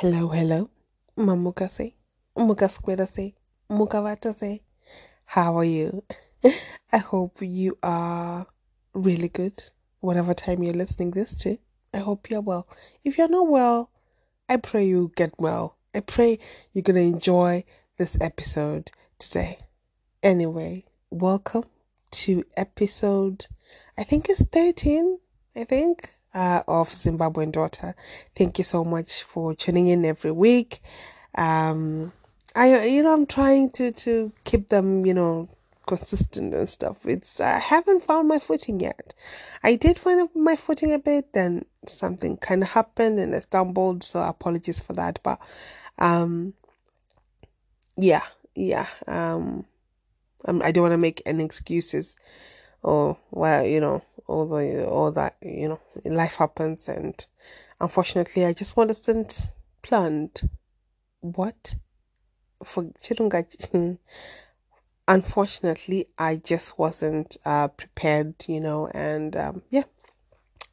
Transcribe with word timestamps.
Hello, 0.00 0.28
hello. 0.28 0.68
Mamukase. 1.16 1.94
Mukaskwedase. 2.36 3.32
Mukavatase. 3.70 4.60
How 5.24 5.56
are 5.56 5.64
you? 5.64 6.02
I 6.92 6.98
hope 6.98 7.40
you 7.40 7.78
are 7.82 8.46
really 8.92 9.30
good, 9.30 9.70
whatever 10.00 10.34
time 10.34 10.62
you're 10.62 10.74
listening 10.74 11.12
this 11.12 11.34
to. 11.36 11.56
I 11.94 12.00
hope 12.00 12.28
you're 12.28 12.42
well. 12.42 12.68
If 13.04 13.16
you're 13.16 13.26
not 13.26 13.48
well, 13.48 13.88
I 14.50 14.58
pray 14.58 14.84
you 14.84 15.12
get 15.16 15.32
well. 15.38 15.78
I 15.94 16.00
pray 16.00 16.40
you're 16.74 16.82
going 16.82 16.96
to 16.96 17.16
enjoy 17.16 17.64
this 17.96 18.18
episode 18.20 18.90
today. 19.18 19.60
Anyway, 20.22 20.84
welcome 21.08 21.64
to 22.10 22.44
episode, 22.54 23.46
I 23.96 24.04
think 24.04 24.28
it's 24.28 24.42
13, 24.42 25.20
I 25.56 25.64
think 25.64 26.15
uh, 26.36 26.62
of 26.68 26.90
Zimbabwean 26.90 27.50
Daughter. 27.50 27.96
Thank 28.36 28.58
you 28.58 28.64
so 28.64 28.84
much 28.84 29.22
for 29.22 29.54
tuning 29.54 29.86
in 29.86 30.04
every 30.04 30.30
week. 30.30 30.82
Um, 31.34 32.12
I, 32.54 32.86
you 32.86 33.02
know, 33.02 33.12
I'm 33.12 33.26
trying 33.26 33.70
to 33.72 33.90
to 33.90 34.32
keep 34.44 34.68
them, 34.68 35.06
you 35.06 35.14
know, 35.14 35.48
consistent 35.86 36.52
and 36.52 36.68
stuff. 36.68 36.98
It's 37.06 37.40
I 37.40 37.58
haven't 37.58 38.02
found 38.02 38.28
my 38.28 38.38
footing 38.38 38.80
yet. 38.80 39.14
I 39.62 39.76
did 39.76 39.98
find 39.98 40.28
my 40.34 40.56
footing 40.56 40.92
a 40.92 40.98
bit, 40.98 41.32
then 41.32 41.64
something 41.86 42.36
kind 42.36 42.62
of 42.62 42.68
happened 42.68 43.18
and 43.18 43.34
I 43.34 43.40
stumbled. 43.40 44.02
So 44.02 44.22
apologies 44.22 44.82
for 44.82 44.92
that, 44.92 45.20
but 45.22 45.38
um, 45.98 46.52
yeah, 47.96 48.24
yeah. 48.54 48.86
Um, 49.06 49.64
I 50.44 50.70
don't 50.70 50.82
want 50.82 50.92
to 50.92 50.98
make 50.98 51.22
any 51.24 51.44
excuses 51.44 52.18
or 52.82 53.16
well, 53.30 53.64
you 53.64 53.80
know, 53.80 54.02
all 54.26 54.46
the 54.46 54.86
all 54.86 55.12
that 55.12 55.36
you 55.42 55.68
know, 55.68 55.80
life 56.04 56.36
happens, 56.36 56.88
and 56.88 57.26
unfortunately, 57.80 58.44
I 58.44 58.52
just 58.52 58.76
wasn't 58.76 59.52
planned. 59.82 60.48
What 61.20 61.74
for 62.64 62.84
Chirunga? 63.00 63.98
unfortunately, 65.08 66.08
I 66.18 66.36
just 66.36 66.78
wasn't 66.78 67.36
uh, 67.44 67.68
prepared, 67.68 68.34
you 68.46 68.60
know, 68.60 68.88
and 68.88 69.36
um, 69.36 69.62
yeah. 69.70 69.84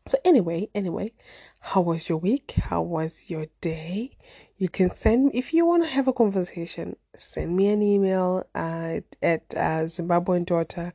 So 0.08 0.18
anyway, 0.26 0.68
anyway, 0.76 1.14
how 1.60 1.82
was 1.82 2.10
your 2.10 2.18
week? 2.18 2.52
How 2.58 2.82
was 2.82 3.30
your 3.30 3.46
day? 3.62 4.18
You 4.58 4.68
can 4.68 4.94
send 4.94 5.34
if 5.34 5.54
you 5.54 5.66
want 5.66 5.84
to 5.84 5.90
have 5.90 6.08
a 6.08 6.14
conversation. 6.14 6.98
Send 7.16 7.56
me 7.56 7.68
an 7.68 7.82
email 7.82 8.46
at 8.54 9.04
at 9.22 9.44
uh, 9.56 9.86
Zimbabwean 9.86 10.46
daughter 10.46 10.94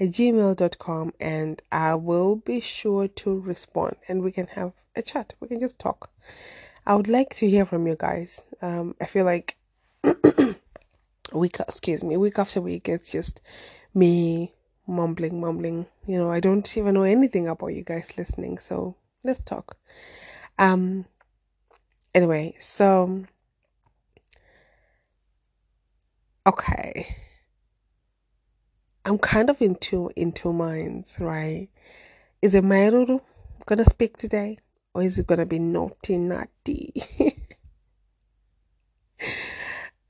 at 0.00 0.08
gmail.com 0.08 1.12
and 1.20 1.60
I 1.72 1.94
will 1.94 2.36
be 2.36 2.60
sure 2.60 3.08
to 3.08 3.40
respond 3.40 3.96
and 4.06 4.22
we 4.22 4.32
can 4.32 4.46
have 4.48 4.72
a 4.94 5.02
chat. 5.02 5.34
We 5.40 5.48
can 5.48 5.60
just 5.60 5.78
talk. 5.78 6.10
I 6.86 6.94
would 6.94 7.08
like 7.08 7.34
to 7.36 7.50
hear 7.50 7.66
from 7.66 7.86
you 7.86 7.96
guys. 7.98 8.42
Um, 8.62 8.94
I 9.00 9.06
feel 9.06 9.24
like 9.24 9.56
week, 11.32 11.60
excuse 11.60 12.04
me, 12.04 12.16
week 12.16 12.38
after 12.38 12.60
week, 12.60 12.88
it's 12.88 13.10
just 13.10 13.42
me 13.94 14.54
mumbling, 14.86 15.40
mumbling. 15.40 15.86
You 16.06 16.18
know, 16.18 16.30
I 16.30 16.40
don't 16.40 16.76
even 16.76 16.94
know 16.94 17.02
anything 17.02 17.48
about 17.48 17.74
you 17.74 17.82
guys 17.82 18.16
listening. 18.16 18.58
So 18.58 18.94
let's 19.24 19.40
talk. 19.40 19.76
Um, 20.58 21.04
anyway, 22.14 22.56
so, 22.58 23.24
okay 26.46 27.16
I'm 29.04 29.18
kind 29.18 29.50
of 29.50 29.60
in 29.62 29.76
two 29.76 30.10
in 30.16 30.32
two 30.32 30.52
minds, 30.52 31.16
right? 31.18 31.68
Is 32.42 32.54
it 32.54 32.64
Mairuru 32.64 33.20
gonna 33.66 33.84
speak 33.84 34.16
today, 34.16 34.58
or 34.94 35.02
is 35.02 35.18
it 35.18 35.26
gonna 35.26 35.46
be 35.46 35.58
naughty 35.58 36.18
naughty? 36.18 36.92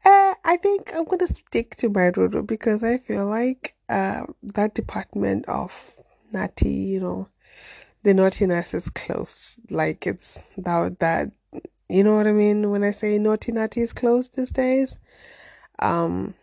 uh, 0.04 0.34
I 0.44 0.58
think 0.62 0.92
I'm 0.94 1.04
gonna 1.04 1.28
stick 1.28 1.76
to 1.76 1.90
Mairuru 1.90 2.46
because 2.46 2.82
I 2.82 2.98
feel 2.98 3.26
like 3.26 3.74
uh, 3.88 4.24
that 4.42 4.74
department 4.74 5.46
of 5.48 5.94
naughty, 6.32 6.70
you 6.70 7.00
know, 7.00 7.28
the 8.02 8.14
naughtiness 8.14 8.74
is 8.74 8.90
close. 8.90 9.58
Like 9.70 10.06
it's 10.06 10.38
that 10.56 10.98
that 11.00 11.30
you 11.88 12.04
know 12.04 12.16
what 12.16 12.26
I 12.26 12.32
mean 12.32 12.70
when 12.70 12.84
I 12.84 12.92
say 12.92 13.18
naughty 13.18 13.52
naughty 13.52 13.80
is 13.80 13.92
close 13.92 14.28
these 14.28 14.50
days. 14.50 14.98
Um, 15.78 16.34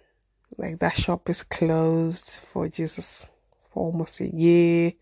like 0.57 0.79
that 0.79 0.95
shop 0.95 1.29
is 1.29 1.43
closed 1.43 2.37
for 2.37 2.67
Jesus 2.67 3.31
for 3.71 3.85
almost 3.85 4.21
a 4.21 4.27
year. 4.27 4.93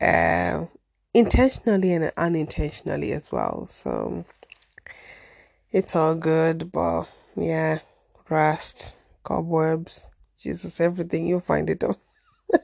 Uh, 0.00 0.66
intentionally 1.14 1.92
and 1.92 2.12
unintentionally 2.16 3.12
as 3.12 3.30
well. 3.32 3.66
So 3.66 4.24
it's 5.70 5.94
all 5.96 6.14
good, 6.14 6.72
but 6.72 7.04
yeah, 7.36 7.78
rust, 8.28 8.94
cobwebs, 9.22 10.08
Jesus, 10.38 10.80
everything 10.80 11.26
you'll 11.26 11.40
find 11.40 11.70
it 11.70 11.84
on. 11.84 11.96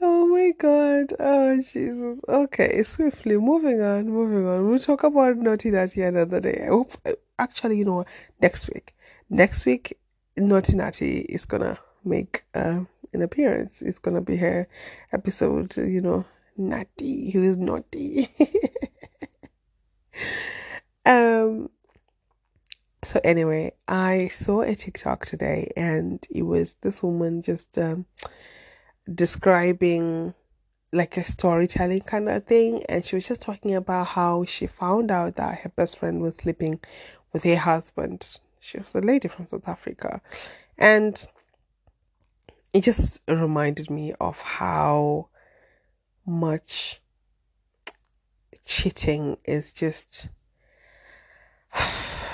oh 0.00 0.26
my 0.28 0.52
god, 0.58 1.12
oh 1.18 1.56
Jesus. 1.56 2.20
Okay, 2.28 2.82
swiftly 2.82 3.36
moving 3.36 3.80
on, 3.80 4.08
moving 4.08 4.46
on. 4.46 4.68
We'll 4.68 4.78
talk 4.78 5.02
about 5.02 5.36
naughty 5.36 5.70
naughty 5.70 6.02
another 6.02 6.40
day. 6.40 6.60
I 6.62 6.68
hope 6.68 6.92
actually, 7.38 7.78
you 7.78 7.84
know, 7.84 8.04
next 8.40 8.68
week. 8.72 8.94
Next 9.28 9.66
week, 9.66 9.98
Naughty 10.36 10.76
Natty 10.76 11.20
is 11.20 11.44
gonna 11.44 11.78
make 12.04 12.44
uh, 12.54 12.80
an 13.12 13.22
appearance. 13.22 13.82
It's 13.82 13.98
gonna 13.98 14.20
be 14.20 14.36
her 14.36 14.68
episode, 15.12 15.76
you 15.76 16.00
know, 16.00 16.24
Natty, 16.56 17.30
who 17.30 17.42
is 17.42 17.56
naughty. 17.56 18.28
um. 21.06 21.70
So 23.02 23.20
anyway, 23.22 23.72
I 23.86 24.28
saw 24.28 24.62
a 24.62 24.74
TikTok 24.74 25.26
today, 25.26 25.70
and 25.76 26.24
it 26.30 26.42
was 26.42 26.74
this 26.80 27.02
woman 27.02 27.42
just 27.42 27.78
um, 27.78 28.06
describing 29.12 30.34
like 30.92 31.16
a 31.16 31.24
storytelling 31.24 32.00
kind 32.00 32.28
of 32.28 32.46
thing 32.46 32.82
and 32.88 33.04
she 33.04 33.16
was 33.16 33.26
just 33.26 33.42
talking 33.42 33.74
about 33.74 34.06
how 34.06 34.44
she 34.44 34.66
found 34.66 35.10
out 35.10 35.36
that 35.36 35.58
her 35.58 35.68
best 35.70 35.98
friend 35.98 36.22
was 36.22 36.36
sleeping 36.36 36.78
with 37.32 37.44
her 37.44 37.56
husband. 37.56 38.38
She 38.60 38.78
was 38.78 38.94
a 38.94 39.00
lady 39.00 39.28
from 39.28 39.46
South 39.46 39.68
Africa. 39.68 40.20
And 40.78 41.24
it 42.72 42.82
just 42.82 43.22
reminded 43.28 43.90
me 43.90 44.12
of 44.20 44.40
how 44.40 45.28
much 46.26 47.00
cheating 48.64 49.38
is 49.44 49.72
just 49.72 50.28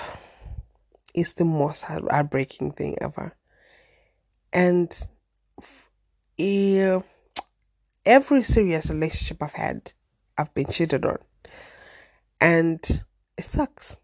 is 1.15 1.35
the 1.35 1.45
most 1.45 1.83
heartbreaking 1.83 2.73
thing 2.73 2.97
ever. 3.01 3.37
And 4.53 4.93
eh, 6.39 7.01
every 8.05 8.43
serious 8.43 8.91
relationship 8.91 9.43
I've 9.43 9.53
had, 9.53 9.93
I've 10.37 10.53
been 10.55 10.67
cheated 10.67 11.05
on. 11.05 11.19
And 12.41 12.81
it 13.37 13.45
sucks 13.45 13.97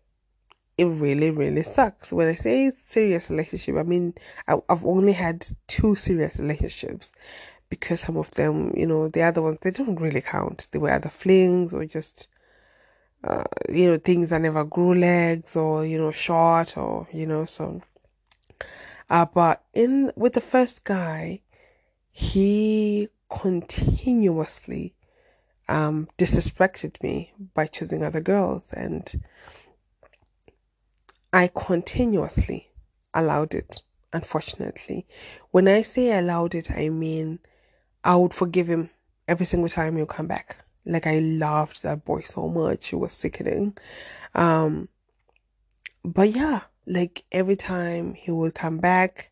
it 0.78 0.84
really, 0.84 1.32
really 1.32 1.64
sucks. 1.64 2.12
When 2.12 2.28
I 2.28 2.36
say 2.36 2.70
serious 2.70 3.30
relationship, 3.30 3.76
I 3.76 3.82
mean 3.82 4.14
I, 4.46 4.56
have 4.68 4.86
only 4.86 5.12
had 5.12 5.44
two 5.66 5.96
serious 5.96 6.38
relationships 6.38 7.12
because 7.68 8.00
some 8.00 8.16
of 8.16 8.30
them, 8.32 8.72
you 8.76 8.86
know, 8.86 9.08
the 9.08 9.22
other 9.22 9.42
ones 9.42 9.58
they 9.60 9.72
don't 9.72 10.00
really 10.00 10.20
count. 10.20 10.68
They 10.70 10.78
were 10.78 10.92
either 10.92 11.08
flings 11.08 11.74
or 11.74 11.84
just, 11.84 12.28
uh, 13.24 13.42
you 13.68 13.90
know, 13.90 13.98
things 13.98 14.28
that 14.30 14.40
never 14.40 14.64
grew 14.64 14.94
legs 14.94 15.56
or 15.56 15.84
you 15.84 15.98
know 15.98 16.12
short 16.12 16.76
or 16.76 17.08
you 17.12 17.26
know 17.26 17.44
so. 17.44 17.82
Uh, 19.10 19.26
but 19.26 19.64
in 19.74 20.12
with 20.14 20.34
the 20.34 20.40
first 20.40 20.84
guy, 20.84 21.40
he 22.12 23.08
continuously 23.28 24.94
um 25.68 26.08
disrespected 26.16 27.02
me 27.02 27.32
by 27.52 27.66
choosing 27.66 28.02
other 28.02 28.20
girls 28.22 28.72
and 28.72 29.20
I 31.32 31.50
continuously 31.54 32.70
allowed 33.12 33.54
it, 33.54 33.80
unfortunately. 34.12 35.06
When 35.50 35.68
I 35.68 35.82
say 35.82 36.16
allowed 36.16 36.54
it, 36.54 36.70
I 36.70 36.88
mean 36.88 37.40
I 38.02 38.16
would 38.16 38.32
forgive 38.32 38.68
him 38.68 38.90
every 39.26 39.44
single 39.44 39.68
time 39.68 39.96
he'll 39.96 40.06
come 40.06 40.26
back. 40.26 40.64
Like 40.86 41.06
I 41.06 41.18
loved 41.18 41.82
that 41.82 42.04
boy 42.04 42.20
so 42.20 42.48
much. 42.48 42.92
It 42.92 42.96
was 42.96 43.12
sickening. 43.12 43.76
Um 44.34 44.88
but 46.02 46.30
yeah, 46.30 46.62
like 46.86 47.24
every 47.30 47.56
time 47.56 48.14
he 48.14 48.30
would 48.30 48.54
come 48.54 48.78
back, 48.78 49.30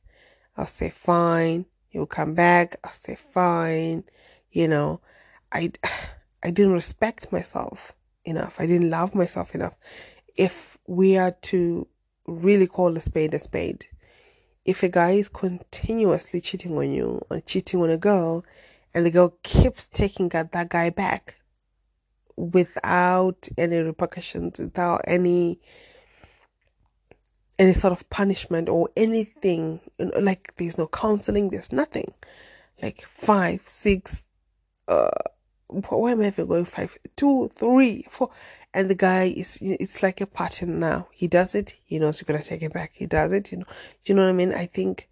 I'll 0.57 0.67
say 0.67 0.91
fine. 0.91 1.65
He 1.89 1.99
would 1.99 2.11
come 2.11 2.35
back, 2.35 2.77
I'll 2.85 2.93
say 2.93 3.15
fine. 3.15 4.05
You 4.51 4.69
know, 4.69 5.01
I 5.51 5.73
I 6.43 6.51
didn't 6.51 6.75
respect 6.75 7.33
myself 7.33 7.95
enough. 8.25 8.61
I 8.61 8.67
didn't 8.67 8.91
love 8.91 9.15
myself 9.15 9.55
enough 9.55 9.77
if 10.37 10.77
we 10.87 11.17
are 11.17 11.33
to 11.43 11.87
really 12.27 12.67
call 12.67 12.97
a 12.97 13.01
spade 13.01 13.35
a 13.35 13.39
spade, 13.39 13.87
if 14.65 14.83
a 14.83 14.89
guy 14.89 15.13
is 15.13 15.29
continuously 15.29 16.41
cheating 16.41 16.77
on 16.77 16.91
you 16.91 17.21
or 17.31 17.41
cheating 17.41 17.81
on 17.81 17.91
a 17.91 17.97
girl 17.97 18.45
and 18.95 19.07
the 19.07 19.11
girl 19.11 19.37
keeps 19.43 19.87
taking 19.87 20.29
that, 20.31 20.69
guy 20.69 20.91
back, 20.91 21.37
without 22.37 23.49
any 23.57 23.79
repercussions, 23.79 24.59
without 24.59 25.03
any 25.07 25.61
any 27.59 27.73
sort 27.73 27.93
of 27.93 28.09
punishment 28.11 28.69
or 28.69 28.91
anything. 28.97 29.81
Like 29.99 30.55
there's 30.57 30.79
no 30.79 30.87
counseling, 30.89 31.51
there's 31.51 31.73
nothing. 31.73 32.13
Like 32.83 33.03
five, 33.03 33.61
six, 33.65 34.27
uh, 34.89 35.09
where 35.69 36.13
am 36.13 36.23
I 36.23 36.27
even 36.27 36.47
going? 36.47 36.65
Five, 36.65 36.97
two, 37.17 37.51
three, 37.55 38.07
four, 38.11 38.31
and 38.77 38.91
the 38.91 38.95
guy 38.95 39.25
is 39.25 39.59
it's 39.61 40.03
like 40.03 40.21
a 40.21 40.27
pattern 40.27 40.79
now. 40.79 41.09
He 41.11 41.27
does 41.27 41.55
it, 41.55 41.77
he 41.85 41.99
knows 41.99 42.21
you're 42.21 42.27
gonna 42.27 42.45
take 42.45 42.63
it 42.63 42.73
back. 42.73 42.93
He 42.95 43.07
does 43.07 43.33
it, 43.33 43.51
you 43.51 43.59
know, 43.59 43.65
Do 44.05 44.13
you 44.13 44.15
know 44.15 44.23
what 44.23 44.29
I 44.29 44.33
mean. 44.33 44.55
I 44.55 44.67
think 44.67 45.09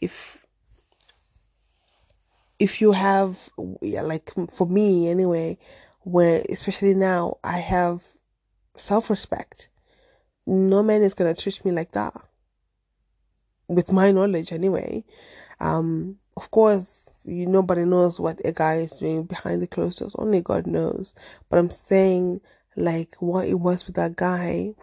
if 0.00 0.38
if 2.58 2.80
you 2.80 2.92
have 2.92 3.50
yeah, 3.82 4.02
like 4.02 4.32
for 4.50 4.66
me 4.66 5.08
anyway, 5.08 5.58
where 6.00 6.44
especially 6.48 6.94
now 6.94 7.38
I 7.44 7.58
have 7.58 8.02
self 8.76 9.10
respect 9.10 9.68
no 10.48 10.82
man 10.82 11.02
is 11.02 11.14
gonna 11.14 11.34
treat 11.34 11.62
me 11.64 11.72
like 11.72 11.92
that. 11.92 12.14
With 13.68 13.92
my 13.92 14.10
knowledge, 14.10 14.50
anyway. 14.50 15.04
Um, 15.60 16.18
of 16.36 16.50
course, 16.50 17.04
you 17.24 17.46
nobody 17.46 17.84
knows 17.84 18.18
what 18.18 18.40
a 18.44 18.52
guy 18.52 18.76
is 18.76 18.92
doing 18.92 19.24
behind 19.24 19.60
the 19.60 19.66
closed 19.66 19.98
doors. 19.98 20.16
Only 20.18 20.40
God 20.40 20.66
knows. 20.66 21.14
But 21.50 21.58
I'm 21.58 21.70
saying, 21.70 22.40
like, 22.78 23.16
what 23.18 23.46
it 23.46 23.60
was 23.60 23.86
with 23.86 23.96
that 23.96 24.16
guy. 24.16 24.74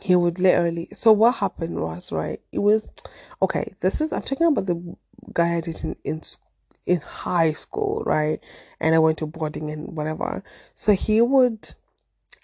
He 0.00 0.14
would 0.14 0.38
literally. 0.38 0.88
So 0.94 1.10
what 1.12 1.36
happened 1.36 1.80
was 1.80 2.12
right. 2.12 2.40
It 2.52 2.60
was 2.60 2.88
okay. 3.42 3.74
This 3.80 4.00
is 4.00 4.12
I'm 4.12 4.22
talking 4.22 4.46
about 4.46 4.66
the 4.66 4.96
guy 5.32 5.56
I 5.56 5.60
did 5.60 5.82
in 5.82 5.96
in 6.04 6.22
in 6.86 7.00
high 7.00 7.52
school, 7.52 8.04
right? 8.06 8.38
And 8.80 8.94
I 8.94 8.98
went 8.98 9.18
to 9.18 9.26
boarding 9.26 9.70
and 9.70 9.96
whatever. 9.96 10.44
So 10.76 10.92
he 10.92 11.20
would 11.20 11.74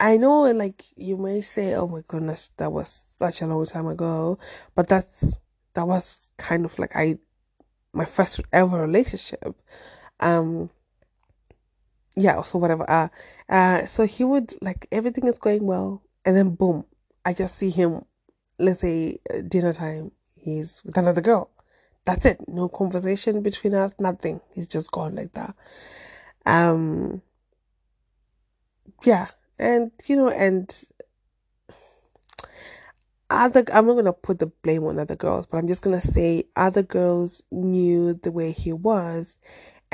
I 0.00 0.16
know, 0.16 0.42
like 0.50 0.84
you 0.96 1.16
may 1.16 1.40
say, 1.40 1.74
"Oh 1.74 1.86
my 1.86 2.02
goodness, 2.08 2.50
that 2.56 2.72
was 2.72 3.04
such 3.16 3.40
a 3.40 3.46
long 3.46 3.64
time 3.66 3.86
ago," 3.86 4.38
but 4.74 4.88
that's 4.88 5.36
that 5.74 5.86
was 5.86 6.28
kind 6.36 6.64
of 6.64 6.78
like 6.78 6.94
I 6.96 7.18
my 7.92 8.04
first 8.04 8.40
ever 8.52 8.80
relationship. 8.80 9.54
Um, 10.20 10.70
yeah, 12.16 12.42
so 12.42 12.58
whatever. 12.58 12.88
Uh, 12.88 13.08
uh, 13.48 13.86
so 13.86 14.06
he 14.06 14.24
would 14.24 14.54
like 14.62 14.86
everything 14.92 15.26
is 15.26 15.38
going 15.38 15.64
well, 15.64 16.02
and 16.24 16.36
then 16.36 16.50
boom, 16.50 16.84
I 17.24 17.32
just 17.32 17.56
see 17.56 17.70
him. 17.70 18.04
Let's 18.58 18.80
say 18.80 19.18
uh, 19.32 19.40
dinner 19.46 19.72
time, 19.72 20.12
he's 20.36 20.82
with 20.84 20.96
another 20.96 21.20
girl. 21.20 21.50
That's 22.04 22.26
it. 22.26 22.40
No 22.46 22.68
conversation 22.68 23.42
between 23.42 23.74
us. 23.74 23.94
Nothing. 23.98 24.40
He's 24.54 24.66
just 24.66 24.90
gone 24.90 25.16
like 25.16 25.32
that. 25.32 25.54
Um. 26.46 27.22
Yeah, 29.04 29.28
and 29.58 29.90
you 30.06 30.16
know 30.16 30.28
and 30.28 30.72
other 33.30 33.64
I'm 33.72 33.86
not 33.86 33.94
gonna 33.94 34.12
put 34.12 34.38
the 34.38 34.46
blame 34.46 34.84
on 34.84 34.98
other 34.98 35.16
girls, 35.16 35.46
but 35.46 35.58
I'm 35.58 35.66
just 35.66 35.82
gonna 35.82 36.00
say 36.00 36.44
other 36.54 36.82
girls 36.82 37.42
knew 37.50 38.14
the 38.14 38.30
way 38.30 38.52
he 38.52 38.72
was 38.72 39.38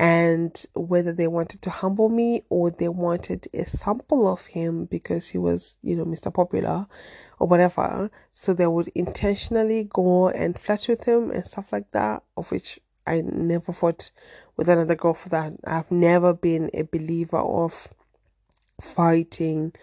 and 0.01 0.65
whether 0.73 1.13
they 1.13 1.29
wanted 1.29 1.61
to 1.61 1.69
humble 1.69 2.09
me 2.09 2.43
or 2.49 2.71
they 2.71 2.89
wanted 2.89 3.47
a 3.53 3.67
sample 3.67 4.27
of 4.27 4.47
him 4.47 4.87
because 4.87 5.29
he 5.29 5.37
was, 5.37 5.77
you 5.83 5.95
know, 5.95 6.07
Mr. 6.07 6.33
Popular 6.33 6.87
or 7.39 7.47
whatever. 7.47 8.11
So 8.33 8.55
they 8.55 8.67
would 8.67 8.89
intentionally 8.95 9.85
go 9.93 10.31
and 10.31 10.59
flirt 10.59 10.89
with 10.89 11.05
him 11.05 11.31
and 11.31 11.45
stuff 11.45 11.71
like 11.71 11.91
that, 11.93 12.23
of 12.35 12.51
which 12.51 12.81
I 13.07 13.21
never 13.21 13.75
fought 13.75 14.11
with 14.57 14.71
another 14.71 14.95
girl 14.95 15.13
for 15.13 15.29
that. 15.29 15.53
I've 15.67 15.91
never 15.91 16.33
been 16.33 16.71
a 16.73 16.85
believer 16.85 17.37
of 17.37 17.89
fighting 18.81 19.75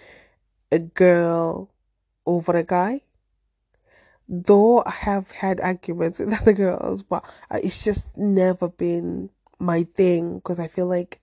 a 0.72 0.80
girl 0.80 1.70
over 2.25 2.58
a 2.58 2.63
guy. 2.63 3.02
Though 4.28 4.81
I 4.84 4.90
have 4.90 5.30
had 5.30 5.62
arguments 5.62 6.18
with 6.20 6.34
other 6.42 6.54
girls, 6.54 7.04
but 7.04 7.24
it's 7.52 7.84
just 7.84 8.18
never 8.18 8.68
been 8.68 9.30
my 9.59 9.83
thing 9.83 10.36
because 10.36 10.59
I 10.59 10.68
feel 10.68 10.88
like 10.88 11.21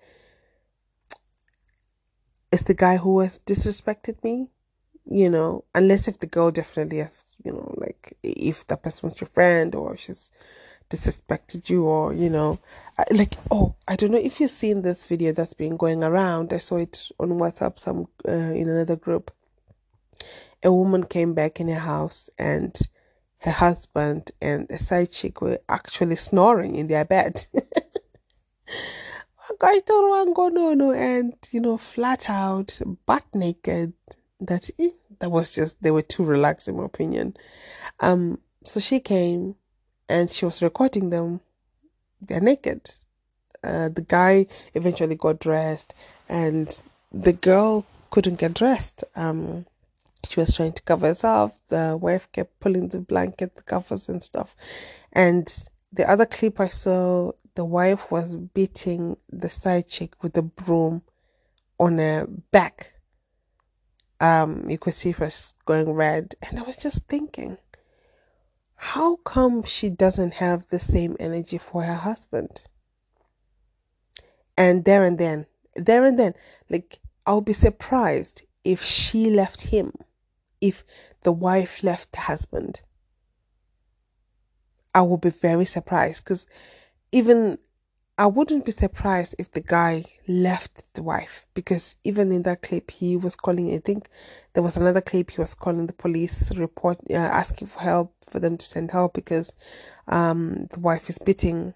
it's 2.52 2.62
the 2.62 2.74
guy 2.74 2.96
who 2.96 3.20
has 3.20 3.40
disrespected 3.40 4.22
me, 4.22 4.48
you 5.06 5.28
know, 5.28 5.64
unless 5.74 6.08
if 6.08 6.20
the 6.20 6.26
girl 6.26 6.50
definitely 6.50 6.98
has, 6.98 7.24
you 7.44 7.52
know, 7.52 7.74
like 7.76 8.16
if 8.22 8.66
that 8.68 8.82
person 8.82 9.10
was 9.10 9.20
your 9.20 9.28
friend 9.28 9.74
or 9.74 9.96
she's 9.96 10.30
disrespected 10.90 11.68
you 11.68 11.84
or 11.84 12.12
you 12.12 12.28
know 12.28 12.58
like 13.10 13.34
oh 13.50 13.74
i 13.88 13.96
don't 13.96 14.10
know 14.10 14.18
if 14.18 14.38
you've 14.38 14.50
seen 14.50 14.82
this 14.82 15.06
video 15.06 15.32
that's 15.32 15.54
been 15.54 15.76
going 15.76 16.04
around. 16.04 16.52
I 16.52 16.58
saw 16.58 16.76
it 16.76 17.08
on 17.18 17.30
whatsapp 17.30 17.78
some 17.78 18.06
uh, 18.28 18.32
in 18.32 18.68
another 18.68 18.96
group. 18.96 19.32
A 20.62 20.72
woman 20.72 21.04
came 21.04 21.34
back 21.34 21.60
in 21.60 21.68
her 21.68 21.80
house 21.80 22.30
and 22.38 22.78
her 23.38 23.50
husband 23.50 24.32
and 24.40 24.70
a 24.70 24.78
side 24.78 25.10
chick 25.10 25.40
were 25.40 25.60
actually 25.68 26.16
snoring 26.16 26.76
in 26.76 26.86
their 26.86 27.04
bed 27.04 27.46
guy 29.60 29.78
told 29.80 30.34
one 30.34 30.54
no 30.54 30.74
no 30.74 30.90
and 30.90 31.34
you 31.50 31.60
know 31.60 31.76
flat 31.76 32.28
out 32.28 32.80
butt 33.06 33.24
naked 33.34 33.92
that 34.40 34.68
eh, 34.78 34.90
that 35.20 35.30
was 35.30 35.54
just 35.54 35.80
they 35.82 35.90
were 35.90 36.02
too 36.02 36.24
relaxed 36.24 36.66
in 36.66 36.76
my 36.76 36.84
opinion 36.84 37.36
um 38.00 38.38
so 38.64 38.80
she 38.80 38.98
came 38.98 39.54
and 40.08 40.30
she 40.30 40.44
was 40.44 40.62
recording 40.62 41.10
them. 41.10 41.40
They're 42.20 42.40
naked. 42.40 42.90
Uh, 43.62 43.88
the 43.88 44.04
guy 44.06 44.46
eventually 44.74 45.14
got 45.14 45.40
dressed, 45.40 45.94
and 46.28 46.80
the 47.12 47.32
girl 47.32 47.86
couldn't 48.10 48.38
get 48.38 48.54
dressed. 48.54 49.04
Um, 49.16 49.66
she 50.28 50.40
was 50.40 50.54
trying 50.54 50.72
to 50.74 50.82
cover 50.82 51.06
herself. 51.06 51.58
The 51.68 51.98
wife 52.00 52.28
kept 52.32 52.60
pulling 52.60 52.88
the 52.88 53.00
blanket, 53.00 53.56
the 53.56 53.62
covers, 53.62 54.08
and 54.08 54.22
stuff. 54.22 54.54
And 55.12 55.54
the 55.92 56.08
other 56.08 56.26
clip 56.26 56.60
I 56.60 56.68
saw, 56.68 57.32
the 57.54 57.64
wife 57.64 58.10
was 58.10 58.36
beating 58.36 59.16
the 59.30 59.48
side 59.48 59.88
chick 59.88 60.22
with 60.22 60.36
a 60.36 60.42
broom 60.42 61.02
on 61.78 61.98
her 61.98 62.26
back. 62.50 62.94
Um, 64.20 64.68
you 64.68 64.78
could 64.78 64.94
see 64.94 65.12
her 65.12 65.30
going 65.64 65.92
red, 65.92 66.34
and 66.42 66.58
I 66.58 66.62
was 66.62 66.76
just 66.76 67.06
thinking, 67.06 67.58
how 68.76 69.16
come 69.16 69.62
she 69.62 69.88
doesn't 69.90 70.34
have 70.34 70.68
the 70.68 70.78
same 70.78 71.16
energy 71.20 71.58
for 71.58 71.84
her 71.84 71.94
husband? 71.94 72.62
And 74.56 74.84
there 74.84 75.04
and 75.04 75.18
then, 75.18 75.46
there 75.74 76.04
and 76.04 76.18
then, 76.18 76.34
like, 76.70 77.00
I'll 77.26 77.40
be 77.40 77.52
surprised 77.52 78.42
if 78.62 78.82
she 78.82 79.30
left 79.30 79.62
him, 79.62 79.92
if 80.60 80.84
the 81.22 81.32
wife 81.32 81.82
left 81.82 82.12
the 82.12 82.20
husband. 82.20 82.82
I 84.94 85.02
will 85.02 85.18
be 85.18 85.30
very 85.30 85.64
surprised 85.64 86.24
because 86.24 86.46
even 87.14 87.58
I 88.18 88.26
wouldn't 88.26 88.64
be 88.64 88.72
surprised 88.72 89.36
if 89.38 89.50
the 89.52 89.60
guy 89.60 90.04
left 90.28 90.82
the 90.94 91.02
wife 91.02 91.46
because 91.54 91.96
even 92.04 92.32
in 92.32 92.42
that 92.42 92.62
clip 92.62 92.90
he 92.90 93.16
was 93.16 93.36
calling. 93.36 93.72
I 93.74 93.78
think 93.78 94.08
there 94.52 94.62
was 94.62 94.76
another 94.76 95.00
clip 95.00 95.30
he 95.30 95.40
was 95.40 95.54
calling 95.54 95.86
the 95.86 95.92
police 95.92 96.54
report, 96.56 96.98
uh, 97.10 97.14
asking 97.14 97.68
for 97.68 97.80
help 97.80 98.14
for 98.28 98.40
them 98.40 98.56
to 98.56 98.66
send 98.66 98.90
help 98.90 99.14
because 99.14 99.52
um, 100.08 100.66
the 100.72 100.80
wife 100.80 101.08
is 101.08 101.18
beating 101.18 101.74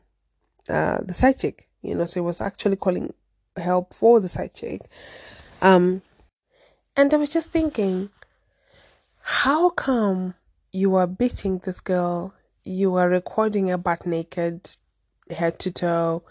uh, 0.69 0.99
the 1.03 1.15
side 1.15 1.39
chick. 1.39 1.69
You 1.83 1.95
know, 1.95 2.05
so 2.05 2.15
he 2.15 2.21
was 2.21 2.41
actually 2.41 2.77
calling 2.77 3.15
help 3.57 3.95
for 3.95 4.21
the 4.21 4.29
side 4.29 4.55
chick. 4.55 4.83
Um, 5.63 6.03
and 6.97 7.15
I 7.15 7.17
was 7.17 7.31
just 7.31 7.51
thinking, 7.51 8.11
how 9.21 9.71
come 9.71 10.35
you 10.73 10.97
are 10.97 11.07
beating 11.07 11.59
this 11.59 11.81
girl? 11.81 12.35
You 12.65 12.97
are 12.97 13.09
recording 13.09 13.69
her 13.69 13.79
butt 13.79 14.05
naked 14.05 14.71
head 15.31 15.59
to 15.61 15.71
toe. 15.71 16.23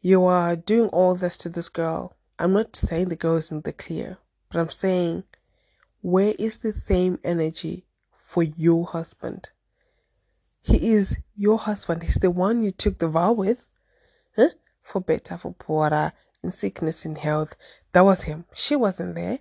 You 0.00 0.24
are 0.24 0.56
doing 0.56 0.88
all 0.90 1.14
this 1.14 1.36
to 1.38 1.48
this 1.48 1.68
girl. 1.68 2.16
I'm 2.38 2.52
not 2.52 2.76
saying 2.76 3.08
the 3.08 3.16
girl 3.16 3.36
is 3.36 3.50
in 3.50 3.62
the 3.62 3.72
clear, 3.72 4.18
but 4.50 4.60
I'm 4.60 4.70
saying, 4.70 5.24
where 6.00 6.34
is 6.38 6.58
the 6.58 6.72
same 6.72 7.18
energy 7.24 7.84
for 8.16 8.42
your 8.42 8.86
husband? 8.86 9.50
He 10.62 10.92
is 10.92 11.16
your 11.36 11.58
husband. 11.58 12.02
He's 12.04 12.16
the 12.16 12.30
one 12.30 12.62
you 12.62 12.70
took 12.70 12.98
the 12.98 13.08
vow 13.08 13.32
with. 13.32 13.66
Huh? 14.36 14.50
For 14.82 15.00
better, 15.00 15.36
for 15.38 15.54
poorer, 15.54 16.12
in 16.42 16.52
sickness, 16.52 17.04
in 17.04 17.16
health. 17.16 17.54
That 17.92 18.02
was 18.02 18.22
him. 18.22 18.44
She 18.54 18.76
wasn't 18.76 19.14
there. 19.14 19.40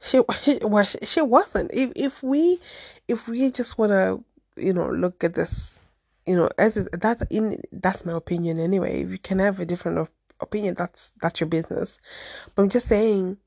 She, 0.00 0.20
she 0.42 0.60
she 1.02 1.22
wasn't. 1.22 1.70
If 1.72 1.92
if 1.96 2.22
we 2.22 2.60
if 3.08 3.26
we 3.26 3.50
just 3.50 3.78
wanna, 3.78 4.18
you 4.56 4.72
know, 4.72 4.90
look 4.90 5.24
at 5.24 5.34
this 5.34 5.78
you 6.26 6.36
know, 6.36 6.48
as 6.58 6.74
that 6.74 7.26
in 7.30 7.60
that's 7.72 8.04
my 8.04 8.12
opinion 8.14 8.58
anyway. 8.58 9.02
If 9.02 9.10
you 9.10 9.18
can 9.18 9.38
have 9.38 9.60
a 9.60 9.66
different 9.66 9.98
op- 9.98 10.10
opinion, 10.40 10.74
that's 10.74 11.12
that's 11.20 11.40
your 11.40 11.48
business. 11.48 11.98
But 12.54 12.62
I'm 12.62 12.68
just 12.68 12.88
saying, 12.88 13.38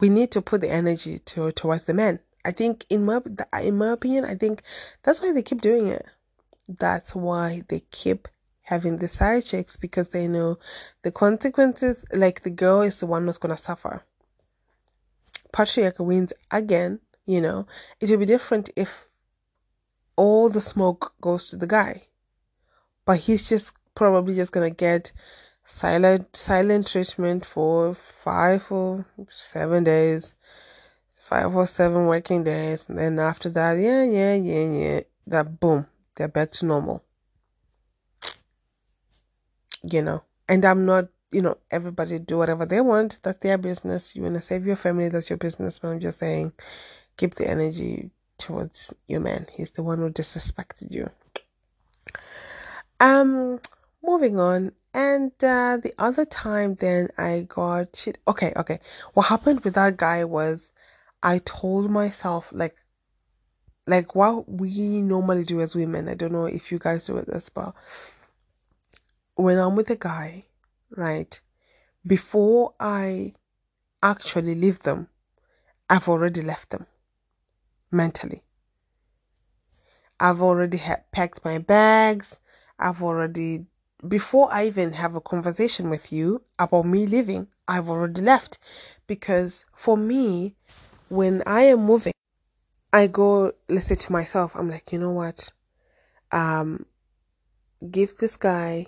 we 0.00 0.08
need 0.08 0.30
to 0.32 0.42
put 0.42 0.60
the 0.60 0.70
energy 0.70 1.18
to 1.18 1.52
towards 1.52 1.84
the 1.84 1.94
men. 1.94 2.20
I 2.44 2.52
think 2.52 2.86
in 2.88 3.04
my 3.04 3.20
in 3.60 3.76
my 3.76 3.88
opinion, 3.88 4.24
I 4.24 4.34
think 4.36 4.62
that's 5.02 5.20
why 5.20 5.32
they 5.32 5.42
keep 5.42 5.60
doing 5.60 5.88
it. 5.88 6.06
That's 6.68 7.14
why 7.14 7.62
they 7.68 7.80
keep 7.90 8.28
having 8.62 8.98
the 8.98 9.08
side 9.08 9.44
checks 9.44 9.76
because 9.76 10.08
they 10.08 10.26
know 10.26 10.58
the 11.02 11.12
consequences, 11.12 12.04
like 12.12 12.42
the 12.42 12.50
girl 12.50 12.82
is 12.82 12.98
the 12.98 13.06
one 13.06 13.26
who's 13.26 13.38
going 13.38 13.54
to 13.54 13.62
suffer. 13.62 14.02
Patriarchy 15.52 16.04
wins 16.04 16.32
again, 16.50 16.98
you 17.26 17.40
know. 17.40 17.66
It 18.00 18.10
would 18.10 18.18
be 18.18 18.26
different 18.26 18.70
if 18.74 19.06
all 20.16 20.48
the 20.48 20.60
smoke 20.60 21.14
goes 21.20 21.48
to 21.50 21.56
the 21.56 21.66
guy. 21.66 22.04
But 23.04 23.18
he's 23.20 23.48
just 23.48 23.72
probably 23.94 24.34
just 24.34 24.52
to 24.52 24.70
get 24.70 25.12
silent 25.64 26.36
silent 26.36 26.86
treatment 26.86 27.44
for 27.44 27.94
five 27.94 28.70
or 28.70 29.04
seven 29.28 29.84
days 29.84 30.32
five 31.28 31.56
or 31.56 31.66
seven 31.66 32.06
working 32.06 32.44
days. 32.44 32.88
And 32.88 32.98
then 32.98 33.18
after 33.18 33.48
that 33.50 33.74
yeah 33.74 34.04
yeah 34.04 34.34
yeah 34.34 34.78
yeah 34.78 35.00
that 35.26 35.58
boom 35.58 35.86
they're 36.14 36.28
back 36.28 36.52
to 36.52 36.66
normal. 36.66 37.04
You 39.82 40.02
know 40.02 40.22
and 40.48 40.64
i'm 40.64 40.84
not 40.84 41.06
you 41.32 41.42
know 41.42 41.58
everybody 41.70 42.18
do 42.18 42.38
whatever 42.38 42.64
they 42.64 42.80
want. 42.80 43.18
That's 43.22 43.38
their 43.38 43.58
business. 43.58 44.14
You 44.14 44.22
want 44.22 44.34
to 44.34 44.42
save 44.42 44.66
your 44.66 44.76
family 44.76 45.08
that's 45.08 45.28
your 45.30 45.36
business. 45.36 45.80
But 45.80 45.88
i'm 45.88 46.00
just 46.00 46.20
saying 46.20 46.52
keep 47.16 47.34
the 47.34 47.48
energy 47.48 48.10
towards 48.38 48.92
your 49.06 49.20
man 49.20 49.46
he's 49.52 49.70
the 49.72 49.82
one 49.82 49.98
who 49.98 50.10
disrespected 50.10 50.92
you 50.92 51.10
um 53.00 53.58
moving 54.02 54.38
on 54.38 54.72
and 54.96 55.32
uh, 55.44 55.76
the 55.76 55.92
other 55.98 56.24
time, 56.24 56.76
then 56.76 57.10
I 57.18 57.44
got 57.46 57.94
shit. 57.94 58.16
Okay, 58.26 58.54
okay. 58.56 58.80
What 59.12 59.26
happened 59.26 59.60
with 59.60 59.74
that 59.74 59.98
guy 59.98 60.24
was 60.24 60.72
I 61.22 61.42
told 61.44 61.90
myself, 61.90 62.48
like, 62.50 62.76
like 63.86 64.14
what 64.14 64.48
we 64.48 65.02
normally 65.02 65.44
do 65.44 65.60
as 65.60 65.74
women. 65.74 66.08
I 66.08 66.14
don't 66.14 66.32
know 66.32 66.46
if 66.46 66.72
you 66.72 66.78
guys 66.78 67.04
do 67.04 67.18
it 67.18 67.26
this, 67.26 67.50
but 67.50 67.74
when 69.34 69.58
I'm 69.58 69.76
with 69.76 69.90
a 69.90 69.96
guy, 69.96 70.46
right, 70.88 71.38
before 72.06 72.72
I 72.80 73.34
actually 74.02 74.54
leave 74.54 74.78
them, 74.78 75.08
I've 75.90 76.08
already 76.08 76.40
left 76.40 76.70
them 76.70 76.86
mentally. 77.90 78.42
I've 80.18 80.40
already 80.40 80.78
ha- 80.78 81.02
packed 81.12 81.44
my 81.44 81.58
bags. 81.58 82.38
I've 82.78 83.02
already 83.02 83.66
before 84.06 84.52
I 84.52 84.66
even 84.66 84.92
have 84.94 85.14
a 85.14 85.20
conversation 85.20 85.90
with 85.90 86.12
you 86.12 86.42
about 86.58 86.84
me 86.84 87.06
leaving, 87.06 87.48
I've 87.66 87.88
already 87.88 88.20
left. 88.20 88.58
Because 89.06 89.64
for 89.74 89.96
me, 89.96 90.54
when 91.08 91.42
I 91.46 91.62
am 91.62 91.80
moving, 91.80 92.12
I 92.92 93.06
go 93.06 93.52
listen 93.68 93.96
to 93.96 94.12
myself. 94.12 94.54
I'm 94.54 94.70
like, 94.70 94.92
you 94.92 94.98
know 94.98 95.12
what? 95.12 95.52
Um, 96.32 96.86
give 97.90 98.16
this 98.18 98.36
guy 98.36 98.86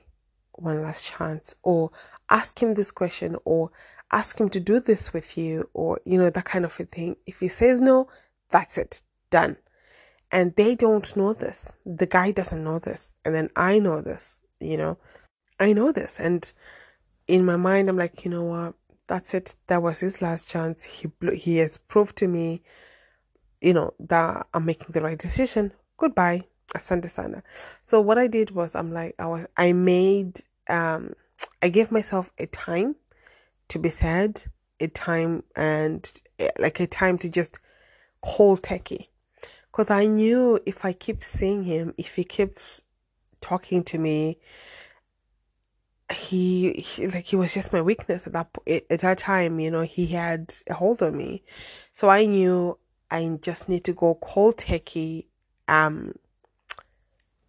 one 0.52 0.83
last 0.83 1.07
chance, 1.07 1.55
or 1.62 1.90
ask 2.28 2.61
him 2.61 2.75
this 2.75 2.90
question, 2.90 3.37
or 3.45 3.71
ask 4.11 4.40
him 4.40 4.49
to 4.50 4.61
do 4.61 4.81
this 4.81 5.12
with 5.12 5.38
you, 5.38 5.69
or 5.73 6.00
you 6.05 6.19
know 6.19 6.31
that 6.31 6.45
kind 6.45 6.64
of 6.64 6.78
a 6.81 6.85
thing. 6.85 7.17
If 7.26 7.38
he 7.40 7.49
says 7.49 7.81
no, 7.81 8.09
that's 8.50 8.78
it, 8.78 9.02
done. 9.31 9.57
And 10.31 10.55
they 10.57 10.75
don't 10.75 11.17
know 11.17 11.33
this. 11.33 11.73
The 11.87 12.07
guy 12.07 12.33
doesn't 12.33 12.62
know 12.62 12.78
this, 12.78 13.14
and 13.25 13.35
then 13.35 13.50
I 13.57 13.78
know 13.78 14.02
this 14.02 14.38
you 14.61 14.76
know, 14.76 14.99
I 15.59 15.73
know 15.73 15.93
this. 15.93 16.19
And 16.21 16.50
in 17.26 17.45
my 17.45 17.57
mind, 17.57 17.88
I'm 17.88 17.97
like, 17.97 18.25
you 18.25 18.31
know 18.31 18.45
what? 18.45 18.75
That's 19.07 19.35
it. 19.35 19.55
That 19.69 19.83
was 19.83 20.00
his 20.00 20.21
last 20.21 20.49
chance. 20.49 20.85
He 20.85 21.09
he 21.35 21.57
has 21.59 21.78
proved 21.78 22.17
to 22.17 22.28
me, 22.28 22.62
you 23.61 23.73
know, 23.73 23.95
that 24.00 24.47
I'm 24.52 24.64
making 24.64 24.88
the 24.90 25.00
right 25.00 25.19
decision. 25.19 25.73
Goodbye, 25.97 26.45
asante 26.75 27.11
sana. 27.11 27.43
So 27.85 28.00
what 28.00 28.19
I 28.19 28.26
did 28.26 28.50
was, 28.50 28.75
I'm 28.75 28.93
like, 28.93 29.14
I 29.19 29.26
was, 29.26 29.47
I 29.57 29.73
made, 29.73 30.40
um, 30.69 31.14
I 31.62 31.71
gave 31.71 31.90
myself 31.90 32.31
a 32.38 32.47
time 32.47 32.97
to 33.69 33.78
be 33.78 33.88
sad, 33.88 34.43
a 34.78 34.88
time 34.88 35.43
and 35.57 36.21
eh, 36.38 36.50
like 36.59 36.78
a 36.81 36.87
time 36.87 37.19
to 37.19 37.28
just 37.28 37.59
cold 38.23 38.63
turkey, 38.63 39.11
because 39.71 39.91
I 39.91 40.07
knew 40.07 40.61
if 40.67 40.85
I 40.85 40.93
keep 40.93 41.23
seeing 41.23 41.65
him, 41.65 41.95
if 41.97 42.15
he 42.17 42.25
keeps 42.25 42.85
talking 43.41 43.85
to 43.85 43.99
me 43.99 44.39
he, 46.13 46.73
he, 46.73 47.07
like 47.09 47.27
he 47.27 47.37
was 47.37 47.53
just 47.53 47.73
my 47.73 47.83
weakness 47.83 48.27
at 48.27 48.33
that 48.33 48.49
at 48.67 49.01
that 49.01 49.19
time 49.19 49.61
you 49.61 49.71
know 49.71 49.83
he 49.83 50.07
had 50.07 50.55
a 50.69 50.75
hold 50.75 51.03
on 51.03 51.17
me. 51.17 51.43
So 51.93 52.09
i 52.09 52.25
knew 52.25 52.79
i 53.11 53.39
just 53.43 53.69
need 53.69 53.85
to 53.85 53.93
go 53.93 54.15
cold 54.15 54.59
turkey 54.59 55.29
um 55.67 56.15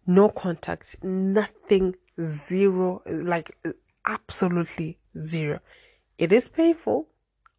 no 0.06 0.28
contact 0.28 0.96
nothing 1.02 1.94
zero 2.20 3.02
like 3.06 3.56
absolutely 4.06 4.98
zero. 5.18 5.60
It 6.18 6.32
is 6.32 6.48
painful 6.48 7.08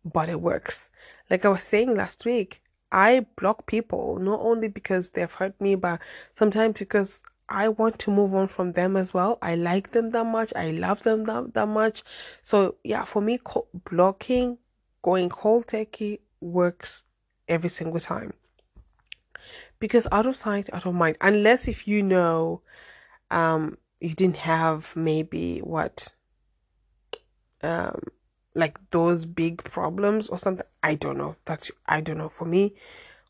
but 0.06 0.30
it 0.30 0.42
works. 0.42 0.90
Like 1.30 1.46
i 1.46 1.50
was 1.50 1.64
saying 1.64 1.96
last 1.96 2.26
week 2.26 2.61
i 2.92 3.26
block 3.36 3.66
people 3.66 4.18
not 4.20 4.40
only 4.42 4.68
because 4.68 5.12
they've 5.12 5.34
hurt 5.34 5.60
me 5.60 5.76
but 5.76 6.00
sometimes 6.34 6.78
because 6.78 7.24
I 7.52 7.68
want 7.68 8.00
to 8.00 8.12
move 8.12 8.34
on 8.34 8.48
from 8.48 8.72
them 8.72 8.96
as 8.96 9.14
well. 9.14 9.38
I 9.42 9.56
like 9.56 9.92
them 9.92 10.12
that 10.12 10.24
much. 10.24 10.54
I 10.56 10.72
love 10.72 11.04
them 11.04 11.26
that, 11.26 11.54
that 11.54 11.68
much. 11.68 12.02
So 12.44 12.76
yeah, 12.82 13.04
for 13.04 13.22
me, 13.22 13.40
blocking, 13.90 14.58
going 15.02 15.28
cold 15.28 15.68
turkey 15.68 16.22
works 16.40 17.04
every 17.50 17.70
single 17.70 18.00
time. 18.00 18.34
Because 19.80 20.08
out 20.14 20.26
of 20.26 20.38
sight, 20.38 20.70
out 20.72 20.86
of 20.86 20.94
mind. 20.94 21.18
Unless 21.20 21.68
if 21.68 21.90
you 21.90 22.02
know, 22.02 22.62
um, 23.30 23.78
you 24.00 24.14
didn't 24.14 24.38
have 24.38 24.96
maybe 24.96 25.60
what, 25.60 26.14
um, 27.62 28.02
like 28.54 28.80
those 28.92 29.26
big 29.26 29.64
problems 29.64 30.28
or 30.28 30.38
something. 30.38 30.66
I 30.84 30.96
don't 30.96 31.18
know. 31.18 31.36
That's 31.46 31.72
I 31.88 32.02
don't 32.02 32.18
know. 32.18 32.30
For 32.30 32.46
me, 32.46 32.76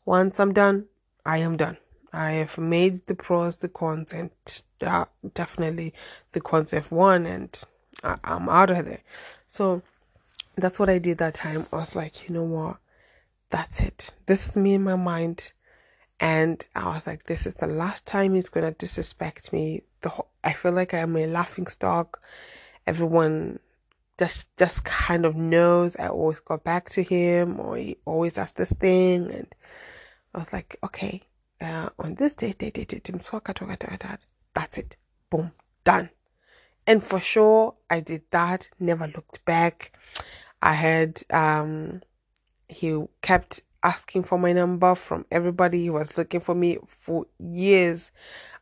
once 0.04 0.40
I'm 0.40 0.52
done, 0.52 0.86
I 1.24 1.38
am 1.38 1.56
done. 1.56 1.76
I 2.12 2.32
have 2.32 2.58
made 2.58 3.06
the 3.06 3.14
pros, 3.14 3.56
the 3.58 3.68
cons, 3.68 4.12
and 4.12 4.30
uh, 4.82 5.06
definitely 5.34 5.94
the 6.32 6.40
cons 6.40 6.72
have 6.72 6.92
won, 6.92 7.24
and 7.24 7.64
I, 8.02 8.18
I'm 8.24 8.48
out 8.48 8.70
of 8.70 8.84
there. 8.84 9.02
So 9.46 9.82
that's 10.56 10.78
what 10.78 10.90
I 10.90 10.98
did 10.98 11.18
that 11.18 11.34
time. 11.34 11.66
I 11.72 11.76
was 11.76 11.96
like, 11.96 12.28
you 12.28 12.34
know 12.34 12.42
what? 12.42 12.76
That's 13.50 13.80
it. 13.80 14.12
This 14.26 14.48
is 14.48 14.56
me 14.56 14.74
in 14.74 14.82
my 14.82 14.96
mind. 14.96 15.52
And 16.20 16.64
I 16.76 16.94
was 16.94 17.06
like, 17.06 17.24
this 17.24 17.46
is 17.46 17.54
the 17.54 17.66
last 17.66 18.06
time 18.06 18.34
he's 18.34 18.48
going 18.48 18.64
to 18.64 18.78
disrespect 18.78 19.52
me. 19.52 19.82
The 20.02 20.10
whole, 20.10 20.28
I 20.44 20.52
feel 20.52 20.72
like 20.72 20.94
I'm 20.94 21.16
a 21.16 21.26
laughing 21.26 21.66
stock. 21.66 22.22
Everyone 22.86 23.58
just 24.22 24.56
just 24.56 24.84
kind 24.84 25.26
of 25.26 25.34
knows 25.34 25.96
I 25.96 26.06
always 26.06 26.38
got 26.38 26.62
back 26.62 26.88
to 26.90 27.02
him 27.02 27.58
or 27.58 27.76
he 27.76 27.96
always 28.04 28.34
does 28.34 28.52
this 28.52 28.72
thing. 28.72 29.28
And 29.32 29.52
I 30.32 30.38
was 30.38 30.52
like, 30.52 30.78
okay, 30.84 31.22
uh, 31.60 31.88
on 31.98 32.14
this 32.14 32.32
day, 32.32 32.52
day, 32.52 32.70
day, 32.70 32.84
day, 32.84 33.00
that's 34.54 34.78
it. 34.78 34.96
Boom, 35.28 35.50
done. 35.82 36.10
And 36.86 37.02
for 37.02 37.20
sure, 37.20 37.74
I 37.90 37.98
did 37.98 38.22
that. 38.30 38.70
Never 38.78 39.08
looked 39.08 39.44
back. 39.44 39.92
I 40.62 40.74
had 40.74 41.22
um, 41.30 42.02
he 42.68 43.02
kept 43.22 43.62
asking 43.82 44.22
for 44.22 44.38
my 44.38 44.52
number 44.52 44.94
from 44.94 45.26
everybody. 45.32 45.82
He 45.82 45.90
was 45.90 46.16
looking 46.16 46.40
for 46.40 46.54
me 46.54 46.78
for 46.86 47.26
years. 47.40 48.12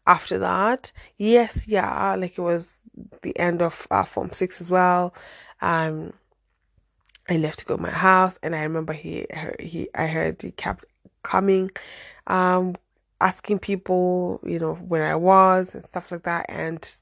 After 0.07 0.39
that, 0.39 0.93
yes, 1.19 1.69
yeah, 1.69 2.15
like 2.17 2.39
it 2.39 2.43
was 2.43 2.81
the 3.23 3.39
end 3.39 3.63
of 3.63 3.87
uh, 3.91 4.05
Form 4.05 4.31
Six 4.31 4.61
as 4.61 4.71
well. 4.71 5.15
Um, 5.61 6.15
I 7.29 7.37
left 7.37 7.61
to 7.61 7.65
go 7.65 7.77
to 7.77 7.83
my 7.83 7.91
house, 7.91 8.39
and 8.43 8.57
I 8.57 8.63
remember 8.63 8.93
he 8.93 9.27
he 9.61 9.89
I 9.95 10.07
heard 10.07 10.43
he 10.43 10.51
kept 10.53 10.87
coming, 11.23 11.71
um, 12.27 12.77
asking 13.21 13.61
people, 13.61 14.41
you 14.45 14.59
know, 14.59 14.75
where 14.75 15.07
I 15.07 15.15
was 15.15 15.75
and 15.75 15.85
stuff 15.85 16.11
like 16.11 16.25
that. 16.25 16.47
And 16.49 16.93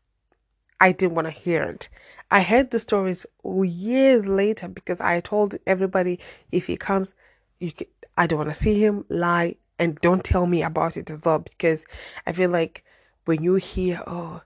I 0.80 0.92
didn't 0.92 1.14
want 1.14 1.26
to 1.26 1.32
hear 1.32 1.62
it. 1.62 1.88
I 2.30 2.42
heard 2.42 2.70
the 2.70 2.80
stories 2.80 3.24
years 3.44 4.28
later 4.28 4.68
because 4.68 5.00
I 5.00 5.20
told 5.20 5.56
everybody 5.66 6.20
if 6.52 6.66
he 6.66 6.76
comes, 6.76 7.14
you 7.58 7.72
can, 7.72 7.86
I 8.16 8.26
don't 8.26 8.38
want 8.38 8.50
to 8.50 8.54
see 8.54 8.78
him 8.78 9.04
lie 9.08 9.56
and 9.78 9.96
don't 10.00 10.24
tell 10.24 10.46
me 10.46 10.62
about 10.62 10.96
it 10.96 11.10
as 11.10 11.22
well 11.24 11.38
because 11.38 11.84
I 12.26 12.32
feel 12.32 12.50
like 12.50 12.84
when 13.28 13.42
you 13.42 13.56
hear, 13.56 14.02
oh, 14.06 14.40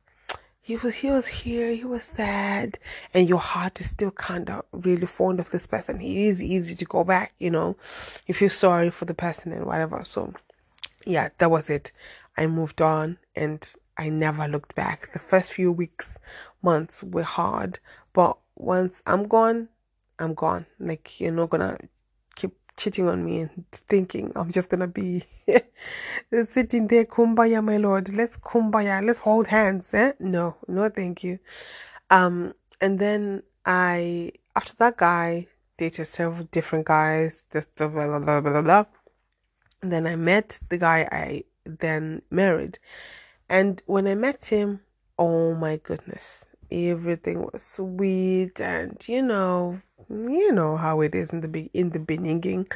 he 0.60 0.74
was 0.74 0.96
he 0.96 1.08
was 1.08 1.28
here, 1.28 1.70
he 1.72 1.84
was 1.84 2.02
sad, 2.02 2.80
and 3.14 3.28
your 3.28 3.38
heart 3.38 3.80
is 3.80 3.90
still 3.90 4.10
kind 4.10 4.50
of 4.50 4.64
really 4.72 5.06
fond 5.06 5.38
of 5.38 5.52
this 5.52 5.68
person. 5.68 6.00
It 6.00 6.16
is 6.16 6.42
easy 6.42 6.74
to 6.74 6.84
go 6.84 7.04
back, 7.04 7.32
you 7.38 7.48
know, 7.48 7.76
you 8.26 8.34
feel 8.34 8.50
sorry 8.50 8.90
for 8.90 9.04
the 9.04 9.14
person 9.14 9.52
and 9.52 9.66
whatever. 9.66 10.02
So 10.04 10.34
yeah, 11.06 11.28
that 11.38 11.48
was 11.48 11.70
it. 11.70 11.92
I 12.36 12.48
moved 12.48 12.82
on 12.82 13.18
and 13.36 13.72
I 13.96 14.08
never 14.08 14.48
looked 14.48 14.74
back. 14.74 15.12
The 15.12 15.20
first 15.20 15.52
few 15.52 15.70
weeks, 15.70 16.18
months 16.60 17.04
were 17.04 17.22
hard, 17.22 17.78
but 18.12 18.36
once 18.56 19.00
I'm 19.06 19.28
gone, 19.28 19.68
I'm 20.18 20.34
gone. 20.34 20.66
Like 20.80 21.20
you're 21.20 21.30
not 21.30 21.50
gonna 21.50 21.78
cheating 22.76 23.08
on 23.08 23.24
me 23.24 23.42
and 23.42 23.64
thinking 23.88 24.32
I'm 24.34 24.52
just 24.52 24.68
gonna 24.68 24.86
be 24.86 25.24
sitting 26.46 26.88
there, 26.88 27.04
kumbaya, 27.04 27.62
my 27.62 27.76
lord. 27.76 28.12
Let's 28.14 28.36
kumbaya, 28.36 29.04
let's 29.04 29.20
hold 29.20 29.48
hands. 29.48 29.92
Eh? 29.94 30.12
No, 30.18 30.56
no, 30.68 30.88
thank 30.88 31.24
you. 31.24 31.38
Um, 32.10 32.54
and 32.80 32.98
then 32.98 33.42
I, 33.64 34.32
after 34.56 34.74
that 34.78 34.96
guy, 34.96 35.46
dated 35.76 36.06
several 36.06 36.44
different 36.44 36.86
guys. 36.86 37.44
This 37.50 37.66
blah 37.76 37.88
blah 37.88 38.18
blah 38.18 38.40
blah 38.40 38.62
blah. 38.62 38.84
And 39.82 39.92
then 39.92 40.06
I 40.06 40.16
met 40.16 40.60
the 40.68 40.78
guy 40.78 41.08
I 41.10 41.44
then 41.64 42.22
married, 42.30 42.78
and 43.48 43.82
when 43.86 44.06
I 44.06 44.14
met 44.14 44.46
him, 44.46 44.80
oh 45.18 45.54
my 45.54 45.76
goodness, 45.76 46.44
everything 46.70 47.42
was 47.42 47.62
sweet, 47.62 48.60
and 48.60 49.02
you 49.06 49.22
know, 49.22 49.80
you 50.08 50.52
know 50.52 50.76
how 50.76 51.00
it 51.00 51.14
is 51.14 51.30
in 51.30 51.40
the 51.40 51.48
be- 51.48 51.70
in 51.72 51.90
the 51.90 51.98
beginning, 51.98 52.66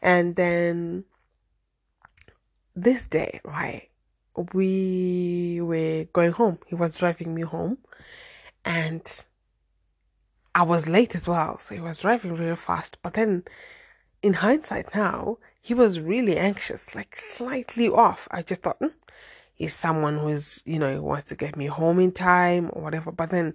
and 0.00 0.36
then 0.36 1.04
this 2.74 3.04
day, 3.04 3.40
right? 3.44 3.88
We 4.54 5.60
were 5.60 6.04
going 6.12 6.32
home. 6.32 6.58
He 6.66 6.74
was 6.74 6.96
driving 6.96 7.34
me 7.34 7.42
home, 7.42 7.78
and 8.64 9.06
I 10.54 10.62
was 10.62 10.88
late 10.88 11.14
as 11.14 11.28
well. 11.28 11.58
So 11.58 11.74
he 11.74 11.80
was 11.80 11.98
driving 11.98 12.34
really 12.34 12.56
fast. 12.56 12.98
But 13.02 13.14
then, 13.14 13.44
in 14.22 14.34
hindsight 14.34 14.94
now, 14.94 15.38
he 15.60 15.74
was 15.74 16.00
really 16.00 16.36
anxious, 16.36 16.94
like 16.94 17.16
slightly 17.16 17.88
off. 17.88 18.26
I 18.30 18.42
just 18.42 18.62
thought, 18.62 18.78
hmm, 18.78 18.96
he's 19.54 19.74
someone 19.74 20.18
who's, 20.18 20.62
you 20.66 20.78
know, 20.78 20.92
he 20.92 20.98
wants 20.98 21.24
to 21.26 21.36
get 21.36 21.56
me 21.56 21.66
home 21.66 22.00
in 22.00 22.12
time 22.12 22.70
or 22.72 22.82
whatever. 22.82 23.12
But 23.12 23.30
then 23.30 23.54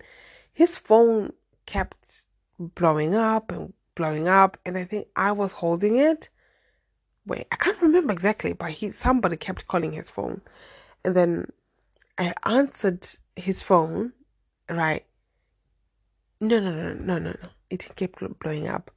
his 0.54 0.78
phone 0.78 1.34
kept 1.66 2.24
blowing 2.60 3.16
up 3.16 3.52
and 3.52 3.74
blowing 3.96 4.28
up. 4.28 4.58
And 4.66 4.78
I 4.78 4.86
think 4.86 5.08
I 5.16 5.32
was 5.32 5.54
holding 5.54 5.98
it. 5.98 6.30
Wait, 7.26 7.48
I 7.52 7.56
can't 7.58 7.82
remember 7.82 8.14
exactly, 8.14 8.54
but 8.54 8.72
he 8.72 8.92
somebody 8.92 9.38
kept 9.38 9.68
calling 9.68 9.92
his 9.92 10.10
phone. 10.10 10.42
And 11.04 11.16
then 11.16 11.52
I 12.18 12.34
answered 12.44 13.08
his 13.36 13.62
phone, 13.62 14.14
right? 14.70 15.06
No, 16.40 16.60
no, 16.60 16.72
no, 16.72 16.94
no, 16.94 17.18
no, 17.20 17.32
no. 17.32 17.50
It 17.70 17.90
kept 17.96 18.40
blowing 18.40 18.68
up. 18.68 18.92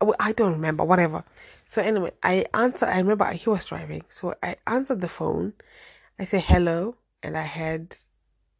Oh, 0.00 0.14
I 0.18 0.32
don't 0.32 0.52
remember, 0.52 0.84
whatever. 0.84 1.24
So 1.66 1.80
anyway, 1.80 2.10
I 2.22 2.46
answered. 2.52 2.88
I 2.88 2.98
remember 2.98 3.30
he 3.32 3.48
was 3.48 3.64
driving, 3.64 4.02
so 4.08 4.34
I 4.42 4.56
answered 4.66 5.00
the 5.00 5.08
phone. 5.08 5.52
I 6.18 6.24
said 6.24 6.42
hello, 6.42 6.96
and 7.22 7.38
I 7.38 7.44
heard 7.44 7.96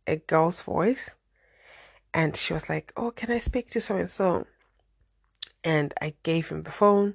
a 0.07 0.17
girl's 0.17 0.61
voice, 0.61 1.17
and 2.15 2.37
she 2.37 2.53
was 2.53 2.69
like, 2.69 2.93
"Oh, 2.97 3.11
can 3.11 3.31
I 3.31 3.39
speak 3.39 3.71
to 3.71 3.81
so 3.81 3.97
and 3.97 4.11
so?" 4.11 4.47
And 5.65 5.95
I 6.01 6.15
gave 6.23 6.49
him 6.49 6.63
the 6.63 6.71
phone, 6.71 7.15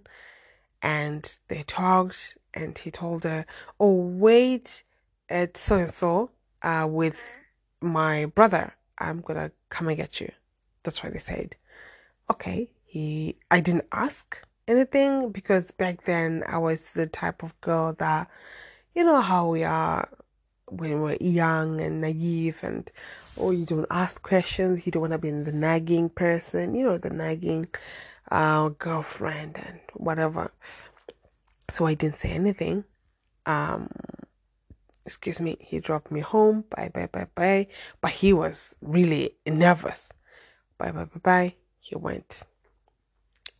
and 0.82 1.38
they 1.48 1.64
talked, 1.64 2.38
and 2.54 2.78
he 2.78 2.92
told 2.92 3.24
her, 3.24 3.46
"Oh, 3.80 3.96
wait 3.96 4.84
at 5.30 5.58
so 5.58 5.78
and 5.78 5.94
so, 5.94 6.32
with 6.88 7.18
my 7.82 8.26
brother. 8.26 8.74
I'm 8.98 9.22
gonna 9.22 9.52
come 9.70 9.88
and 9.90 9.98
get 9.98 10.20
you." 10.22 10.32
That's 10.84 11.04
what 11.04 11.14
he 11.14 11.20
said. 11.20 11.56
Okay, 12.30 12.70
he. 12.86 13.38
I 13.52 13.60
didn't 13.60 13.88
ask 13.92 14.42
anything 14.68 15.32
because 15.32 15.72
back 15.72 16.04
then 16.04 16.44
I 16.48 16.58
was 16.58 16.92
the 16.92 17.08
type 17.08 17.44
of 17.44 17.60
girl 17.62 17.94
that, 17.94 18.30
you 18.96 19.04
know, 19.04 19.22
how 19.22 19.48
we 19.50 19.64
are 19.64 20.10
when 20.68 21.02
we're 21.02 21.18
young 21.20 21.80
and 21.82 22.02
naive 22.02 22.60
and 22.64 22.92
oh, 23.38 23.52
you 23.52 23.66
don't 23.66 23.88
ask 23.90 24.22
questions, 24.22 24.86
you 24.86 24.92
don't 24.92 25.02
want 25.02 25.14
to 25.14 25.18
be 25.18 25.32
the 25.32 25.52
nagging 25.52 26.10
person, 26.10 26.76
you 26.76 26.86
know, 26.86 26.98
the 26.98 27.10
nagging 27.10 27.68
uh, 28.32 28.70
girlfriend 28.70 29.58
and 29.58 29.80
whatever. 29.94 30.52
So 31.70 31.86
I 31.86 31.94
didn't 31.94 32.16
say 32.16 32.30
anything. 32.30 32.84
Um, 33.46 33.90
excuse 35.06 35.40
me, 35.40 35.58
he 35.60 35.80
dropped 35.80 36.12
me 36.12 36.20
home. 36.20 36.66
Bye, 36.70 36.92
bye, 36.94 37.10
bye, 37.12 37.28
bye. 37.34 37.68
But 38.02 38.12
he 38.12 38.34
was 38.34 38.76
really 38.82 39.36
nervous. 39.46 40.10
Bye, 40.78 40.92
bye, 40.92 41.06
bye, 41.06 41.20
bye. 41.24 41.56
He 41.80 41.96
went 41.96 42.46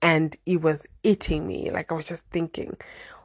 and 0.02 0.36
he 0.46 0.58
was 0.58 0.88
eating 1.04 1.48
me. 1.48 1.72
Like 1.72 1.92
I 1.92 1.96
was 1.96 2.08
just 2.08 2.26
thinking, 2.28 2.78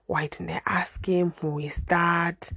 why 0.06 0.26
didn't 0.26 0.50
I 0.50 0.62
ask 0.66 1.04
him? 1.04 1.34
Who 1.40 1.58
is 1.58 1.82
that? 1.88 2.50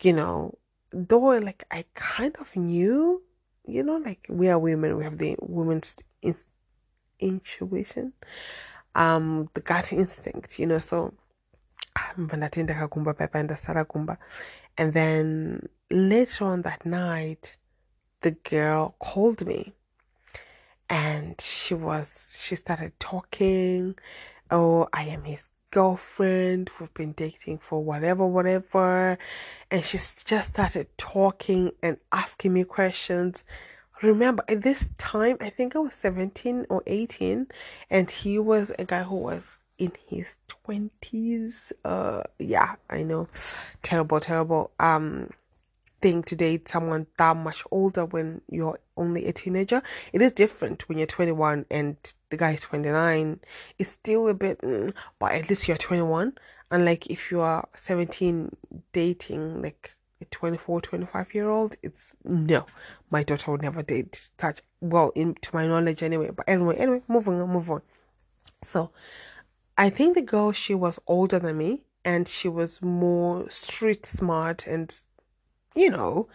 You 0.00 0.12
know, 0.14 0.58
though 0.92 1.38
like 1.38 1.64
I 1.70 1.84
kind 1.94 2.36
of 2.40 2.54
knew, 2.56 3.22
you 3.66 3.82
know, 3.82 3.96
like 3.96 4.26
we 4.28 4.48
are 4.48 4.58
women, 4.58 4.96
we 4.96 5.04
have 5.04 5.18
the 5.18 5.36
woman's 5.40 5.96
in- 6.20 6.34
intuition, 7.18 8.12
um, 8.94 9.48
the 9.54 9.60
gut 9.60 9.92
instinct, 9.92 10.58
you 10.58 10.66
know. 10.66 10.80
So, 10.80 11.14
and 12.16 12.30
then 14.94 15.68
later 15.90 16.44
on 16.44 16.62
that 16.62 16.86
night, 16.86 17.56
the 18.22 18.30
girl 18.30 18.94
called 18.98 19.46
me 19.46 19.74
and 20.88 21.40
she 21.40 21.74
was 21.74 22.36
she 22.38 22.54
started 22.54 22.92
talking 23.00 23.94
oh 24.50 24.86
i 24.92 25.04
am 25.04 25.24
his 25.24 25.48
girlfriend 25.72 26.70
we've 26.78 26.94
been 26.94 27.12
dating 27.12 27.58
for 27.58 27.82
whatever 27.82 28.24
whatever. 28.24 29.18
And 29.70 29.84
she 29.84 29.96
just 29.96 30.52
started 30.52 30.86
talking 30.96 31.72
and 31.82 31.96
asking 32.12 32.52
me 32.52 32.62
questions. 32.62 33.42
Remember 34.02 34.42
at 34.48 34.62
this 34.62 34.88
time 34.98 35.36
i 35.40 35.48
think 35.48 35.76
i 35.76 35.78
was 35.78 35.94
17 35.94 36.66
or 36.68 36.82
18 36.88 37.46
and 37.88 38.10
he 38.10 38.36
was 38.36 38.72
a 38.76 38.84
guy 38.84 39.04
who 39.04 39.14
was 39.14 39.62
in 39.78 39.92
his 40.08 40.34
20s 40.66 41.70
uh 41.84 42.22
yeah 42.38 42.74
i 42.90 43.02
know. 43.02 43.28
Terrible 43.82 44.20
terrible. 44.20 44.70
Um 44.80 45.30
thing 46.02 46.22
to 46.24 46.36
date 46.36 46.68
someone 46.68 47.06
that 47.16 47.36
much 47.36 47.64
older 47.70 48.04
when 48.04 48.42
you're 48.48 48.78
only 48.96 49.26
a 49.26 49.32
teenager. 49.32 49.82
It 50.12 50.20
is 50.20 50.32
different 50.32 50.88
when 50.88 50.98
you're 50.98 51.06
21 51.06 51.66
and 51.70 51.96
the 52.30 52.36
guy 52.36 52.52
is 52.52 52.60
29. 52.62 53.40
It's 53.78 53.90
still 53.90 54.28
a 54.28 54.34
bit, 54.34 54.60
mm, 54.60 54.92
but 55.18 55.32
at 55.32 55.48
least 55.48 55.68
you're 55.68 55.76
21. 55.76 56.34
And 56.70 56.84
like 56.84 57.06
if 57.06 57.30
you 57.30 57.40
are 57.40 57.68
17 57.74 58.56
dating 58.92 59.62
like 59.62 59.92
a 60.20 60.24
24, 60.26 60.80
25 60.80 61.34
year 61.34 61.48
old, 61.48 61.76
it's 61.82 62.14
no. 62.24 62.66
My 63.10 63.22
daughter 63.22 63.52
would 63.52 63.62
never 63.62 63.82
date 63.82 64.30
such, 64.38 64.60
well, 64.80 65.12
in, 65.14 65.34
to 65.36 65.54
my 65.54 65.66
knowledge 65.66 66.02
anyway. 66.02 66.30
But 66.34 66.48
anyway, 66.48 66.76
anyway, 66.76 67.02
moving 67.08 67.40
on, 67.40 67.50
move 67.50 67.70
on. 67.70 67.82
So 68.64 68.90
I 69.78 69.90
think 69.90 70.14
the 70.14 70.22
girl, 70.22 70.52
she 70.52 70.74
was 70.74 70.98
older 71.06 71.38
than 71.38 71.58
me 71.58 71.82
and 72.04 72.28
she 72.28 72.48
was 72.48 72.82
more 72.82 73.48
street 73.50 74.04
smart 74.04 74.66
and 74.66 74.98
you 75.74 75.90
know, 75.90 76.28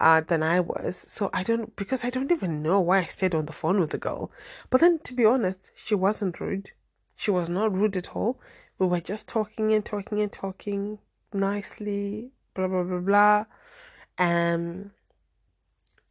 uh, 0.00 0.20
than 0.20 0.42
I 0.42 0.60
was. 0.60 0.96
So 0.96 1.30
I 1.32 1.42
don't, 1.42 1.74
because 1.76 2.04
I 2.04 2.10
don't 2.10 2.32
even 2.32 2.62
know 2.62 2.80
why 2.80 3.00
I 3.00 3.04
stayed 3.04 3.34
on 3.34 3.46
the 3.46 3.52
phone 3.52 3.80
with 3.80 3.90
the 3.90 3.98
girl. 3.98 4.30
But 4.70 4.80
then, 4.80 4.98
to 5.00 5.14
be 5.14 5.24
honest, 5.24 5.70
she 5.74 5.94
wasn't 5.94 6.40
rude. 6.40 6.70
She 7.16 7.30
was 7.30 7.48
not 7.48 7.74
rude 7.74 7.96
at 7.96 8.14
all. 8.14 8.40
We 8.78 8.86
were 8.86 9.00
just 9.00 9.26
talking 9.26 9.72
and 9.72 9.84
talking 9.84 10.20
and 10.20 10.30
talking 10.30 10.98
nicely, 11.32 12.30
blah, 12.54 12.68
blah, 12.68 12.84
blah, 12.84 13.00
blah. 13.00 13.44
Um, 14.18 14.92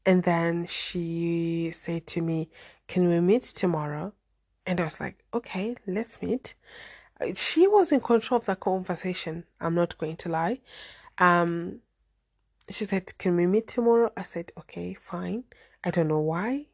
and 0.06 0.24
then 0.24 0.66
she 0.66 1.72
said 1.74 2.08
to 2.08 2.22
me, 2.22 2.50
Can 2.88 3.10
we 3.10 3.20
meet 3.20 3.44
tomorrow? 3.44 4.14
And 4.66 4.80
I 4.80 4.84
was 4.84 5.00
like, 5.00 5.24
Okay, 5.34 5.76
let's 5.86 6.22
meet. 6.22 6.56
She 7.36 7.68
was 7.68 7.92
in 7.92 8.02
control 8.02 8.40
of 8.40 8.46
the 8.46 8.56
conversation. 8.56 9.46
I'm 9.60 9.76
not 9.76 9.98
going 9.98 10.18
to 10.18 10.30
lie. 10.30 10.60
Um, 11.18 11.80
she 12.70 12.86
said, 12.86 13.18
Can 13.18 13.36
we 13.36 13.48
meet 13.48 13.68
tomorrow? 13.68 14.12
I 14.16 14.24
said, 14.24 14.52
Okay, 14.58 14.94
fine. 14.94 15.46
I 15.84 15.92
don't 15.92 16.08
know 16.08 16.20
why. 16.20 16.68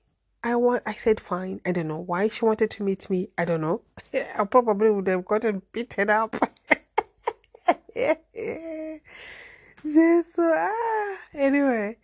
I 0.44 0.56
want 0.58 0.84
I 0.86 0.94
said 0.94 1.22
fine. 1.22 1.62
I 1.66 1.72
don't 1.72 1.88
know 1.88 2.00
why 2.00 2.28
she 2.28 2.44
wanted 2.44 2.70
to 2.72 2.84
meet 2.84 3.10
me. 3.10 3.30
I 3.38 3.46
don't 3.46 3.62
know. 3.62 3.82
I 4.14 4.44
probably 4.44 4.92
would 4.92 5.08
have 5.08 5.24
gotten 5.26 5.62
beaten 5.72 6.10
up. 6.10 6.36
Just 9.86 10.30
ah. 10.38 11.18
anyway. 11.34 11.98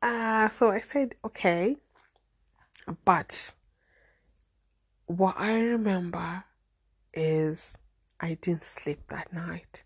Uh 0.00 0.48
so 0.48 0.70
I 0.70 0.80
said 0.80 1.14
okay. 1.26 1.76
But 3.04 3.52
what 5.06 5.34
I 5.38 5.60
remember 5.60 6.44
is 7.12 7.76
I 8.18 8.34
didn't 8.40 8.62
sleep 8.62 9.00
that 9.08 9.30
night. 9.30 9.84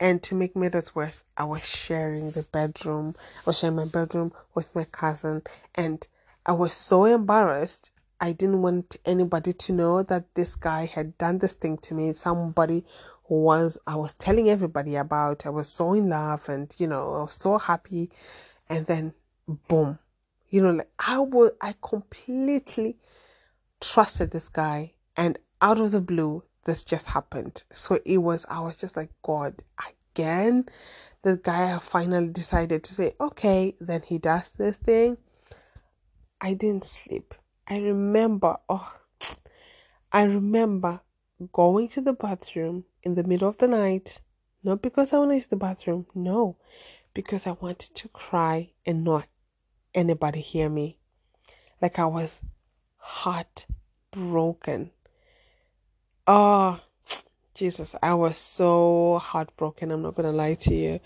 And 0.00 0.22
to 0.22 0.34
make 0.34 0.56
matters 0.56 0.94
worse, 0.94 1.24
I 1.36 1.44
was 1.44 1.62
sharing 1.62 2.30
the 2.30 2.44
bedroom. 2.44 3.14
I 3.18 3.42
was 3.50 3.58
sharing 3.58 3.76
my 3.76 3.84
bedroom 3.84 4.32
with 4.54 4.74
my 4.74 4.84
cousin, 4.84 5.42
and 5.74 6.06
I 6.46 6.52
was 6.52 6.72
so 6.72 7.04
embarrassed. 7.04 7.90
I 8.18 8.32
didn't 8.32 8.62
want 8.62 8.96
anybody 9.04 9.52
to 9.52 9.72
know 9.72 10.02
that 10.02 10.34
this 10.34 10.54
guy 10.54 10.86
had 10.86 11.18
done 11.18 11.38
this 11.38 11.52
thing 11.52 11.76
to 11.78 11.94
me. 11.94 12.14
Somebody 12.14 12.86
who 13.24 13.42
was 13.42 13.76
I 13.86 13.96
was 13.96 14.14
telling 14.14 14.48
everybody 14.48 14.96
about. 14.96 15.44
I 15.44 15.50
was 15.50 15.68
so 15.68 15.92
in 15.92 16.08
love, 16.08 16.48
and 16.48 16.74
you 16.78 16.86
know, 16.86 17.16
I 17.16 17.22
was 17.24 17.36
so 17.38 17.58
happy. 17.58 18.10
And 18.70 18.86
then, 18.86 19.12
boom, 19.68 19.98
you 20.48 20.62
know, 20.62 20.70
like 20.70 20.90
I 20.98 21.18
was, 21.18 21.52
I 21.60 21.74
completely 21.82 22.96
trusted 23.82 24.30
this 24.30 24.48
guy, 24.48 24.94
and 25.14 25.38
out 25.60 25.78
of 25.78 25.90
the 25.90 26.00
blue, 26.00 26.44
this 26.64 26.84
just 26.84 27.06
happened. 27.06 27.64
So 27.72 28.00
it 28.04 28.18
was, 28.18 28.46
I 28.48 28.60
was 28.60 28.76
just 28.76 28.96
like, 28.96 29.10
God, 29.22 29.62
again? 30.14 30.66
The 31.22 31.36
guy 31.36 31.78
finally 31.78 32.28
decided 32.28 32.84
to 32.84 32.94
say, 32.94 33.14
okay, 33.20 33.76
then 33.80 34.02
he 34.02 34.18
does 34.18 34.48
this 34.50 34.76
thing. 34.76 35.18
I 36.40 36.54
didn't 36.54 36.84
sleep. 36.84 37.34
I 37.68 37.78
remember, 37.78 38.56
oh, 38.68 38.94
I 40.12 40.22
remember 40.22 41.00
going 41.52 41.88
to 41.88 42.00
the 42.00 42.12
bathroom 42.12 42.84
in 43.02 43.14
the 43.14 43.22
middle 43.22 43.48
of 43.48 43.58
the 43.58 43.68
night, 43.68 44.20
not 44.62 44.82
because 44.82 45.12
I 45.12 45.18
want 45.18 45.30
to 45.30 45.36
use 45.36 45.46
the 45.46 45.56
bathroom, 45.56 46.06
no, 46.14 46.56
because 47.14 47.46
I 47.46 47.52
wanted 47.52 47.94
to 47.94 48.08
cry 48.08 48.70
and 48.84 49.04
not 49.04 49.26
anybody 49.94 50.40
hear 50.40 50.68
me. 50.68 50.98
Like 51.80 51.98
I 51.98 52.06
was 52.06 52.42
heartbroken. 52.96 54.90
Oh, 56.32 56.78
Jesus, 57.54 57.96
I 58.00 58.14
was 58.14 58.38
so 58.38 59.18
heartbroken. 59.20 59.90
I'm 59.90 60.02
not 60.02 60.14
to 60.14 60.30
lie 60.30 60.54
to 60.54 60.72
you. 60.72 61.00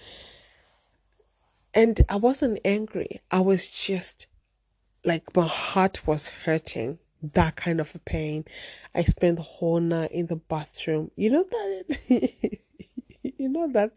And 1.72 1.98
I 2.10 2.16
wasn't 2.16 2.58
angry. 2.62 3.22
I 3.30 3.40
was 3.40 3.66
just 3.70 4.26
like 5.02 5.34
my 5.34 5.46
heart 5.46 6.06
was 6.06 6.28
hurting. 6.28 6.98
That 7.22 7.56
kind 7.56 7.80
of 7.80 7.94
a 7.94 8.00
pain. 8.00 8.44
I 8.94 9.04
spent 9.04 9.36
the 9.36 9.42
whole 9.42 9.80
night 9.80 10.12
in 10.12 10.26
the 10.26 10.36
bathroom. 10.36 11.10
You 11.16 11.30
know 11.30 11.44
that 11.44 11.98
you 13.22 13.48
know 13.48 13.72
that 13.72 13.92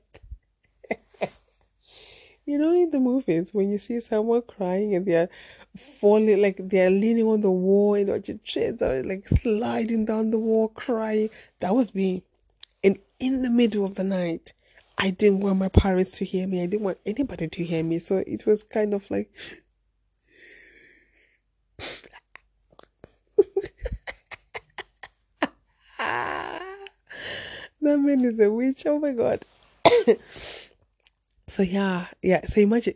you 2.47 2.57
know 2.57 2.71
in 2.71 2.91
the 2.91 2.99
movies 2.99 3.53
when 3.53 3.69
you 3.69 3.77
see 3.77 3.99
someone 3.99 4.41
crying 4.41 4.95
and 4.95 5.05
they're 5.05 5.27
falling 5.77 6.41
like 6.41 6.55
they're 6.57 6.89
leaning 6.89 7.27
on 7.27 7.41
the 7.41 7.51
wall 7.51 7.93
and 7.93 8.09
or 8.09 8.19
just 8.19 8.55
like 9.05 9.27
sliding 9.27 10.05
down 10.05 10.31
the 10.31 10.39
wall 10.39 10.69
crying. 10.69 11.29
That 11.59 11.75
was 11.75 11.93
me. 11.93 12.23
And 12.81 12.97
in 13.19 13.41
the 13.41 13.49
middle 13.49 13.83
of 13.83 13.95
the 13.95 14.05
night, 14.05 14.53
I 14.97 15.09
didn't 15.09 15.41
want 15.41 15.59
my 15.59 15.67
parents 15.67 16.11
to 16.13 16.25
hear 16.25 16.47
me. 16.47 16.63
I 16.63 16.67
didn't 16.67 16.83
want 16.83 16.99
anybody 17.05 17.49
to 17.49 17.65
hear 17.65 17.83
me. 17.83 17.99
So 17.99 18.23
it 18.25 18.45
was 18.45 18.63
kind 18.63 18.93
of 18.93 19.11
like 19.11 19.29
that 25.99 26.61
man 27.81 28.23
is 28.23 28.39
a 28.39 28.49
witch. 28.49 28.85
Oh 28.85 28.99
my 28.99 29.11
god. 29.11 29.43
so 31.57 31.63
yeah, 31.63 32.05
yeah. 32.21 32.45
So 32.45 32.61
imagine 32.61 32.93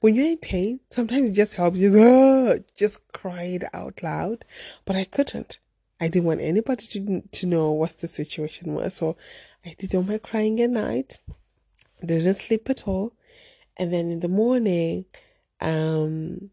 when 0.00 0.16
you're 0.16 0.26
in 0.26 0.38
pain, 0.38 0.80
sometimes 0.90 1.30
it 1.30 1.34
just 1.34 1.52
helps 1.52 1.78
you 1.78 2.02
uh, 2.02 2.58
just 2.74 3.12
cry 3.12 3.44
it 3.44 3.62
out 3.72 4.02
loud. 4.02 4.44
But 4.84 4.96
I 4.96 5.04
couldn't. 5.04 5.60
I 6.00 6.08
didn't 6.08 6.26
want 6.26 6.40
anybody 6.40 6.86
to 6.86 7.22
to 7.30 7.46
know 7.46 7.70
what 7.70 7.98
the 7.98 8.08
situation 8.08 8.74
was. 8.74 8.94
So 8.94 9.16
I 9.64 9.76
did 9.78 9.94
all 9.94 10.02
my 10.02 10.18
crying 10.18 10.60
at 10.60 10.70
night. 10.70 11.20
Didn't 12.04 12.34
sleep 12.34 12.68
at 12.68 12.88
all. 12.88 13.12
And 13.76 13.92
then 13.92 14.10
in 14.10 14.18
the 14.18 14.26
morning, 14.26 15.04
um 15.60 16.50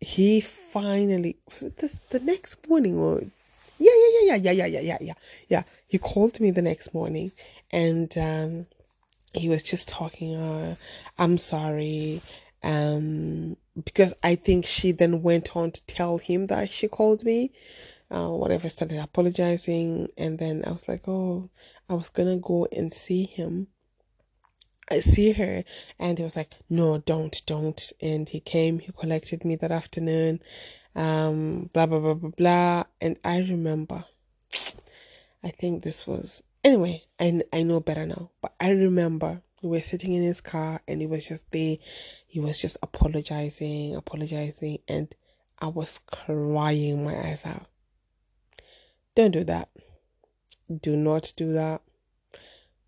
he 0.00 0.40
finally 0.40 1.36
was 1.48 1.62
it 1.62 1.78
the, 1.78 1.94
the 2.10 2.18
next 2.18 2.68
morning 2.68 2.98
or 2.98 3.22
yeah, 3.78 3.92
yeah, 3.94 4.34
yeah, 4.34 4.34
yeah, 4.34 4.50
yeah, 4.50 4.66
yeah, 4.66 4.80
yeah, 4.80 4.98
yeah, 5.00 5.14
yeah. 5.48 5.62
He 5.86 5.98
called 5.98 6.40
me 6.40 6.50
the 6.50 6.62
next 6.62 6.92
morning 6.92 7.30
and 7.70 8.16
um, 8.18 8.66
he 9.36 9.48
was 9.48 9.62
just 9.62 9.88
talking, 9.88 10.34
uh, 10.36 10.76
I'm 11.18 11.38
sorry. 11.38 12.22
Um, 12.62 13.56
because 13.84 14.14
I 14.22 14.34
think 14.34 14.66
she 14.66 14.92
then 14.92 15.22
went 15.22 15.54
on 15.56 15.70
to 15.70 15.86
tell 15.86 16.18
him 16.18 16.46
that 16.48 16.70
she 16.70 16.88
called 16.88 17.24
me, 17.24 17.52
uh, 18.10 18.28
whatever, 18.28 18.68
started 18.68 18.98
apologizing. 18.98 20.08
And 20.16 20.38
then 20.38 20.64
I 20.66 20.72
was 20.72 20.88
like, 20.88 21.06
oh, 21.06 21.50
I 21.88 21.94
was 21.94 22.08
gonna 22.08 22.38
go 22.38 22.66
and 22.72 22.92
see 22.92 23.24
him. 23.24 23.68
I 24.88 25.00
see 25.00 25.32
her, 25.32 25.64
and 25.98 26.16
he 26.16 26.22
was 26.22 26.36
like, 26.36 26.52
no, 26.70 26.98
don't, 26.98 27.42
don't. 27.44 27.92
And 28.00 28.28
he 28.28 28.38
came, 28.38 28.78
he 28.78 28.92
collected 28.92 29.44
me 29.44 29.56
that 29.56 29.72
afternoon 29.72 30.40
um, 30.96 31.68
blah, 31.72 31.86
blah, 31.86 32.00
blah, 32.00 32.14
blah, 32.14 32.30
blah. 32.30 32.84
And 33.00 33.18
I 33.22 33.38
remember, 33.38 34.04
I 35.44 35.50
think 35.50 35.84
this 35.84 36.06
was, 36.06 36.42
anyway, 36.66 37.04
I, 37.20 37.42
I 37.52 37.62
know 37.62 37.80
better 37.80 38.04
now, 38.06 38.30
but 38.42 38.54
I 38.60 38.70
remember 38.70 39.40
we 39.62 39.70
were 39.70 39.80
sitting 39.80 40.12
in 40.12 40.22
his 40.22 40.40
car 40.40 40.82
and 40.86 41.00
he 41.00 41.06
was 41.06 41.26
just 41.26 41.50
there. 41.52 41.76
He 42.26 42.40
was 42.40 42.60
just 42.60 42.76
apologizing, 42.82 43.94
apologizing, 43.94 44.80
and 44.88 45.14
I 45.58 45.68
was 45.68 46.00
crying 46.10 47.04
my 47.04 47.16
eyes 47.28 47.46
out. 47.46 47.66
Don't 49.14 49.30
do 49.30 49.44
that. 49.44 49.70
Do 50.82 50.96
not 50.96 51.32
do 51.36 51.52
that. 51.52 51.82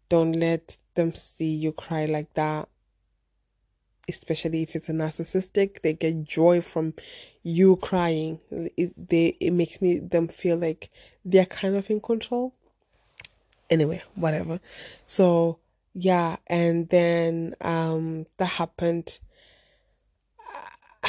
Don't 0.09 0.33
let 0.33 0.77
them 0.95 1.15
see 1.15 1.55
you 1.55 1.73
cry 1.73 2.07
like 2.07 2.35
that 2.35 2.69
especially 4.09 4.63
if 4.63 4.75
it's 4.75 4.89
a 4.89 4.93
narcissistic, 4.93 5.83
they 5.83 5.93
get 5.93 6.25
joy 6.25 6.61
from 6.61 6.95
you 7.43 7.77
crying. 7.77 8.41
It, 8.51 8.95
they 9.09 9.37
it 9.39 9.51
makes 9.51 9.83
me 9.83 9.99
them 9.99 10.29
feel 10.29 10.57
like 10.57 10.91
they're 11.25 11.47
kind 11.47 11.77
of 11.77 11.91
in 11.91 12.01
control. 12.01 12.55
Anyway, 13.71 14.03
whatever. 14.15 14.61
So 15.03 15.59
yeah, 15.95 16.37
and 16.47 16.89
then 16.89 17.55
um 17.61 18.27
that 18.37 18.47
happened. 18.47 19.19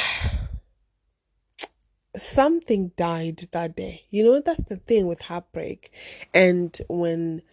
Something 2.17 2.91
died 2.97 3.47
that 3.51 3.75
day. 3.75 4.05
You 4.09 4.23
know, 4.23 4.41
that's 4.43 4.67
the 4.67 4.77
thing 4.77 5.05
with 5.07 5.21
heartbreak. 5.21 5.91
And 6.33 6.75
when 6.89 7.43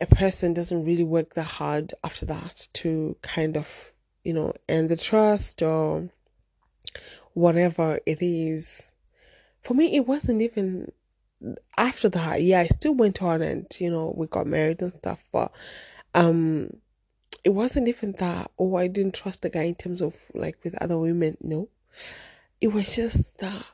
a 0.00 0.06
person 0.06 0.54
doesn't 0.54 0.84
really 0.84 1.04
work 1.04 1.34
that 1.34 1.42
hard 1.42 1.94
after 2.04 2.24
that 2.26 2.68
to 2.74 3.16
kind 3.22 3.56
of 3.56 3.92
you 4.24 4.32
know, 4.32 4.52
end 4.68 4.88
the 4.88 4.96
trust 4.96 5.62
or 5.62 6.08
whatever 7.32 8.00
it 8.06 8.20
is. 8.20 8.90
For 9.62 9.74
me, 9.74 9.96
it 9.96 10.06
wasn't 10.06 10.42
even 10.42 10.92
after 11.76 12.08
that. 12.10 12.42
Yeah, 12.42 12.60
I 12.60 12.66
still 12.66 12.94
went 12.94 13.22
on 13.22 13.42
and, 13.42 13.66
you 13.78 13.90
know, 13.90 14.12
we 14.16 14.26
got 14.26 14.46
married 14.46 14.82
and 14.82 14.92
stuff, 14.92 15.24
but, 15.32 15.52
um, 16.14 16.70
it 17.42 17.50
wasn't 17.50 17.88
even 17.88 18.12
that, 18.18 18.50
oh, 18.58 18.76
I 18.76 18.86
didn't 18.86 19.14
trust 19.14 19.42
the 19.42 19.50
guy 19.50 19.62
in 19.62 19.74
terms 19.74 20.00
of 20.02 20.14
like 20.34 20.56
with 20.62 20.80
other 20.82 20.98
women. 20.98 21.36
No, 21.40 21.68
it 22.60 22.68
was 22.68 22.94
just 22.94 23.38
that 23.38 23.64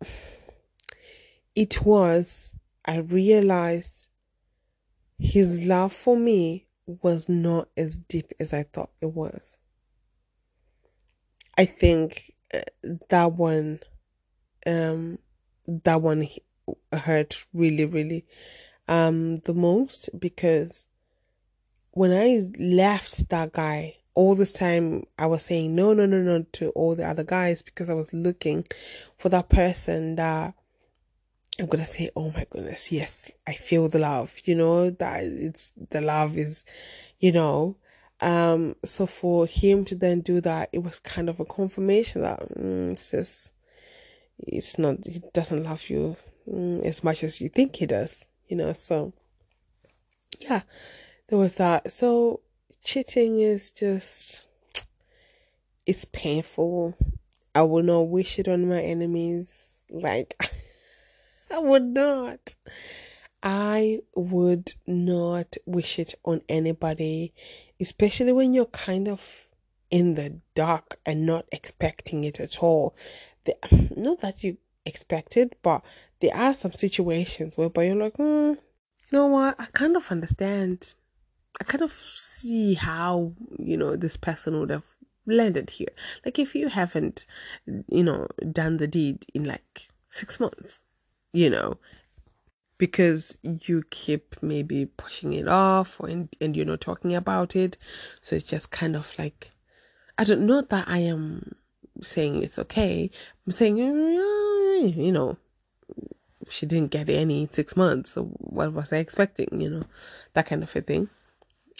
it 1.54 1.84
was, 1.84 2.54
I 2.84 2.96
realized 2.98 4.08
his 5.18 5.60
love 5.60 5.92
for 5.92 6.16
me 6.16 6.66
was 6.86 7.28
not 7.28 7.68
as 7.76 7.96
deep 7.96 8.32
as 8.40 8.52
I 8.52 8.64
thought 8.64 8.90
it 9.00 9.12
was. 9.12 9.56
I 11.56 11.64
think 11.66 12.32
uh, 12.52 12.60
that 13.10 13.32
one, 13.32 13.80
um, 14.66 15.18
that 15.66 16.02
one 16.02 16.28
hurt 16.92 17.44
really, 17.52 17.84
really, 17.84 18.24
um, 18.88 19.36
the 19.36 19.54
most 19.54 20.10
because 20.18 20.86
when 21.92 22.12
I 22.12 22.50
left 22.58 23.28
that 23.28 23.52
guy, 23.52 23.96
all 24.14 24.34
this 24.34 24.52
time 24.52 25.04
I 25.18 25.26
was 25.26 25.44
saying 25.44 25.74
no, 25.74 25.92
no, 25.92 26.06
no, 26.06 26.22
no 26.22 26.44
to 26.52 26.70
all 26.70 26.94
the 26.94 27.08
other 27.08 27.24
guys 27.24 27.62
because 27.62 27.90
I 27.90 27.94
was 27.94 28.12
looking 28.12 28.64
for 29.18 29.28
that 29.30 29.48
person 29.48 30.16
that 30.16 30.54
I'm 31.58 31.66
gonna 31.66 31.84
say, 31.84 32.10
oh 32.16 32.30
my 32.30 32.46
goodness, 32.50 32.90
yes, 32.90 33.30
I 33.46 33.54
feel 33.54 33.88
the 33.88 34.00
love, 34.00 34.34
you 34.44 34.56
know, 34.56 34.90
that 34.90 35.22
it's 35.22 35.72
the 35.90 36.00
love 36.00 36.36
is, 36.36 36.64
you 37.20 37.32
know. 37.32 37.76
Um, 38.20 38.76
so 38.84 39.06
for 39.06 39.46
him 39.46 39.84
to 39.86 39.94
then 39.94 40.20
do 40.20 40.40
that, 40.40 40.70
it 40.72 40.78
was 40.78 40.98
kind 40.98 41.28
of 41.28 41.38
a 41.38 41.44
confirmation 41.44 42.22
that 42.22 42.40
mm, 42.58 42.98
sis, 42.98 43.52
it's 44.38 44.78
not, 44.78 45.04
he 45.04 45.20
doesn't 45.32 45.64
love 45.64 45.88
you 45.88 46.16
mm, 46.48 46.84
as 46.84 47.04
much 47.04 47.22
as 47.22 47.40
you 47.40 47.48
think 47.48 47.76
he 47.76 47.86
does, 47.86 48.28
you 48.48 48.56
know. 48.56 48.72
So, 48.72 49.12
yeah, 50.38 50.62
there 51.28 51.38
was 51.38 51.56
that. 51.56 51.92
So 51.92 52.40
cheating 52.82 53.40
is 53.40 53.70
just, 53.70 54.46
it's 55.86 56.04
painful. 56.04 56.96
I 57.54 57.62
will 57.62 57.82
not 57.82 58.08
wish 58.08 58.38
it 58.38 58.48
on 58.48 58.68
my 58.68 58.82
enemies. 58.82 59.68
Like. 59.90 60.36
I 61.54 61.58
would 61.58 61.84
not. 61.84 62.56
I 63.40 64.00
would 64.16 64.74
not 64.86 65.56
wish 65.66 66.00
it 66.00 66.14
on 66.24 66.40
anybody, 66.48 67.32
especially 67.78 68.32
when 68.32 68.54
you're 68.54 68.64
kind 68.66 69.06
of 69.06 69.46
in 69.88 70.14
the 70.14 70.40
dark 70.54 70.98
and 71.06 71.24
not 71.24 71.46
expecting 71.52 72.24
it 72.24 72.40
at 72.40 72.58
all. 72.58 72.96
Not 73.96 74.20
that 74.20 74.44
you 74.44 74.58
expected, 74.84 75.56
but 75.62 75.82
there 76.20 76.34
are 76.34 76.54
some 76.54 76.72
situations 76.72 77.56
whereby 77.56 77.84
you're 77.84 77.96
like, 77.96 78.16
hmm, 78.16 78.52
you 78.52 78.58
know 79.12 79.26
what? 79.26 79.56
I 79.58 79.66
kind 79.66 79.96
of 79.96 80.10
understand. 80.10 80.94
I 81.60 81.64
kind 81.64 81.82
of 81.82 81.92
see 82.02 82.74
how, 82.74 83.32
you 83.58 83.76
know, 83.76 83.96
this 83.96 84.16
person 84.16 84.58
would 84.58 84.70
have 84.70 84.82
landed 85.26 85.70
here. 85.70 85.90
Like 86.24 86.38
if 86.38 86.54
you 86.54 86.68
haven't, 86.68 87.26
you 87.88 88.02
know, 88.02 88.26
done 88.50 88.78
the 88.78 88.86
deed 88.86 89.24
in 89.34 89.44
like 89.44 89.88
six 90.08 90.40
months, 90.40 90.82
you 91.32 91.48
know, 91.48 91.78
because 92.78 93.38
you 93.42 93.84
keep 93.90 94.36
maybe 94.42 94.86
pushing 94.86 95.32
it 95.32 95.48
off 95.48 96.00
or 96.00 96.08
and, 96.08 96.28
and 96.40 96.56
you're 96.56 96.66
not 96.66 96.80
talking 96.80 97.14
about 97.14 97.54
it. 97.54 97.78
So 98.20 98.36
it's 98.36 98.44
just 98.44 98.70
kind 98.70 98.96
of 98.96 99.16
like, 99.18 99.52
I 100.18 100.24
don't 100.24 100.46
know 100.46 100.60
that 100.60 100.88
I 100.88 100.98
am 100.98 101.54
saying 102.04 102.42
it's 102.42 102.58
okay. 102.58 103.10
I'm 103.46 103.52
saying, 103.52 103.76
you 103.78 105.12
know, 105.12 105.36
she 106.48 106.66
didn't 106.66 106.90
get 106.90 107.08
any 107.08 107.48
six 107.52 107.76
months. 107.76 108.12
So 108.12 108.24
what 108.38 108.72
was 108.72 108.92
I 108.92 108.98
expecting? 108.98 109.60
You 109.60 109.70
know, 109.70 109.82
that 110.34 110.46
kind 110.46 110.62
of 110.62 110.74
a 110.76 110.80
thing. 110.80 111.08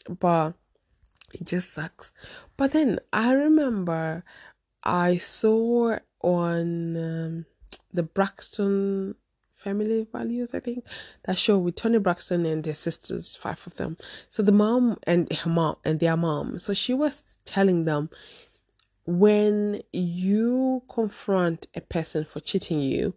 But 0.09 0.55
it 1.33 1.45
just 1.45 1.73
sucks. 1.73 2.13
But 2.57 2.73
then 2.73 3.01
I 3.13 3.33
remember 3.33 4.25
I 4.83 5.19
saw 5.19 5.99
on 6.21 6.97
um, 6.97 7.47
the 7.93 8.03
Braxton 8.03 9.15
Family 9.55 10.07
Values, 10.13 10.53
I 10.53 10.61
think, 10.61 10.85
that 11.25 11.39
show 11.39 11.59
with 11.59 11.77
Toni 11.77 11.99
Braxton 11.99 12.45
and 12.45 12.63
their 12.63 12.75
sisters, 12.75 13.35
five 13.35 13.67
of 13.67 13.77
them. 13.77 13.97
So 14.29 14.43
the 14.43 14.53
mom 14.53 14.99
and 15.05 15.33
her 15.33 15.51
mom 15.51 15.77
and 15.85 16.01
their 16.01 16.19
mom. 16.19 16.59
So 16.59 16.75
she 16.75 16.93
was 16.93 17.23
telling 17.47 17.87
them 17.87 18.11
when 19.07 19.83
you 19.93 20.83
confront 20.89 21.67
a 21.75 21.81
person 21.81 22.25
for 22.25 22.41
cheating 22.41 22.81
you 22.81 23.15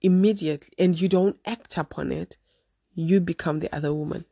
immediately 0.00 0.70
and 0.78 1.00
you 1.00 1.08
don't 1.08 1.36
act 1.44 1.76
upon 1.76 2.12
it, 2.12 2.36
you 2.94 3.20
become 3.20 3.58
the 3.58 3.74
other 3.74 3.92
woman. 3.92 4.24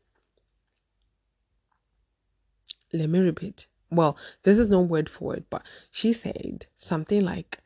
Let 2.92 3.08
me 3.08 3.18
repeat. 3.18 3.66
Well, 3.90 4.16
this 4.42 4.58
is 4.58 4.68
no 4.68 4.80
word 4.80 5.08
for 5.08 5.24
word, 5.28 5.44
but 5.50 5.66
she 5.90 6.12
said 6.12 6.66
something 6.76 7.20
like 7.20 7.58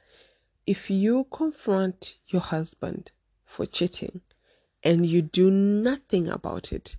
if 0.66 0.90
you 0.90 1.27
confront 1.31 2.18
your 2.27 2.42
husband 2.42 3.12
for 3.44 3.66
cheating 3.66 4.20
and 4.83 5.07
you 5.07 5.22
do 5.22 5.51
nothing 5.51 6.27
about 6.29 6.72
it, 6.72 6.96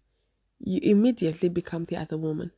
you 0.59 0.79
immediately 0.83 1.49
become 1.49 1.85
the 1.85 1.97
other 1.97 2.17
woman. 2.17 2.51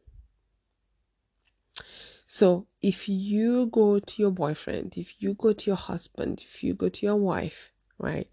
So 2.31 2.67
if 2.79 3.09
you 3.09 3.65
go 3.71 3.97
to 3.97 4.21
your 4.21 4.29
boyfriend, 4.29 4.93
if 4.97 5.19
you 5.19 5.33
go 5.33 5.51
to 5.51 5.65
your 5.65 5.75
husband, 5.75 6.45
if 6.47 6.63
you 6.63 6.75
go 6.75 6.87
to 6.87 7.05
your 7.05 7.15
wife, 7.15 7.73
right, 7.97 8.29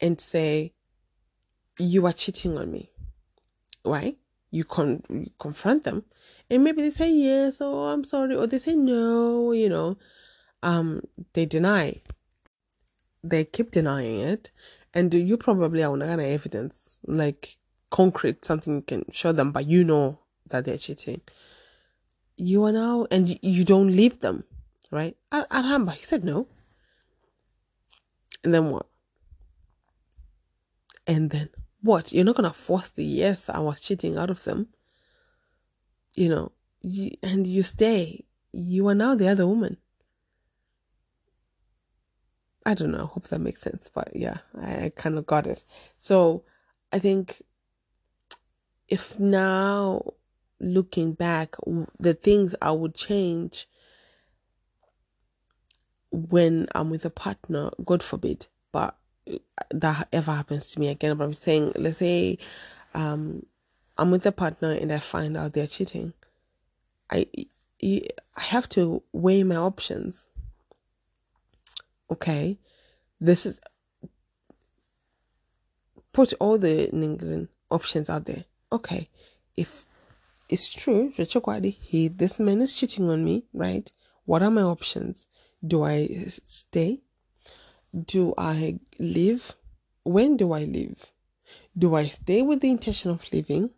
and 0.00 0.20
say, 0.20 0.72
you 1.78 2.04
are 2.06 2.12
cheating 2.12 2.58
on 2.58 2.72
me, 2.72 2.90
right? 3.84 4.18
You, 4.50 4.64
con- 4.64 5.04
you 5.08 5.30
confront 5.38 5.84
them, 5.84 6.02
and 6.50 6.64
maybe 6.64 6.82
they 6.82 6.90
say 6.90 7.08
yes, 7.08 7.60
or 7.60 7.86
oh, 7.86 7.92
I'm 7.92 8.02
sorry, 8.02 8.34
or 8.34 8.48
they 8.48 8.58
say 8.58 8.74
no, 8.74 9.52
you 9.52 9.68
know, 9.68 9.96
um, 10.64 11.02
they 11.34 11.46
deny. 11.46 12.00
They 13.22 13.44
keep 13.44 13.70
denying 13.70 14.22
it, 14.22 14.50
and 14.92 15.14
you 15.14 15.36
probably 15.36 15.84
are 15.84 15.96
not 15.96 16.08
gonna 16.08 16.24
evidence 16.24 16.98
like 17.06 17.58
concrete 17.90 18.44
something 18.44 18.74
you 18.74 18.82
can 18.82 19.04
show 19.12 19.30
them, 19.30 19.52
but 19.52 19.66
you 19.66 19.84
know 19.84 20.18
that 20.48 20.64
they're 20.64 20.78
cheating 20.78 21.20
you 22.36 22.64
are 22.64 22.72
now, 22.72 23.06
and 23.10 23.38
you 23.42 23.64
don't 23.64 23.88
leave 23.88 24.20
them, 24.20 24.44
right? 24.90 25.16
Alhamba, 25.32 25.92
he 25.94 26.04
said 26.04 26.24
no. 26.24 26.48
And 28.44 28.52
then 28.52 28.70
what? 28.70 28.86
And 31.06 31.30
then 31.30 31.48
what? 31.80 32.12
You're 32.12 32.24
not 32.24 32.36
gonna 32.36 32.52
force 32.52 32.90
the 32.90 33.04
yes, 33.04 33.48
I 33.48 33.58
was 33.58 33.80
cheating 33.80 34.18
out 34.18 34.30
of 34.30 34.44
them. 34.44 34.68
You 36.14 36.28
know, 36.28 36.52
you, 36.82 37.12
and 37.22 37.46
you 37.46 37.62
stay. 37.62 38.24
You 38.52 38.88
are 38.88 38.94
now 38.94 39.14
the 39.14 39.28
other 39.28 39.46
woman. 39.46 39.76
I 42.64 42.74
don't 42.74 42.90
know. 42.90 43.04
I 43.04 43.06
hope 43.06 43.28
that 43.28 43.40
makes 43.40 43.62
sense, 43.62 43.88
but 43.92 44.10
yeah, 44.14 44.38
I, 44.60 44.86
I 44.86 44.92
kind 44.94 45.18
of 45.18 45.26
got 45.26 45.46
it. 45.46 45.62
So 45.98 46.44
I 46.92 46.98
think 46.98 47.42
if 48.88 49.18
now 49.18 50.02
looking 50.60 51.12
back, 51.12 51.56
the 51.98 52.14
things 52.14 52.54
I 52.60 52.70
would 52.70 52.94
change 52.94 53.68
when 56.10 56.66
I'm 56.74 56.90
with 56.90 57.04
a 57.04 57.10
partner, 57.10 57.70
God 57.84 58.02
forbid, 58.02 58.46
but 58.72 58.96
uh, 59.30 59.36
that 59.70 60.08
ever 60.12 60.32
happens 60.32 60.70
to 60.70 60.80
me 60.80 60.88
again. 60.88 61.16
But 61.16 61.24
I'm 61.24 61.32
saying, 61.32 61.72
let's 61.76 61.98
say 61.98 62.38
um, 62.94 63.44
I'm 63.98 64.10
with 64.10 64.24
a 64.26 64.32
partner 64.32 64.72
and 64.72 64.92
I 64.92 64.98
find 64.98 65.36
out 65.36 65.52
they're 65.52 65.66
cheating. 65.66 66.12
I 67.10 67.26
I 67.82 68.02
have 68.36 68.68
to 68.70 69.02
weigh 69.12 69.42
my 69.42 69.56
options. 69.56 70.26
Okay, 72.10 72.58
this 73.20 73.46
is 73.46 73.60
put 76.12 76.32
all 76.40 76.56
the 76.56 76.88
Ninglin 76.92 77.48
options 77.70 78.08
out 78.08 78.24
there. 78.24 78.44
Okay, 78.72 79.10
if 79.56 79.86
it's 80.48 80.68
true, 80.68 81.12
he 81.16 82.08
this 82.08 82.38
man 82.38 82.60
is 82.60 82.74
cheating 82.74 83.10
on 83.10 83.24
me, 83.24 83.44
right? 83.52 83.90
What 84.24 84.42
are 84.42 84.50
my 84.50 84.62
options? 84.62 85.26
Do 85.66 85.84
I 85.84 86.26
stay? 86.46 87.00
Do 87.94 88.34
I 88.36 88.78
leave? 88.98 89.54
When 90.04 90.36
do 90.36 90.52
I 90.52 90.64
leave? 90.64 91.06
Do 91.76 91.94
I 91.94 92.08
stay 92.08 92.42
with 92.42 92.60
the 92.60 92.70
intention 92.70 93.10
of 93.10 93.32
leaving? 93.32 93.70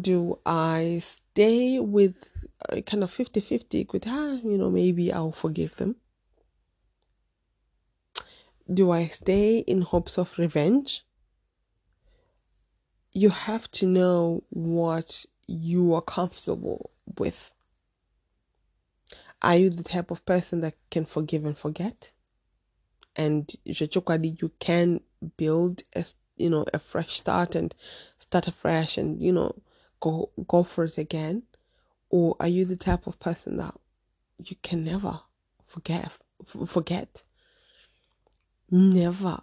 Do 0.00 0.38
I 0.46 1.00
stay 1.02 1.80
with 1.80 2.14
a 2.68 2.82
kind 2.82 3.02
of 3.02 3.10
50 3.10 3.40
50 3.40 3.88
with, 3.92 4.06
ah, 4.06 4.38
you 4.44 4.58
know, 4.58 4.70
maybe 4.70 5.12
I'll 5.12 5.32
forgive 5.32 5.76
them? 5.76 5.96
Do 8.72 8.92
I 8.92 9.06
stay 9.06 9.58
in 9.58 9.82
hopes 9.82 10.16
of 10.18 10.38
revenge? 10.38 11.04
You 13.12 13.30
have 13.30 13.70
to 13.72 13.86
know 13.86 14.44
what 14.50 15.26
you 15.50 15.94
are 15.94 16.02
comfortable 16.02 16.90
with. 17.18 17.52
Are 19.42 19.56
you 19.56 19.70
the 19.70 19.82
type 19.82 20.10
of 20.10 20.24
person 20.24 20.60
that 20.60 20.74
can 20.90 21.04
forgive 21.04 21.44
and 21.44 21.58
forget? 21.58 22.12
And 23.16 23.50
you 23.64 24.50
can 24.60 25.00
build 25.36 25.82
a 25.94 26.06
you 26.36 26.48
know 26.48 26.64
a 26.72 26.78
fresh 26.78 27.18
start 27.18 27.54
and 27.54 27.74
start 28.18 28.48
afresh 28.48 28.96
and 28.96 29.20
you 29.20 29.32
know 29.32 29.54
go 30.00 30.30
go 30.46 30.62
for 30.62 30.84
it 30.84 30.96
again, 30.96 31.42
or 32.08 32.36
are 32.38 32.48
you 32.48 32.64
the 32.64 32.76
type 32.76 33.06
of 33.06 33.18
person 33.18 33.56
that 33.56 33.74
you 34.38 34.56
can 34.62 34.84
never 34.84 35.20
forget 35.66 36.12
forget? 36.66 37.24
Never. 38.70 39.42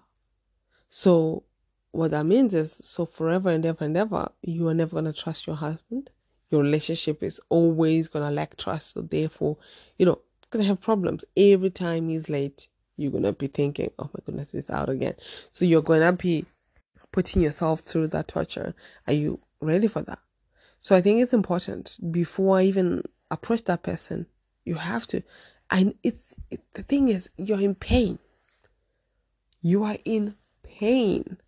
So 0.90 1.44
what 1.98 2.12
that 2.12 2.28
means 2.28 2.54
is 2.54 2.74
so 2.84 3.08
forever 3.08 3.50
and 3.50 3.66
ever 3.66 3.84
and 3.84 3.98
ever, 3.98 4.30
you 4.44 4.68
are 4.68 4.74
never 4.76 4.92
going 4.92 5.06
to 5.06 5.14
trust 5.14 5.48
your 5.48 5.56
husband. 5.56 6.12
Your 6.52 6.62
relationship 6.62 7.24
is 7.24 7.42
always 7.50 8.08
going 8.08 8.24
to 8.24 8.30
lack 8.30 8.56
trust. 8.56 8.94
So 8.94 9.02
therefore, 9.02 9.58
you 9.98 10.06
know, 10.06 10.20
because 10.42 10.62
I 10.62 10.68
have 10.68 10.80
problems. 10.80 11.26
Every 11.36 11.72
time 11.72 12.10
he's 12.10 12.30
late, 12.30 12.68
you're 12.98 13.10
going 13.12 13.24
to 13.24 13.34
be 13.34 13.48
thinking, 13.48 13.90
oh 13.98 14.12
my 14.14 14.20
goodness, 14.24 14.52
he's 14.52 14.70
out 14.70 14.90
again. 14.90 15.16
So 15.52 15.66
you're 15.66 15.82
going 15.82 16.02
to 16.02 16.14
be 16.14 16.46
putting 17.12 17.42
yourself 17.42 17.80
through 17.80 18.10
that 18.10 18.28
torture. 18.28 18.76
Are 19.08 19.14
you 19.14 19.40
ready 19.60 19.88
for 19.88 20.04
that? 20.04 20.20
So 20.82 20.96
I 20.96 21.02
think 21.02 21.20
it's 21.20 21.34
important 21.34 21.98
before 22.12 22.60
I 22.60 22.64
even 22.64 23.02
approach 23.32 23.64
that 23.64 23.82
person, 23.82 24.28
you 24.66 24.76
have 24.76 25.08
to. 25.08 25.24
And 25.72 25.96
it's 26.04 26.36
it, 26.52 26.62
the 26.76 26.84
thing 26.84 27.10
is, 27.10 27.32
you're 27.38 27.60
in 27.60 27.74
pain. 27.74 28.20
You 29.64 29.84
are 29.84 29.98
in 30.06 30.36
pain 30.62 31.40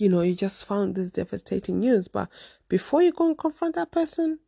you 0.00 0.08
know, 0.08 0.22
you 0.22 0.34
just 0.34 0.64
found 0.64 0.94
this 0.94 1.10
devastating 1.10 1.78
news. 1.78 2.08
But 2.08 2.30
before 2.68 3.02
you 3.02 3.12
go 3.12 3.26
and 3.26 3.36
confront 3.36 3.74
that 3.74 3.90
person, 3.90 4.38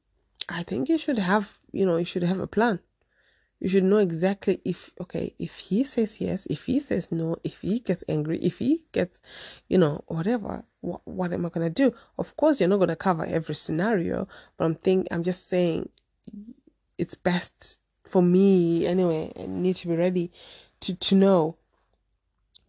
I 0.49 0.63
think 0.63 0.89
you 0.89 0.97
should 0.97 1.19
have, 1.19 1.59
you 1.73 1.85
know, 1.85 1.99
you 1.99 2.07
should 2.07 2.23
have 2.23 2.41
a 2.41 2.47
plan. 2.47 2.81
You 3.61 3.69
should 3.69 3.85
know 3.85 3.99
exactly 3.99 4.61
if, 4.65 4.91
okay, 5.01 5.35
if 5.39 5.59
he 5.59 5.85
says 5.85 6.21
yes, 6.21 6.47
if 6.51 6.65
he 6.65 6.81
says 6.81 7.13
no, 7.13 7.37
if 7.45 7.61
he 7.61 7.79
gets 7.79 8.03
angry, 8.09 8.39
if 8.39 8.59
he 8.59 8.83
gets, 8.91 9.21
you 9.69 9.79
know, 9.79 10.03
whatever, 10.07 10.65
what, 10.81 11.03
what 11.05 11.33
am 11.33 11.47
I 11.47 11.51
going 11.51 11.67
to 11.67 11.71
do? 11.71 11.95
Of 12.19 12.37
course, 12.37 12.59
you're 12.59 12.69
not 12.69 12.79
going 12.79 12.89
to 12.89 12.97
cover 12.97 13.25
every 13.25 13.55
scenario, 13.55 14.27
but 14.57 14.65
I'm 14.65 14.75
think 14.75 15.07
I'm 15.11 15.23
just 15.23 15.49
saying 15.49 15.91
it's 16.99 17.15
best 17.15 17.79
for 18.05 18.23
me 18.23 18.87
anyway, 18.87 19.31
I 19.39 19.47
need 19.47 19.77
to 19.77 19.89
be 19.89 19.97
ready 19.97 20.33
to, 20.81 20.95
to 20.95 21.15
know. 21.15 21.57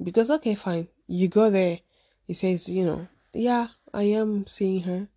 Because, 0.02 0.30
okay, 0.30 0.54
fine, 0.54 0.89
you 1.08 1.28
go 1.28 1.50
there 1.50 1.80
he 2.25 2.33
says, 2.33 2.69
you 2.69 2.86
know, 2.86 3.07
yeah, 3.33 3.67
I 3.93 4.03
am 4.03 4.47
seeing 4.47 4.83
her. 4.83 5.07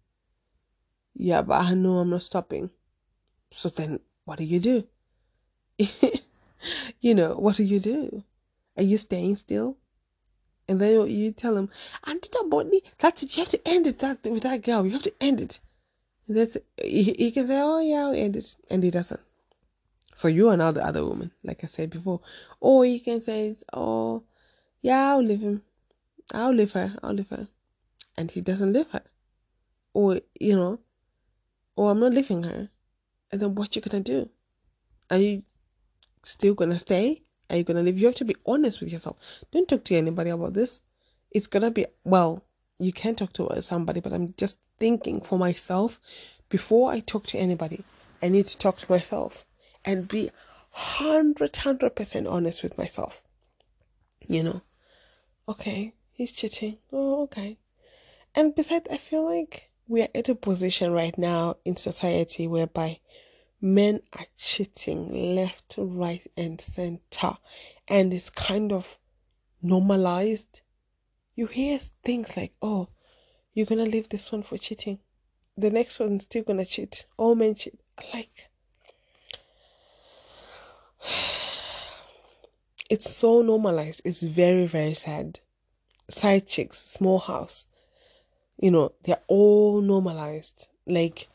Yeah, 1.15 1.43
but 1.43 1.63
I 1.63 1.75
know 1.75 1.99
I'm 1.99 2.11
not 2.11 2.23
stopping. 2.23 2.71
So 3.51 3.69
then 3.69 4.01
what 4.25 4.39
do 4.39 4.45
you 4.45 4.61
do? 4.61 4.87
you 7.01 7.15
know, 7.15 7.35
what 7.35 7.57
do 7.57 7.65
you 7.65 7.81
do? 7.81 8.25
Are 8.77 8.83
you 8.83 8.99
staying 8.99 9.37
still? 9.37 9.79
And 10.69 10.81
then 10.81 11.07
you 11.09 11.33
tell 11.33 11.57
him, 11.57 11.71
Auntie 12.07 12.29
body, 12.49 12.83
that's 12.99 13.23
it. 13.23 13.37
You 13.37 13.43
have 13.43 13.51
to 13.51 13.69
end 13.69 13.87
it 13.87 14.01
that, 14.01 14.25
with 14.25 14.43
that 14.43 14.63
girl. 14.63 14.85
You 14.85 14.93
have 14.93 15.05
to 15.05 15.15
end 15.23 15.41
it. 15.41 15.61
And 16.27 16.37
that's 16.37 16.57
he, 16.83 17.15
he 17.17 17.31
can 17.31 17.47
say, 17.47 17.61
Oh 17.61 17.81
yeah, 17.81 18.07
I'll 18.07 18.15
end 18.15 18.37
it. 18.37 18.57
And 18.69 18.83
he 18.83 18.91
doesn't. 18.91 19.21
So 20.17 20.29
you 20.29 20.49
are 20.49 20.57
now 20.57 20.73
the 20.73 20.83
other 20.83 21.05
woman, 21.05 21.33
like 21.45 21.63
I 21.63 21.67
said 21.67 21.91
before. 21.91 22.21
Or 22.59 22.87
you 22.87 23.01
can 23.01 23.21
say, 23.21 23.55
oh, 23.75 24.23
yeah, 24.81 25.11
I'll 25.11 25.23
leave 25.23 25.43
him. 25.43 25.61
I'll 26.33 26.53
leave 26.53 26.73
her. 26.73 26.97
I'll 27.03 27.15
leave 27.15 27.31
her. 27.31 27.49
And 28.17 28.31
he 28.31 28.41
doesn't 28.41 28.73
leave 28.73 28.91
her. 28.91 29.03
Or, 29.93 30.21
you 30.39 30.57
know, 30.57 30.81
or 31.77 31.91
I'm 31.91 32.01
not 32.01 32.13
leaving 32.13 32.43
her. 32.45 32.71
And 33.31 33.41
then 33.41 33.55
what 33.55 33.77
you 33.77 33.83
gonna 33.83 34.03
do? 34.03 34.29
Are 35.11 35.19
you 35.19 35.43
still 36.23 36.55
gonna 36.55 36.79
stay? 36.79 37.23
Are 37.51 37.57
you 37.57 37.65
gonna 37.65 37.83
leave? 37.83 37.99
You 37.99 38.07
have 38.07 38.17
to 38.17 38.25
be 38.25 38.37
honest 38.47 38.81
with 38.81 38.91
yourself. 38.91 39.17
Don't 39.53 39.69
talk 39.69 39.85
to 39.85 39.97
anybody 39.97 40.31
about 40.31 40.55
this. 40.55 40.83
It's 41.31 41.47
gonna 41.47 41.71
be 41.71 41.87
well, 42.05 42.45
you 42.79 42.93
can 42.93 43.15
talk 43.15 43.33
to 43.35 43.63
somebody, 43.63 44.01
but 44.01 44.13
I'm 44.13 44.35
just 44.37 44.59
thinking 44.79 45.21
for 45.21 45.39
myself 45.39 46.01
before 46.49 46.91
I 46.93 47.01
talk 47.01 47.27
to 47.29 47.39
anybody, 47.39 47.85
I 48.23 48.29
need 48.29 48.47
to 48.47 48.59
talk 48.59 48.79
to 48.79 48.93
myself 48.93 49.45
and 49.85 50.09
be 50.09 50.31
hundred 50.71 51.57
hundred 51.57 51.97
percent 51.97 52.27
honest 52.27 52.63
with 52.63 52.77
myself. 52.79 53.23
You 54.29 54.43
know, 54.43 54.63
okay, 55.49 55.95
he's 56.17 56.33
cheating. 56.33 56.79
Oh, 56.93 57.23
okay. 57.25 57.59
And 58.35 58.55
besides, 58.55 58.87
I 58.91 58.97
feel 58.97 59.25
like 59.25 59.71
we 59.87 60.03
are 60.03 60.09
at 60.15 60.29
a 60.29 60.35
position 60.35 60.93
right 60.93 61.17
now 61.17 61.57
in 61.65 61.77
society 61.77 62.49
whereby 62.49 63.01
men 63.61 64.01
are 64.19 64.27
cheating 64.37 65.35
left, 65.37 65.75
right, 65.79 66.27
and 66.37 66.61
center, 66.61 67.37
and 67.87 68.13
it's 68.13 68.31
kind 68.31 68.73
of 68.73 68.99
normalized. 69.63 70.61
You 71.35 71.47
hear 71.47 71.79
things 72.05 72.37
like, 72.37 72.55
"Oh, 72.63 72.89
you're 73.53 73.67
gonna 73.67 73.85
leave 73.85 74.09
this 74.09 74.33
one 74.33 74.43
for 74.43 74.59
cheating," 74.59 75.01
the 75.57 75.71
next 75.71 75.99
one's 75.99 76.23
still 76.25 76.43
gonna 76.43 76.65
cheat. 76.65 77.07
All 77.17 77.35
men 77.35 77.55
cheat. 77.55 77.79
Like, 78.13 78.49
it's 82.91 83.15
so 83.15 83.43
normalized. 83.43 84.01
It's 84.05 84.23
very, 84.23 84.67
very 84.67 84.95
sad. 84.95 85.41
Side 86.09 86.47
chicks, 86.47 86.79
small 86.79 87.19
house, 87.19 87.67
you 88.59 88.71
know, 88.71 88.93
they're 89.05 89.23
all 89.27 89.81
normalized. 89.81 90.69
Like, 90.87 91.29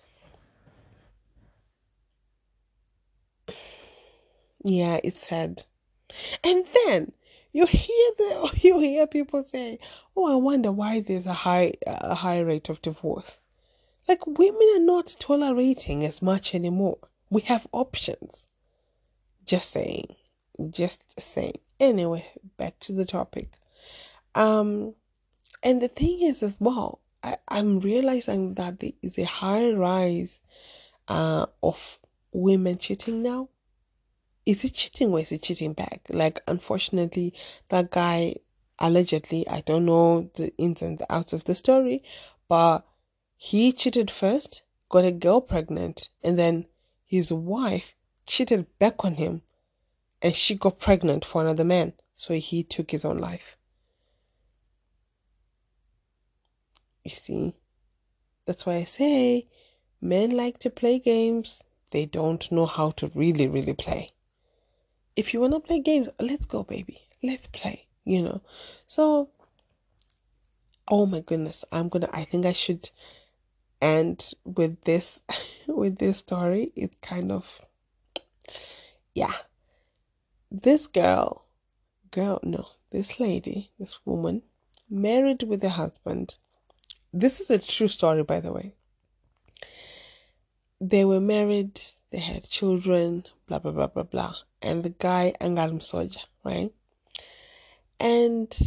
yeah, 4.63 4.99
it's 5.03 5.27
sad. 5.27 5.63
And 6.43 6.65
then 6.85 7.11
you 7.53 7.65
hear 7.65 8.11
the 8.17 8.51
you 8.61 8.79
hear 8.79 9.07
people 9.07 9.43
say, 9.43 9.79
"Oh, 10.15 10.31
I 10.31 10.35
wonder 10.35 10.71
why 10.71 11.01
there's 11.01 11.25
a 11.25 11.33
high 11.33 11.73
a 11.85 12.15
high 12.15 12.39
rate 12.39 12.69
of 12.69 12.81
divorce." 12.81 13.39
Like 14.07 14.25
women 14.25 14.67
are 14.75 14.79
not 14.79 15.15
tolerating 15.19 16.03
as 16.03 16.21
much 16.21 16.55
anymore. 16.55 16.97
We 17.29 17.41
have 17.43 17.67
options. 17.71 18.47
Just 19.45 19.71
saying. 19.71 20.15
Just 20.69 21.05
saying. 21.19 21.59
Anyway, 21.79 22.25
back 22.57 22.79
to 22.81 22.93
the 22.93 23.05
topic. 23.05 23.51
Um 24.35 24.95
and 25.63 25.81
the 25.81 25.87
thing 25.87 26.21
is 26.21 26.41
as 26.41 26.57
well, 26.59 27.01
I, 27.23 27.37
I'm 27.47 27.79
realizing 27.79 28.55
that 28.55 28.79
there 28.79 28.91
is 29.01 29.17
a 29.17 29.25
high 29.25 29.71
rise 29.71 30.39
uh 31.07 31.45
of 31.61 31.99
women 32.31 32.77
cheating 32.77 33.21
now. 33.21 33.49
Is 34.45 34.63
it 34.63 34.73
cheating 34.73 35.11
or 35.11 35.19
is 35.19 35.31
it 35.31 35.43
cheating 35.43 35.73
back? 35.73 36.01
Like 36.09 36.41
unfortunately 36.47 37.33
that 37.69 37.91
guy 37.91 38.35
allegedly, 38.79 39.47
I 39.47 39.61
don't 39.61 39.85
know 39.85 40.31
the 40.35 40.51
ins 40.57 40.81
and 40.81 41.01
outs 41.09 41.33
of 41.33 41.43
the 41.43 41.55
story, 41.55 42.03
but 42.47 42.85
he 43.37 43.71
cheated 43.71 44.09
first, 44.09 44.63
got 44.89 45.05
a 45.05 45.11
girl 45.11 45.41
pregnant, 45.41 46.09
and 46.23 46.37
then 46.37 46.65
his 47.05 47.31
wife 47.31 47.93
cheated 48.25 48.65
back 48.79 49.03
on 49.05 49.15
him 49.15 49.41
and 50.21 50.35
she 50.35 50.55
got 50.55 50.79
pregnant 50.79 51.25
for 51.25 51.41
another 51.41 51.63
man. 51.63 51.93
So 52.15 52.35
he 52.35 52.63
took 52.63 52.91
his 52.91 53.03
own 53.03 53.17
life. 53.17 53.57
You 57.03 57.11
see, 57.11 57.55
that's 58.45 58.65
why 58.65 58.75
I 58.75 58.83
say 58.83 59.47
men 60.01 60.31
like 60.31 60.59
to 60.59 60.69
play 60.69 60.99
games, 60.99 61.61
they 61.91 62.05
don't 62.05 62.51
know 62.51 62.65
how 62.65 62.91
to 62.91 63.11
really, 63.13 63.47
really 63.47 63.73
play. 63.73 64.11
If 65.15 65.33
you 65.33 65.41
want 65.41 65.53
to 65.53 65.59
play 65.59 65.79
games, 65.79 66.09
let's 66.19 66.45
go, 66.45 66.63
baby. 66.63 67.01
Let's 67.21 67.47
play, 67.47 67.87
you 68.05 68.21
know. 68.21 68.41
So, 68.87 69.29
oh 70.87 71.05
my 71.05 71.19
goodness, 71.19 71.63
I'm 71.71 71.89
gonna, 71.89 72.09
I 72.11 72.23
think 72.23 72.45
I 72.45 72.53
should 72.53 72.89
end 73.81 74.33
with 74.45 74.83
this 74.83 75.21
with 75.67 75.97
this 75.97 76.19
story 76.19 76.71
it's 76.75 76.97
kind 77.01 77.31
of 77.31 77.61
yeah 79.13 79.33
this 80.51 80.87
girl 80.87 81.45
girl 82.11 82.39
no 82.43 82.67
this 82.91 83.19
lady 83.19 83.71
this 83.79 83.97
woman 84.05 84.43
married 84.89 85.43
with 85.43 85.63
a 85.63 85.71
husband 85.71 86.37
this 87.13 87.39
is 87.39 87.49
a 87.49 87.59
true 87.59 87.87
story 87.87 88.23
by 88.23 88.39
the 88.39 88.51
way 88.51 88.73
they 90.79 91.05
were 91.05 91.21
married 91.21 91.79
they 92.11 92.19
had 92.19 92.47
children 92.47 93.25
blah 93.47 93.59
blah 93.59 93.71
blah 93.71 93.87
blah 93.87 94.03
blah 94.03 94.35
and 94.61 94.83
the 94.83 94.89
guy 94.89 95.33
angalim 95.41 95.79
soja 95.79 96.23
right 96.43 96.71
and 97.99 98.57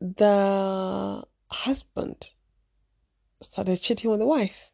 the 0.00 1.22
husband 1.48 2.30
started 3.40 3.80
cheating 3.80 4.10
with 4.10 4.20
the 4.20 4.26
wife. 4.26 4.70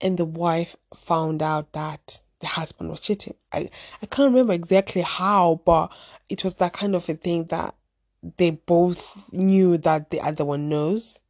And 0.00 0.18
the 0.18 0.24
wife 0.24 0.76
found 0.94 1.42
out 1.42 1.72
that 1.72 2.22
the 2.40 2.46
husband 2.46 2.90
was 2.90 3.00
cheating. 3.00 3.34
I, 3.52 3.68
I 4.02 4.06
can't 4.06 4.30
remember 4.30 4.52
exactly 4.52 5.02
how, 5.02 5.62
but 5.64 5.92
it 6.28 6.44
was 6.44 6.56
that 6.56 6.72
kind 6.72 6.94
of 6.94 7.08
a 7.08 7.14
thing 7.14 7.44
that 7.46 7.74
they 8.36 8.50
both 8.50 9.30
knew 9.32 9.78
that 9.78 10.10
the 10.10 10.20
other 10.20 10.44
one 10.44 10.68
knows. 10.68 11.20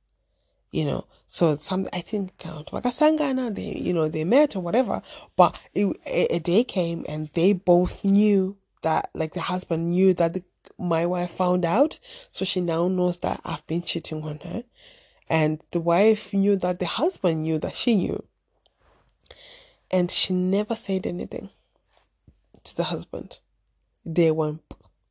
You 0.71 0.85
know, 0.85 1.07
so 1.29 1.57
some 1.57 1.89
I 1.93 2.01
think 2.01 2.37
they 2.39 3.79
you 3.81 3.93
know 3.93 4.09
they 4.09 4.25
met 4.25 4.57
or 4.57 4.61
whatever, 4.61 5.03
but 5.37 5.57
it, 5.73 5.97
a, 6.05 6.39
day 6.41 6.65
came 6.65 7.05
and 7.09 7.31
they 7.35 7.53
both 7.53 8.05
knew 8.05 8.57
that 8.83 9.11
like 9.15 9.35
the 9.35 9.41
husband 9.43 9.91
knew 9.91 10.15
that 10.15 10.35
the, 10.35 10.43
my 10.77 11.07
wife 11.07 11.31
found 11.31 11.65
out, 11.65 12.01
so 12.33 12.45
she 12.45 12.61
now 12.61 12.89
knows 12.89 13.19
that 13.19 13.41
I've 13.45 13.65
been 13.69 13.83
cheating 13.83 14.25
on 14.25 14.41
her 14.41 14.65
and 15.29 15.63
the 15.71 15.81
wife 15.81 16.33
knew 16.33 16.57
that 16.57 16.79
the 16.79 16.87
husband 16.87 17.43
knew 17.43 17.59
that 17.59 17.75
she 17.75 17.95
knew. 17.95 18.25
And 19.91 20.11
she 20.11 20.33
never 20.33 20.77
said 20.77 21.07
anything 21.07 21.51
to 22.65 22.77
the 22.77 22.85
husband. 22.85 23.39
Day 24.11 24.31
one, 24.31 24.61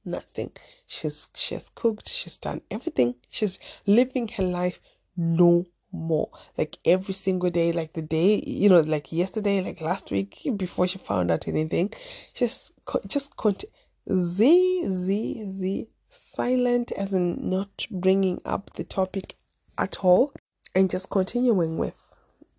nothing. 0.06 0.52
She's 0.88 1.28
she's 1.36 1.70
cooked, 1.76 2.10
she's 2.10 2.38
done 2.38 2.62
everything. 2.70 3.16
She's 3.30 3.60
living 3.86 4.28
her 4.30 4.44
life 4.44 4.80
no 5.16 5.66
more. 5.92 6.30
Like 6.58 6.80
every 6.86 7.14
single 7.14 7.50
day, 7.50 7.72
like 7.72 7.94
the 7.94 8.02
day, 8.02 8.44
you 8.46 8.70
know, 8.70 8.82
like 8.82 9.12
yesterday, 9.12 9.62
like 9.62 9.82
last 9.82 10.12
week, 10.12 10.40
before 10.58 10.88
she 10.88 10.98
found 10.98 11.32
out 11.32 11.48
anything, 11.48 11.94
she's 12.34 12.72
just 13.08 13.36
cont- 13.38 13.66
z 14.12 14.86
z 14.90 15.52
z 15.52 15.88
silent 16.10 16.92
as 16.94 17.14
in 17.14 17.50
not 17.50 17.86
bringing 17.90 18.42
up 18.46 18.72
the 18.76 18.84
topic 18.84 19.38
at 19.78 20.04
all 20.04 20.34
and 20.76 20.90
just 20.90 21.10
continuing 21.10 21.78
with 21.78 21.96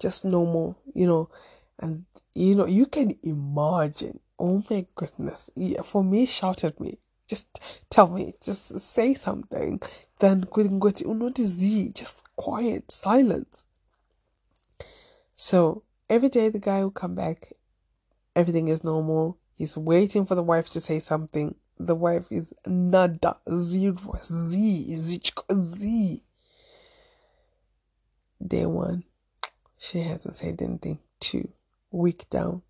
just 0.01 0.25
normal, 0.25 0.77
you 0.95 1.07
know, 1.07 1.29
and 1.79 2.05
you 2.35 2.55
know, 2.55 2.67
you 2.67 2.87
can 2.87 3.17
imagine. 3.23 4.21
Oh 4.39 4.65
my 4.69 4.87
goodness. 4.97 5.51
Yeah, 5.55 5.83
for 5.83 6.03
me, 6.03 6.27
shout 6.27 6.65
at 6.65 6.81
me. 6.81 6.99
Just 7.27 7.61
tell 7.91 8.09
me, 8.09 8.35
just 8.45 8.81
say 8.81 9.15
something. 9.15 9.81
Then 10.19 10.47
Z, 11.35 11.91
just 11.95 12.23
quiet, 12.37 12.91
silence. 12.91 13.65
So 15.35 15.83
every 16.09 16.29
day 16.29 16.49
the 16.49 16.59
guy 16.59 16.83
will 16.83 16.91
come 16.91 17.15
back, 17.15 17.53
everything 18.37 18.69
is 18.69 18.85
normal. 18.85 19.39
He's 19.57 19.77
waiting 19.77 20.27
for 20.27 20.35
the 20.35 20.43
wife 20.43 20.69
to 20.71 20.81
say 20.81 21.01
something. 21.01 21.55
The 21.79 21.95
wife 21.95 22.27
is 22.31 22.53
nada, 22.67 23.37
zero, 23.49 24.19
Z, 24.23 24.97
Z, 24.97 25.23
Z 25.53 26.23
day 28.47 28.67
one, 28.67 29.05
she 29.79 30.01
hasn't 30.01 30.37
said 30.37 30.61
anything. 30.61 30.99
Two, 31.21 31.53
week 31.91 32.29
down. 32.31 32.63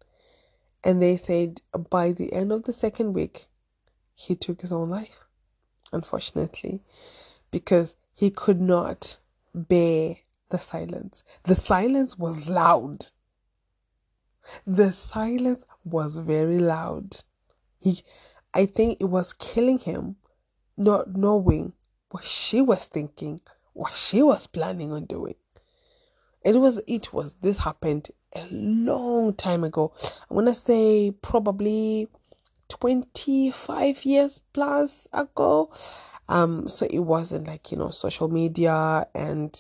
And 0.83 1.03
they 1.03 1.17
said 1.17 1.61
by 1.91 2.13
the 2.13 2.33
end 2.33 2.53
of 2.53 2.65
the 2.65 2.73
second 2.73 3.15
week, 3.15 3.47
he 4.15 4.35
took 4.35 4.61
his 4.61 4.73
own 4.73 4.91
life, 4.91 5.25
unfortunately, 5.93 6.83
because 7.51 7.97
he 8.15 8.31
could 8.31 8.61
not 8.61 9.19
bear 9.55 10.17
the 10.51 10.59
silence. 10.59 11.23
The 11.45 11.55
silence 11.55 12.19
was 12.19 12.49
loud. 12.49 13.07
The 14.67 14.93
silence 14.93 15.65
was 15.85 16.17
very 16.17 16.59
loud. 16.59 17.23
He, 17.79 18.03
I 18.53 18.67
think 18.67 18.99
it 19.01 19.07
was 19.07 19.33
killing 19.33 19.79
him, 19.79 20.17
not 20.77 21.17
knowing 21.17 21.73
what 22.11 22.25
she 22.25 22.61
was 22.61 22.85
thinking, 22.87 23.41
what 23.73 23.93
she 23.93 24.23
was 24.23 24.47
planning 24.47 24.93
on 24.93 25.07
doing. 25.07 25.35
It 26.45 26.57
was, 26.57 26.81
it 26.87 27.13
was, 27.13 27.35
this 27.41 27.59
happened 27.59 28.11
a 28.35 28.47
long 28.51 29.35
time 29.35 29.65
ago. 29.65 29.93
I'm 30.29 30.37
gonna 30.37 30.55
say 30.55 31.11
probably 31.11 32.09
25 32.69 34.05
years 34.05 34.41
plus 34.53 35.07
ago. 35.13 35.73
Um, 36.29 36.69
so 36.69 36.87
it 36.91 37.01
wasn't 37.01 37.47
like, 37.47 37.71
you 37.71 37.79
know, 37.79 37.91
social 37.91 38.29
media 38.29 39.07
and 39.15 39.59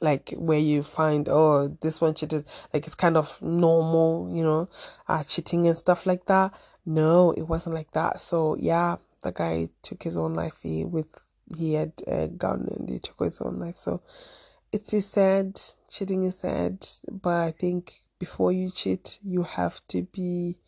like 0.00 0.32
where 0.36 0.58
you 0.58 0.82
find 0.82 1.28
oh 1.28 1.76
this 1.80 2.00
one 2.00 2.14
cheated 2.14 2.44
like 2.72 2.86
it's 2.86 2.94
kind 2.94 3.16
of 3.16 3.40
normal 3.42 4.30
you 4.32 4.42
know 4.42 4.68
uh 5.08 5.22
cheating 5.24 5.66
and 5.66 5.78
stuff 5.78 6.06
like 6.06 6.26
that. 6.26 6.52
No 6.86 7.32
it 7.32 7.42
wasn't 7.42 7.74
like 7.74 7.90
that. 7.92 8.20
So 8.20 8.56
yeah 8.58 8.96
the 9.22 9.32
guy 9.32 9.68
took 9.82 10.02
his 10.02 10.16
own 10.16 10.34
life. 10.34 10.54
He 10.62 10.84
with 10.84 11.06
he 11.56 11.74
had 11.74 11.92
a 12.06 12.28
gun 12.28 12.68
and 12.76 12.88
he 12.88 12.98
took 12.98 13.20
his 13.20 13.40
own 13.40 13.58
life. 13.58 13.76
So 13.76 14.02
it 14.70 14.92
is 14.92 15.06
sad. 15.06 15.60
Cheating 15.90 16.24
is 16.24 16.38
sad. 16.38 16.86
But 17.10 17.42
i 17.42 17.50
think 17.50 18.02
before 18.18 18.52
you 18.52 18.70
cheat 18.70 19.18
you 19.24 19.42
have 19.42 19.80
to 19.88 20.02
be 20.02 20.58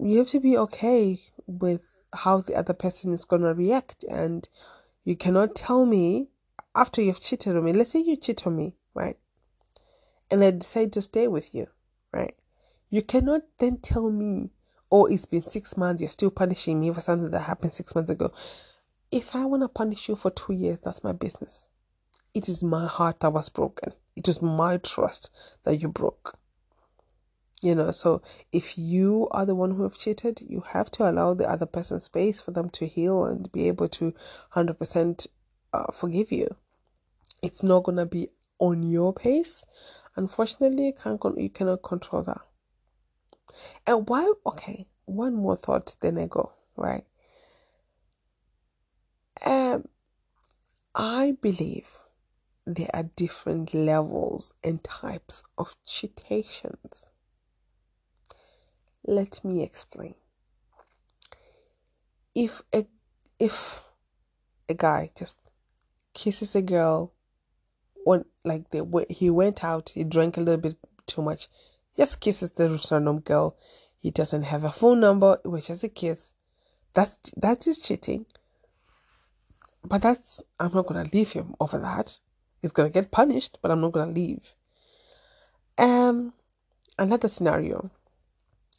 you 0.00 0.18
have 0.18 0.28
to 0.28 0.40
be 0.40 0.56
okay 0.56 1.20
with 1.46 1.80
how 2.12 2.40
the 2.40 2.54
other 2.54 2.74
person 2.74 3.12
is 3.12 3.24
going 3.24 3.42
to 3.42 3.54
react 3.54 4.04
and 4.04 4.48
you 5.04 5.16
cannot 5.16 5.54
tell 5.54 5.86
me 5.86 6.28
after 6.74 7.00
you've 7.00 7.20
cheated 7.20 7.56
on 7.56 7.64
me 7.64 7.72
let's 7.72 7.90
say 7.90 8.00
you 8.00 8.16
cheat 8.16 8.46
on 8.46 8.56
me 8.56 8.74
right? 8.94 9.16
And 10.30 10.42
i 10.42 10.50
decide 10.50 10.92
to 10.94 11.02
stay 11.02 11.28
with 11.28 11.54
you 11.54 11.68
right? 12.12 12.34
You 12.90 13.02
cannot 13.02 13.42
then 13.58 13.78
tell 13.78 14.10
me 14.10 14.50
oh 14.90 15.06
it's 15.06 15.24
been 15.24 15.42
six 15.42 15.76
months 15.76 16.00
you're 16.00 16.10
still 16.10 16.30
punishing 16.30 16.80
me 16.80 16.92
for 16.92 17.00
something 17.00 17.30
that 17.30 17.40
happened 17.40 17.74
six 17.74 17.94
months 17.94 18.10
ago. 18.10 18.32
If 19.10 19.34
i 19.34 19.44
want 19.44 19.62
to 19.62 19.68
punish 19.68 20.08
you 20.08 20.16
for 20.16 20.30
two 20.30 20.52
years 20.52 20.78
that's 20.82 21.04
my 21.04 21.12
business. 21.12 21.68
It 22.34 22.50
is 22.50 22.62
my 22.62 22.86
heart 22.86 23.20
that 23.20 23.32
was 23.32 23.48
broken. 23.48 23.94
It 24.14 24.26
was 24.26 24.42
my 24.42 24.76
trust 24.76 25.30
that 25.64 25.80
you 25.80 25.88
broke 25.88 26.38
you 27.62 27.74
know 27.74 27.90
so 27.90 28.20
if 28.52 28.76
you 28.76 29.28
are 29.30 29.46
the 29.46 29.54
one 29.54 29.72
who 29.72 29.82
have 29.82 29.96
cheated 29.96 30.40
you 30.46 30.60
have 30.72 30.90
to 30.90 31.08
allow 31.08 31.32
the 31.32 31.48
other 31.48 31.66
person 31.66 32.00
space 32.00 32.38
for 32.40 32.50
them 32.50 32.68
to 32.68 32.86
heal 32.86 33.24
and 33.24 33.50
be 33.52 33.66
able 33.66 33.88
to 33.88 34.12
100% 34.54 35.26
uh, 35.76 35.92
forgive 35.92 36.32
you. 36.32 36.56
It's 37.42 37.62
not 37.62 37.84
going 37.84 37.98
to 37.98 38.06
be 38.06 38.28
on 38.58 38.82
your 38.82 39.12
pace. 39.12 39.64
Unfortunately 40.16 40.86
you 40.86 40.92
can't 40.92 41.20
you 41.36 41.50
cannot 41.50 41.82
control 41.82 42.22
that. 42.22 42.40
And 43.86 44.08
why 44.08 44.32
okay 44.46 44.86
one 45.04 45.34
more 45.34 45.56
thought 45.56 45.94
then 46.00 46.18
i 46.18 46.26
go 46.26 46.52
right? 46.76 47.04
Um 49.44 49.88
i 50.94 51.36
believe 51.42 51.88
there 52.66 52.90
are 52.94 53.10
different 53.14 53.74
levels 53.74 54.54
and 54.64 54.82
types 54.82 55.42
of 55.58 55.74
cheatations 55.86 57.06
let 59.06 59.44
me 59.44 59.62
explain. 59.62 60.14
If 62.34 62.62
a 62.72 62.86
if 63.38 63.82
a 64.68 64.74
guy 64.74 65.10
just 65.16 65.38
kisses 66.12 66.54
a 66.54 66.62
girl 66.62 67.12
when 68.04 68.24
like 68.44 68.70
they 68.70 68.82
he 69.08 69.30
went 69.30 69.64
out, 69.64 69.90
he 69.94 70.04
drank 70.04 70.36
a 70.36 70.40
little 70.40 70.60
bit 70.60 70.76
too 71.06 71.22
much, 71.22 71.48
just 71.96 72.20
kisses 72.20 72.50
the 72.50 72.80
random 72.90 73.20
girl. 73.20 73.56
He 73.98 74.10
doesn't 74.10 74.44
have 74.44 74.64
a 74.64 74.72
phone 74.72 75.00
number, 75.00 75.38
it 75.44 75.48
was 75.48 75.66
just 75.66 75.84
a 75.84 75.88
kiss. 75.88 76.32
That's 76.94 77.16
that 77.36 77.66
is 77.66 77.78
cheating. 77.78 78.26
But 79.84 80.02
that's 80.02 80.42
I'm 80.58 80.72
not 80.72 80.86
gonna 80.86 81.08
leave 81.12 81.32
him 81.32 81.54
over 81.60 81.78
that. 81.78 82.18
He's 82.60 82.72
gonna 82.72 82.90
get 82.90 83.10
punished, 83.10 83.58
but 83.62 83.70
I'm 83.70 83.80
not 83.80 83.92
gonna 83.92 84.12
leave. 84.12 84.54
Um 85.78 86.32
another 86.98 87.28
scenario 87.28 87.90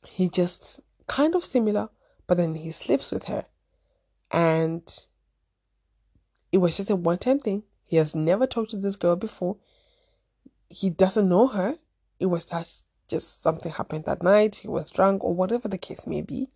he 0.06 0.30
just 0.30 0.80
kind 1.08 1.36
of 1.36 1.44
similar, 1.44 1.90
but 2.28 2.38
then 2.38 2.56
he 2.56 2.72
sleeps 2.72 3.12
with 3.12 3.26
her. 3.26 3.46
And 4.32 4.84
it 6.52 6.58
was 6.58 6.78
just 6.78 6.90
a 6.90 6.96
one 6.96 7.18
time 7.18 7.40
thing. 7.40 7.64
He 7.84 7.96
has 7.98 8.14
never 8.14 8.46
talked 8.46 8.72
to 8.72 8.78
this 8.78 8.96
girl 8.96 9.16
before. 9.16 9.58
He 10.70 10.90
doesn't 10.90 11.30
know 11.30 11.48
her. 11.48 11.76
It 12.20 12.26
was 12.26 12.46
that 12.46 12.72
just 13.08 13.42
something 13.42 13.72
happened 13.72 14.06
that 14.06 14.24
night. 14.24 14.56
He 14.56 14.68
was 14.68 14.92
drunk 14.92 15.24
or 15.24 15.34
whatever 15.34 15.68
the 15.68 15.78
case 15.78 16.06
may 16.06 16.22
be. 16.22 16.50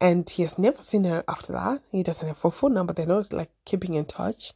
And 0.00 0.30
he 0.30 0.42
has 0.42 0.58
never 0.58 0.82
seen 0.82 1.04
her 1.04 1.24
after 1.26 1.52
that. 1.52 1.82
He 1.90 2.04
doesn't 2.04 2.26
have 2.26 2.44
a 2.44 2.50
phone 2.52 2.74
number. 2.74 2.92
They're 2.92 3.06
not 3.06 3.32
like 3.32 3.50
keeping 3.64 3.94
in 3.94 4.04
touch. 4.04 4.52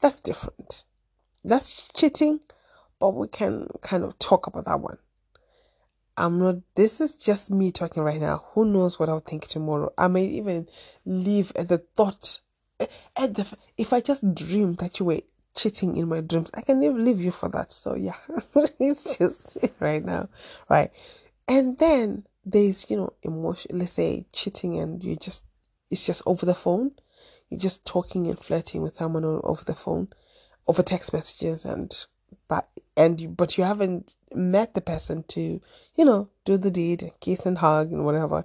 That's 0.00 0.20
different. 0.20 0.84
That's 1.44 1.88
cheating, 1.94 2.40
but 2.98 3.10
we 3.10 3.28
can 3.28 3.68
kind 3.82 4.02
of 4.02 4.18
talk 4.18 4.46
about 4.46 4.64
that 4.64 4.80
one. 4.80 4.98
I'm 6.20 6.38
not, 6.38 6.56
this 6.74 7.00
is 7.00 7.14
just 7.14 7.50
me 7.50 7.72
talking 7.72 8.02
right 8.02 8.20
now. 8.20 8.44
Who 8.52 8.66
knows 8.66 8.98
what 8.98 9.08
I'll 9.08 9.20
think 9.20 9.48
tomorrow? 9.48 9.90
I 9.96 10.06
may 10.08 10.26
even 10.26 10.68
live 11.06 11.50
at 11.56 11.68
the 11.68 11.78
thought, 11.78 12.42
eh, 12.78 12.86
at 13.16 13.34
the, 13.34 13.46
if 13.78 13.94
I 13.94 14.02
just 14.02 14.34
dream 14.34 14.74
that 14.74 15.00
you 15.00 15.06
were 15.06 15.22
cheating 15.56 15.96
in 15.96 16.08
my 16.08 16.20
dreams, 16.20 16.50
I 16.52 16.60
can 16.60 16.78
never 16.78 16.98
leave 16.98 17.22
you 17.22 17.30
for 17.30 17.48
that. 17.48 17.72
So 17.72 17.94
yeah, 17.94 18.16
it's 18.78 19.16
just 19.16 19.56
right 19.80 20.04
now, 20.04 20.28
right? 20.68 20.90
And 21.48 21.78
then 21.78 22.26
there's, 22.44 22.90
you 22.90 22.98
know, 22.98 23.14
emotion, 23.22 23.78
let's 23.78 23.92
say 23.92 24.26
cheating 24.30 24.78
and 24.78 25.02
you 25.02 25.16
just, 25.16 25.44
it's 25.90 26.04
just 26.04 26.20
over 26.26 26.44
the 26.44 26.54
phone. 26.54 26.90
You're 27.48 27.60
just 27.60 27.86
talking 27.86 28.26
and 28.26 28.38
flirting 28.38 28.82
with 28.82 28.96
someone 28.96 29.24
over 29.24 29.64
the 29.64 29.74
phone, 29.74 30.08
over 30.68 30.82
text 30.82 31.14
messages 31.14 31.64
and 31.64 31.94
but 32.48 32.68
and 32.96 33.20
you, 33.20 33.28
but 33.28 33.56
you 33.56 33.64
haven't 33.64 34.14
met 34.34 34.74
the 34.74 34.80
person 34.80 35.24
to 35.28 35.60
you 35.96 36.04
know 36.04 36.28
do 36.44 36.56
the 36.56 36.70
deed 36.70 37.12
kiss 37.20 37.46
and 37.46 37.58
hug 37.58 37.92
and 37.92 38.04
whatever. 38.04 38.44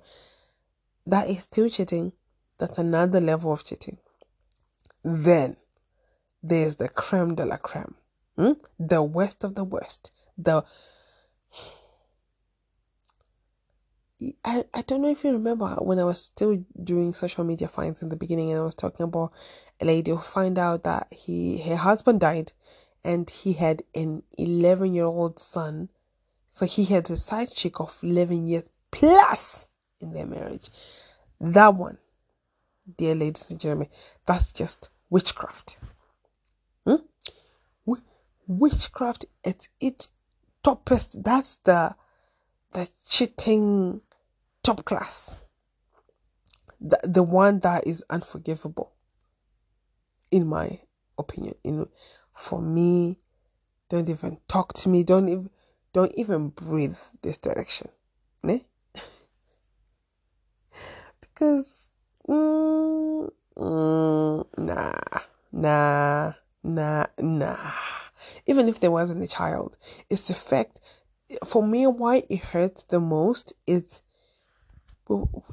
That 1.06 1.30
is 1.30 1.44
still 1.44 1.70
cheating. 1.70 2.14
That's 2.58 2.78
another 2.78 3.22
level 3.22 3.52
of 3.52 3.64
cheating. 3.64 3.98
Then 5.04 5.58
there's 6.42 6.78
the 6.78 6.90
creme 6.90 7.36
de 7.36 7.46
la 7.46 7.58
creme. 7.58 7.96
Hmm? 8.38 8.54
the 8.78 9.02
worst 9.02 9.44
of 9.44 9.56
the 9.56 9.64
worst. 9.64 10.12
The 10.38 10.64
I, 14.44 14.66
I 14.74 14.82
don't 14.82 15.02
know 15.02 15.10
if 15.10 15.24
you 15.24 15.32
remember 15.32 15.68
when 15.80 16.00
I 16.00 16.04
was 16.04 16.22
still 16.22 16.64
doing 16.82 17.14
social 17.14 17.44
media 17.44 17.68
finds 17.68 18.02
in 18.02 18.10
the 18.10 18.16
beginning 18.16 18.52
and 18.52 18.60
I 18.60 18.64
was 18.64 18.76
talking 18.76 19.04
about 19.04 19.34
a 19.80 19.86
lady 19.86 20.12
who 20.12 20.18
find 20.18 20.58
out 20.58 20.84
that 20.84 21.08
he 21.12 21.62
her 21.64 21.76
husband 21.76 22.22
died 22.22 22.54
and 23.06 23.30
he 23.30 23.54
had 23.54 23.84
an 23.94 24.24
11 24.38 24.94
year 24.94 25.06
old 25.06 25.40
son. 25.40 25.90
So 26.50 26.66
he 26.66 26.86
had 26.86 27.10
a 27.12 27.16
side 27.16 27.52
chick 27.52 27.80
of 27.80 27.96
11 28.02 28.48
years 28.48 28.64
plus 28.90 29.68
in 30.02 30.12
their 30.12 30.26
marriage. 30.26 30.70
That 31.40 31.76
one, 31.76 32.00
dear 32.98 33.14
ladies 33.14 33.52
and 33.52 33.60
gentlemen, 33.60 33.90
that's 34.26 34.52
just 34.52 34.90
witchcraft. 35.10 35.80
Hmm? 36.86 36.96
Witchcraft 38.48 39.26
at 39.44 39.68
its 39.80 40.10
toppest. 40.64 41.24
That's 41.24 41.58
the 41.64 41.96
the 42.74 42.90
cheating 43.08 44.02
top 44.64 44.84
class. 44.84 45.38
The, 46.82 47.00
the 47.04 47.24
one 47.24 47.60
that 47.60 47.88
is 47.88 48.04
unforgivable, 48.10 48.92
in 50.32 50.48
my 50.48 50.80
opinion. 51.18 51.56
In 51.64 51.88
for 52.36 52.62
me. 52.62 53.20
Don't 53.90 54.10
even 54.10 54.38
talk 54.48 54.74
to 54.74 54.90
me. 54.90 55.04
Don't 55.04 55.30
even 55.30 55.50
don't 55.94 56.14
even 56.16 56.50
breathe 56.50 56.98
this 57.22 57.38
direction. 57.38 57.90
Ne? 58.44 58.66
because 61.22 61.92
mm, 62.28 63.32
mm, 63.58 64.46
nah, 64.58 64.94
nah, 65.52 66.34
nah, 66.64 67.06
nah. 67.20 67.72
Even 68.46 68.68
if 68.68 68.80
there 68.80 68.92
wasn't 68.92 69.24
a 69.24 69.28
child, 69.28 69.78
it's 70.10 70.28
the 70.28 70.34
fact 70.34 70.80
for 71.46 71.64
me 71.66 71.88
why 71.88 72.24
it 72.30 72.40
hurts 72.40 72.84
the 72.84 73.00
most 73.00 73.54
is 73.66 74.02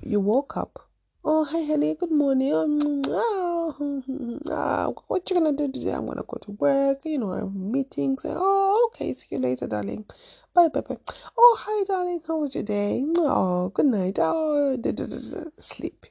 you 0.02 0.20
woke 0.20 0.56
up 0.56 0.88
Oh, 1.24 1.44
hi, 1.44 1.62
honey. 1.62 1.94
Good 1.94 2.10
morning. 2.10 2.52
Um, 2.52 3.02
oh, 3.06 4.02
uh, 4.50 4.86
what 5.06 5.30
you 5.30 5.36
gonna 5.36 5.52
do 5.52 5.70
today? 5.70 5.92
I'm 5.92 6.06
gonna 6.06 6.24
go 6.26 6.36
to 6.42 6.50
work. 6.50 7.02
You 7.04 7.18
know, 7.18 7.32
I 7.32 7.38
have 7.38 7.54
meetings. 7.54 8.22
Oh, 8.24 8.90
okay. 8.90 9.14
See 9.14 9.28
you 9.30 9.38
later, 9.38 9.68
darling. 9.68 10.04
Bye, 10.52 10.66
bye, 10.66 10.80
bye. 10.80 10.96
Oh, 11.38 11.56
hi, 11.60 11.84
darling. 11.84 12.22
How 12.26 12.38
was 12.38 12.56
your 12.56 12.64
day? 12.64 13.04
Oh, 13.18 13.68
good 13.68 13.86
night. 13.86 14.18
Oh, 14.20 14.76
da, 14.76 14.90
da, 14.90 15.06
da, 15.06 15.44
sleep. 15.60 16.06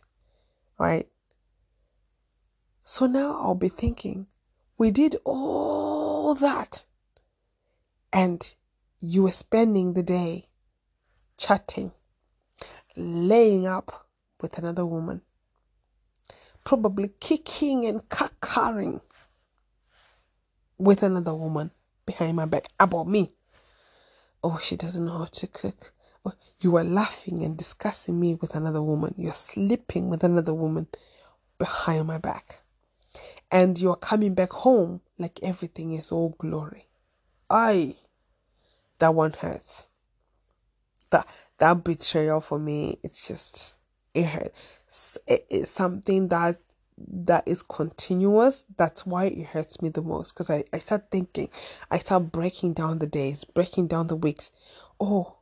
Right. 0.80 1.10
So 2.86 3.06
now 3.06 3.34
I'll 3.34 3.54
be 3.54 3.68
thinking, 3.68 4.28
we 4.78 4.92
did 4.92 5.18
all 5.26 6.36
that, 6.36 6.86
and 8.14 8.56
you 9.02 9.24
were 9.24 9.34
spending 9.34 9.92
the 9.92 10.04
day 10.04 10.48
chatting, 11.38 11.92
laying 12.96 13.68
up 13.68 14.08
with 14.42 14.58
another 14.58 14.86
woman, 14.86 15.22
probably 16.64 17.12
kicking 17.20 17.86
and 17.86 18.08
cackering. 18.10 19.02
with 20.78 21.04
another 21.04 21.34
woman 21.36 21.72
behind 22.06 22.36
my 22.38 22.46
back 22.46 22.68
about 22.80 23.08
me. 23.08 23.32
Oh, 24.44 24.60
she 24.64 24.76
doesn't 24.76 25.06
know 25.06 25.20
how 25.20 25.26
to 25.26 25.48
cook. 25.48 25.94
Oh, 26.26 26.34
you 26.60 26.76
are 26.78 26.84
laughing 26.84 27.44
and 27.44 27.58
discussing 27.58 28.20
me 28.20 28.36
with 28.36 28.56
another 28.56 28.82
woman. 28.82 29.14
You're 29.18 29.34
sleeping 29.34 30.10
with 30.10 30.24
another 30.24 30.54
woman 30.54 30.88
behind 31.60 32.08
my 32.08 32.18
back. 32.18 32.62
And 33.52 33.78
you're 33.80 33.96
coming 33.98 34.34
back 34.34 34.52
home 34.54 35.02
like 35.20 35.40
everything 35.44 35.94
is 35.94 36.12
all 36.12 36.36
glory. 36.40 36.88
I, 37.50 37.96
that 39.00 39.14
one 39.16 39.34
hurts. 39.34 39.88
That 41.12 41.28
that 41.60 41.84
betrayal 41.84 42.42
for 42.42 42.60
me, 42.60 43.00
it's 43.04 43.28
just 43.28 43.76
it 44.14 44.26
hurts. 44.26 45.18
It, 45.28 45.46
it's 45.50 45.72
something 45.72 46.28
that 46.30 46.60
that 47.08 47.48
is 47.48 47.64
continuous, 47.64 48.64
that's 48.78 49.06
why 49.06 49.26
it 49.26 49.48
hurts 49.48 49.82
me 49.82 49.90
the 49.90 50.02
most. 50.02 50.34
Because 50.34 50.50
I, 50.50 50.64
I 50.72 50.80
start 50.80 51.06
thinking, 51.12 51.50
I 51.90 51.98
start 52.00 52.32
breaking 52.32 52.74
down 52.74 53.00
the 53.00 53.08
days, 53.08 53.44
breaking 53.44 53.88
down 53.88 54.08
the 54.08 54.16
weeks. 54.16 54.52
Oh, 55.00 55.38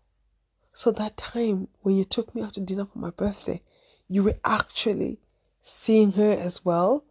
so 0.74 0.92
that 0.92 1.18
time 1.18 1.68
when 1.82 1.96
you 1.96 2.06
took 2.06 2.34
me 2.34 2.42
out 2.42 2.54
to 2.54 2.62
dinner 2.62 2.86
for 2.86 3.00
my 3.00 3.10
birthday, 3.10 3.62
you 4.08 4.24
were 4.24 4.40
actually 4.46 5.20
seeing 5.62 6.14
her 6.14 6.32
as 6.32 6.64
well. 6.64 7.04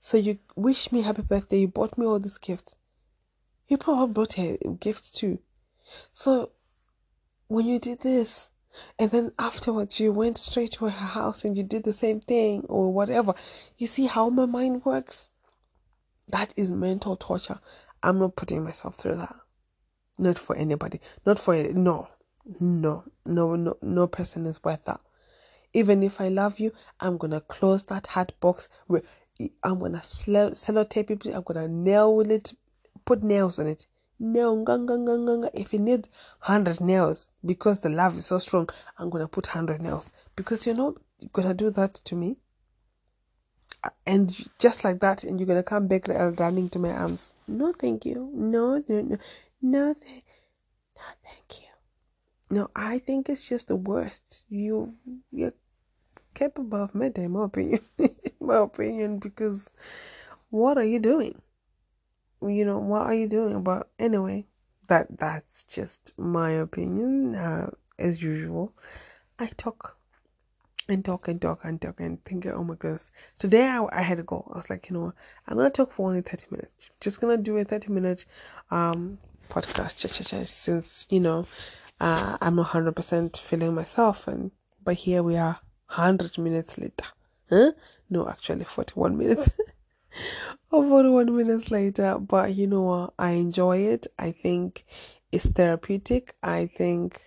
So 0.00 0.16
you 0.16 0.38
wish 0.56 0.92
me 0.92 1.02
happy 1.02 1.22
birthday, 1.22 1.60
you 1.60 1.68
bought 1.68 1.98
me 1.98 2.06
all 2.06 2.18
these 2.18 2.38
gifts. 2.38 2.74
You 3.68 3.78
probably 3.78 4.12
brought 4.12 4.34
her 4.34 4.56
gifts 4.80 5.10
too. 5.10 5.38
So 6.12 6.52
when 7.48 7.66
you 7.66 7.78
did 7.78 8.00
this, 8.00 8.48
and 8.98 9.10
then 9.10 9.32
afterwards 9.38 10.00
you 10.00 10.12
went 10.12 10.38
straight 10.38 10.72
to 10.72 10.84
her 10.86 10.90
house 10.90 11.44
and 11.44 11.56
you 11.56 11.62
did 11.62 11.84
the 11.84 11.92
same 11.92 12.20
thing 12.20 12.64
or 12.68 12.92
whatever. 12.92 13.34
You 13.78 13.86
see 13.86 14.06
how 14.06 14.28
my 14.30 14.46
mind 14.46 14.84
works? 14.84 15.30
That 16.28 16.54
is 16.56 16.70
mental 16.70 17.16
torture. 17.16 17.60
I'm 18.02 18.18
not 18.18 18.36
putting 18.36 18.64
myself 18.64 18.96
through 18.96 19.16
that. 19.16 19.34
Not 20.18 20.38
for 20.38 20.56
anybody. 20.56 21.00
Not 21.26 21.38
for 21.38 21.54
no. 21.54 22.08
No. 22.60 23.04
No 23.26 23.56
no 23.56 23.76
no 23.82 24.06
person 24.06 24.46
is 24.46 24.62
worth 24.62 24.84
that. 24.84 25.00
Even 25.72 26.02
if 26.02 26.20
I 26.20 26.28
love 26.28 26.60
you, 26.60 26.72
I'm 27.00 27.16
gonna 27.18 27.40
close 27.40 27.82
that 27.84 28.08
heart 28.08 28.32
box. 28.40 28.68
I'm 29.62 29.78
gonna 29.78 30.02
sell 30.02 30.50
sellotape 30.50 31.10
it. 31.10 31.34
I'm 31.34 31.42
gonna 31.42 31.68
nail 31.68 32.20
it, 32.20 32.52
put 33.04 33.22
nails 33.22 33.58
on 33.58 33.66
it 33.66 33.86
nail 34.18 34.64
if 35.54 35.72
you 35.72 35.78
need 35.78 36.08
100 36.46 36.80
nails 36.80 37.30
because 37.44 37.80
the 37.80 37.88
love 37.88 38.16
is 38.18 38.26
so 38.26 38.38
strong 38.38 38.68
i'm 38.98 39.10
gonna 39.10 39.28
put 39.28 39.46
100 39.48 39.80
nails. 39.80 40.10
Because 40.36 40.66
you're 40.66 40.76
not 40.76 40.94
gonna 41.32 41.54
do 41.54 41.70
that 41.70 41.94
to 41.94 42.14
me 42.14 42.36
uh, 43.82 43.90
and 44.06 44.48
just 44.58 44.84
like 44.84 45.00
that 45.00 45.24
and 45.24 45.38
you're 45.38 45.46
gonna 45.46 45.62
come 45.62 45.86
back 45.88 46.08
running 46.08 46.68
to 46.70 46.78
my 46.78 46.90
arms. 46.90 47.32
No 47.48 47.72
thank 47.72 48.04
you. 48.04 48.30
No 48.32 48.82
no 48.88 49.00
no. 49.00 49.18
No, 49.62 49.94
th- 49.94 50.24
no 50.96 51.02
thank 51.22 51.60
you. 51.60 51.68
No 52.50 52.70
i 52.76 52.98
think 52.98 53.28
it's 53.28 53.48
just 53.48 53.68
the 53.68 53.76
worst. 53.76 54.44
You 54.48 54.94
you're 55.30 55.54
capable 56.34 56.82
of 56.82 56.94
murder 56.94 57.22
in 57.22 57.32
my 57.32 57.44
opinion. 57.44 57.80
In 57.98 58.48
my 58.48 58.56
opinion 58.56 59.18
because 59.18 59.70
what 60.50 60.76
are 60.76 60.84
you 60.84 60.98
doing 60.98 61.40
you 62.48 62.64
know 62.64 62.78
what 62.78 63.02
are 63.02 63.14
you 63.14 63.28
doing? 63.28 63.62
But 63.62 63.88
anyway 63.98 64.46
that 64.88 65.18
that's 65.18 65.62
just 65.62 66.12
my 66.16 66.50
opinion 66.50 67.34
uh, 67.34 67.70
as 67.98 68.22
usual. 68.22 68.72
I 69.38 69.46
talk 69.56 69.96
and 70.88 71.04
talk 71.04 71.28
and 71.28 71.40
talk 71.40 71.64
and 71.64 71.80
talk 71.80 71.98
and 72.00 72.22
think 72.24 72.46
oh 72.46 72.62
my 72.62 72.74
goodness. 72.74 73.10
Today 73.38 73.66
I, 73.66 73.86
I 73.90 74.02
had 74.02 74.18
a 74.18 74.22
goal. 74.22 74.50
I 74.52 74.58
was 74.58 74.70
like 74.70 74.88
you 74.88 74.94
know 74.94 75.12
i'm 75.46 75.56
gonna 75.56 75.70
talk 75.70 75.92
for 75.92 76.08
only 76.08 76.22
30 76.22 76.46
minutes. 76.50 76.90
Just 77.00 77.20
gonna 77.20 77.36
do 77.36 77.56
a 77.56 77.64
30 77.64 77.88
minute 77.88 78.24
um 78.70 79.18
podcast 79.48 80.46
since 80.46 81.06
you 81.10 81.20
know 81.20 81.46
uh, 82.00 82.38
i'm 82.40 82.56
100% 82.56 83.36
feeling 83.36 83.74
myself 83.74 84.26
and 84.26 84.50
but 84.82 84.94
here 84.94 85.22
we 85.22 85.36
are 85.36 85.60
100 85.88 86.38
minutes 86.38 86.78
later. 86.78 87.06
Huh? 87.48 87.72
No 88.10 88.28
actually 88.28 88.64
41 88.64 89.16
minutes 89.16 89.48
41 90.70 91.36
minutes 91.36 91.70
later. 91.70 92.18
But 92.18 92.54
you 92.54 92.66
know 92.66 92.82
what? 92.82 93.14
I 93.18 93.30
enjoy 93.30 93.78
it. 93.78 94.06
I 94.18 94.32
think 94.32 94.84
it's 95.30 95.48
therapeutic. 95.48 96.34
I 96.42 96.66
think 96.66 97.20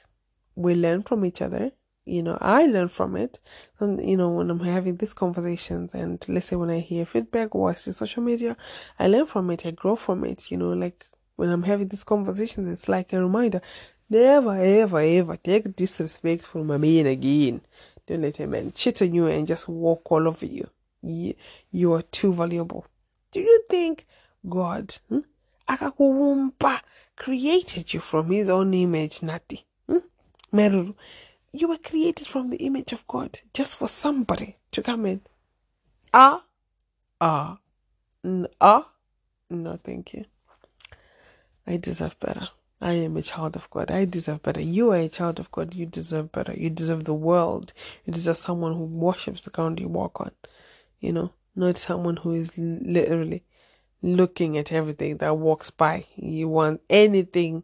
we 0.56 0.76
learn 0.76 1.04
from 1.04 1.24
each 1.26 1.42
other. 1.42 1.72
You 2.06 2.24
know, 2.24 2.38
I 2.40 2.66
learn 2.66 2.88
from 2.88 3.18
it. 3.18 3.40
And, 3.80 4.08
you 4.08 4.16
know, 4.16 4.30
when 4.30 4.50
I'm 4.50 4.62
having 4.62 4.96
these 4.96 5.14
conversations 5.14 5.94
and 5.94 6.26
let's 6.30 6.48
say 6.48 6.56
when 6.56 6.70
I 6.70 6.80
hear 6.80 7.06
feedback 7.06 7.54
or 7.54 7.70
I 7.70 7.74
see 7.74 7.92
social 7.92 8.24
media, 8.24 8.56
I 8.98 9.08
learn 9.08 9.26
from 9.26 9.50
it. 9.52 9.66
I 9.66 9.72
grow 9.72 9.98
from 9.98 10.24
it. 10.24 10.50
You 10.50 10.58
know, 10.58 10.72
like 10.72 11.06
when 11.36 11.50
I'm 11.50 11.64
having 11.64 11.90
these 11.90 12.06
conversations, 12.06 12.70
it's 12.70 12.88
like 12.88 13.12
a 13.12 13.22
reminder. 13.22 13.62
Never, 14.10 14.56
ever, 14.56 15.00
ever 15.00 15.36
take 15.36 15.76
disrespect 15.76 16.48
from 16.48 16.72
a 16.72 16.80
man 16.80 17.08
again. 17.08 17.62
Don't 18.06 18.22
let 18.22 18.40
a 18.40 18.48
man 18.48 18.72
cheat 18.72 19.02
on 19.02 19.14
you 19.14 19.28
and 19.28 19.46
just 19.46 19.68
walk 19.68 20.10
all 20.10 20.30
over 20.30 20.46
you 20.46 20.70
you, 21.02 21.36
are 21.94 22.02
too 22.02 22.34
valuable. 22.34 22.86
Do 23.32 23.40
you 23.42 23.64
think 23.70 24.06
God 24.48 24.98
hmm, 25.10 25.20
created 27.16 27.94
you 27.94 28.00
from 28.00 28.32
his 28.32 28.50
own 28.50 28.74
image, 28.74 29.22
Nati? 29.24 29.66
Hmm? 29.88 29.98
Meruru, 30.54 30.96
you 31.54 31.68
were 31.68 31.78
created 31.78 32.28
from 32.28 32.50
the 32.50 32.58
image 32.58 32.94
of 32.94 33.06
God 33.08 33.40
just 33.54 33.78
for 33.78 33.88
somebody 33.88 34.58
to 34.72 34.82
come 34.82 35.06
in. 35.06 35.22
Ah, 36.14 36.44
ah, 37.22 37.58
n- 38.24 38.48
ah, 38.62 38.90
no, 39.50 39.78
thank 39.84 40.14
you. 40.14 40.26
I 41.68 41.78
deserve 41.78 42.20
better. 42.20 42.50
I 42.82 42.94
am 42.94 43.18
a 43.18 43.22
child 43.22 43.56
of 43.56 43.70
God. 43.72 43.92
I 43.92 44.06
deserve 44.06 44.44
better. 44.44 44.62
You 44.62 44.92
are 44.92 44.98
a 44.98 45.10
child 45.10 45.40
of 45.40 45.52
God. 45.52 45.74
You 45.74 45.86
deserve 45.86 46.32
better. 46.32 46.54
You 46.54 46.70
deserve 46.70 47.06
the 47.06 47.14
world. 47.14 47.74
You 48.06 48.14
deserve 48.14 48.38
someone 48.38 48.74
who 48.74 48.86
worships 48.86 49.42
the 49.42 49.50
ground 49.50 49.80
you 49.80 49.88
walk 49.88 50.22
on 50.22 50.32
you 51.00 51.12
know, 51.12 51.34
not 51.56 51.76
someone 51.76 52.18
who 52.18 52.34
is 52.34 52.58
literally 52.58 53.44
looking 54.02 54.58
at 54.58 54.72
everything 54.72 55.18
that 55.18 55.38
walks 55.38 55.72
by. 55.72 56.06
You 56.16 56.48
want 56.48 56.82
anything 56.90 57.64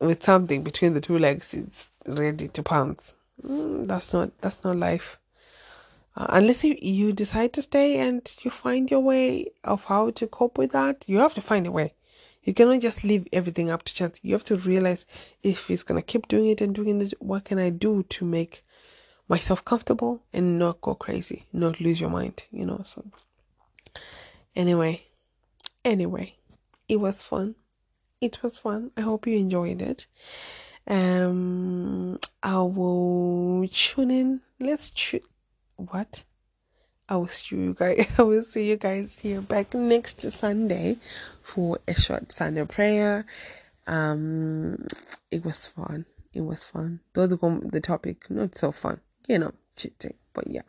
with 0.00 0.22
something 0.22 0.62
between 0.62 0.94
the 0.94 1.00
two 1.00 1.18
legs, 1.18 1.54
it's 1.54 1.88
ready 2.06 2.48
to 2.48 2.62
pounce. 2.62 3.14
Mm, 3.42 3.86
that's 3.86 4.12
not 4.12 4.30
that's 4.40 4.64
not 4.64 4.76
life. 4.76 5.18
Uh, 6.16 6.26
unless 6.30 6.64
you, 6.64 6.76
you 6.80 7.12
decide 7.12 7.52
to 7.52 7.62
stay 7.62 7.98
and 7.98 8.34
you 8.42 8.50
find 8.50 8.90
your 8.90 9.00
way 9.00 9.50
of 9.64 9.84
how 9.84 10.10
to 10.10 10.26
cope 10.26 10.56
with 10.56 10.72
that, 10.72 11.04
you 11.06 11.18
have 11.18 11.34
to 11.34 11.42
find 11.42 11.66
a 11.66 11.70
way. 11.70 11.92
You 12.42 12.54
cannot 12.54 12.80
just 12.80 13.04
leave 13.04 13.26
everything 13.32 13.70
up 13.70 13.82
to 13.82 13.92
chance. 13.92 14.20
You 14.22 14.32
have 14.32 14.44
to 14.44 14.56
realize 14.56 15.04
if 15.42 15.66
he's 15.66 15.82
gonna 15.82 16.02
keep 16.02 16.28
doing 16.28 16.46
it 16.46 16.60
and 16.60 16.74
doing 16.74 17.00
it, 17.02 17.12
what 17.18 17.44
can 17.44 17.58
I 17.58 17.70
do 17.70 18.02
to 18.04 18.24
make 18.24 18.64
myself 19.28 19.64
comfortable 19.64 20.22
and 20.32 20.58
not 20.58 20.80
go 20.80 20.94
crazy, 20.94 21.46
not 21.52 21.80
lose 21.80 22.00
your 22.00 22.10
mind, 22.10 22.46
you 22.50 22.64
know. 22.64 22.82
So, 22.84 23.04
anyway, 24.54 25.06
anyway, 25.84 26.36
it 26.88 26.96
was 26.96 27.22
fun. 27.22 27.56
It 28.20 28.42
was 28.42 28.58
fun. 28.58 28.92
I 28.96 29.02
hope 29.02 29.26
you 29.26 29.36
enjoyed 29.36 29.82
it. 29.82 30.06
Um, 30.86 32.18
I 32.42 32.58
will 32.58 33.68
tune 33.72 34.10
in. 34.10 34.40
Let's 34.60 34.90
tune. 34.90 35.20
What? 35.76 36.24
I 37.08 37.16
will 37.16 37.28
see 37.28 37.56
you 37.56 37.74
guys. 37.74 38.06
I 38.18 38.22
will 38.22 38.42
see 38.42 38.68
you 38.68 38.76
guys 38.76 39.18
here 39.20 39.40
back 39.40 39.74
next 39.74 40.22
Sunday 40.32 40.98
for 41.42 41.78
a 41.86 41.94
short 41.94 42.32
Sunday 42.32 42.64
prayer. 42.64 43.26
Um, 43.86 44.86
it 45.30 45.44
was 45.44 45.66
fun. 45.66 46.06
It 46.32 46.40
was 46.40 46.64
fun. 46.64 47.00
Though 47.12 47.26
the 47.26 47.36
the 47.70 47.80
topic 47.80 48.28
not 48.30 48.54
so 48.54 48.72
fun 48.72 49.00
you 49.26 49.38
know, 49.38 49.52
cheating. 49.76 50.14
But 50.32 50.48
yeah, 50.48 50.62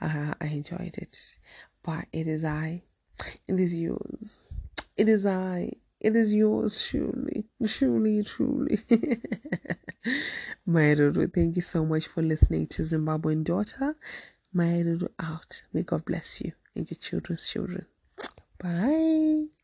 uh, 0.00 0.34
I 0.40 0.46
enjoyed 0.46 0.96
it. 0.98 1.38
But 1.82 2.06
it 2.12 2.26
is 2.26 2.44
I. 2.44 2.82
It 3.46 3.58
is 3.60 3.74
yours. 3.74 4.44
It 4.96 5.08
is 5.08 5.26
I. 5.26 5.72
It 6.00 6.14
is 6.14 6.32
yours, 6.32 6.80
surely. 6.80 7.46
Surely, 7.64 8.22
truly. 8.22 8.78
Mairuru, 10.68 11.32
thank 11.34 11.56
you 11.56 11.62
so 11.62 11.84
much 11.84 12.06
for 12.06 12.22
listening 12.22 12.68
to 12.68 12.82
Zimbabwean 12.82 13.42
Daughter. 13.42 13.96
Mairuru 14.54 15.08
out. 15.18 15.62
May 15.72 15.82
God 15.82 16.04
bless 16.04 16.40
you 16.40 16.52
and 16.74 16.88
your 16.88 16.98
children's 16.98 17.48
children. 17.48 17.86
Bye. 18.58 19.57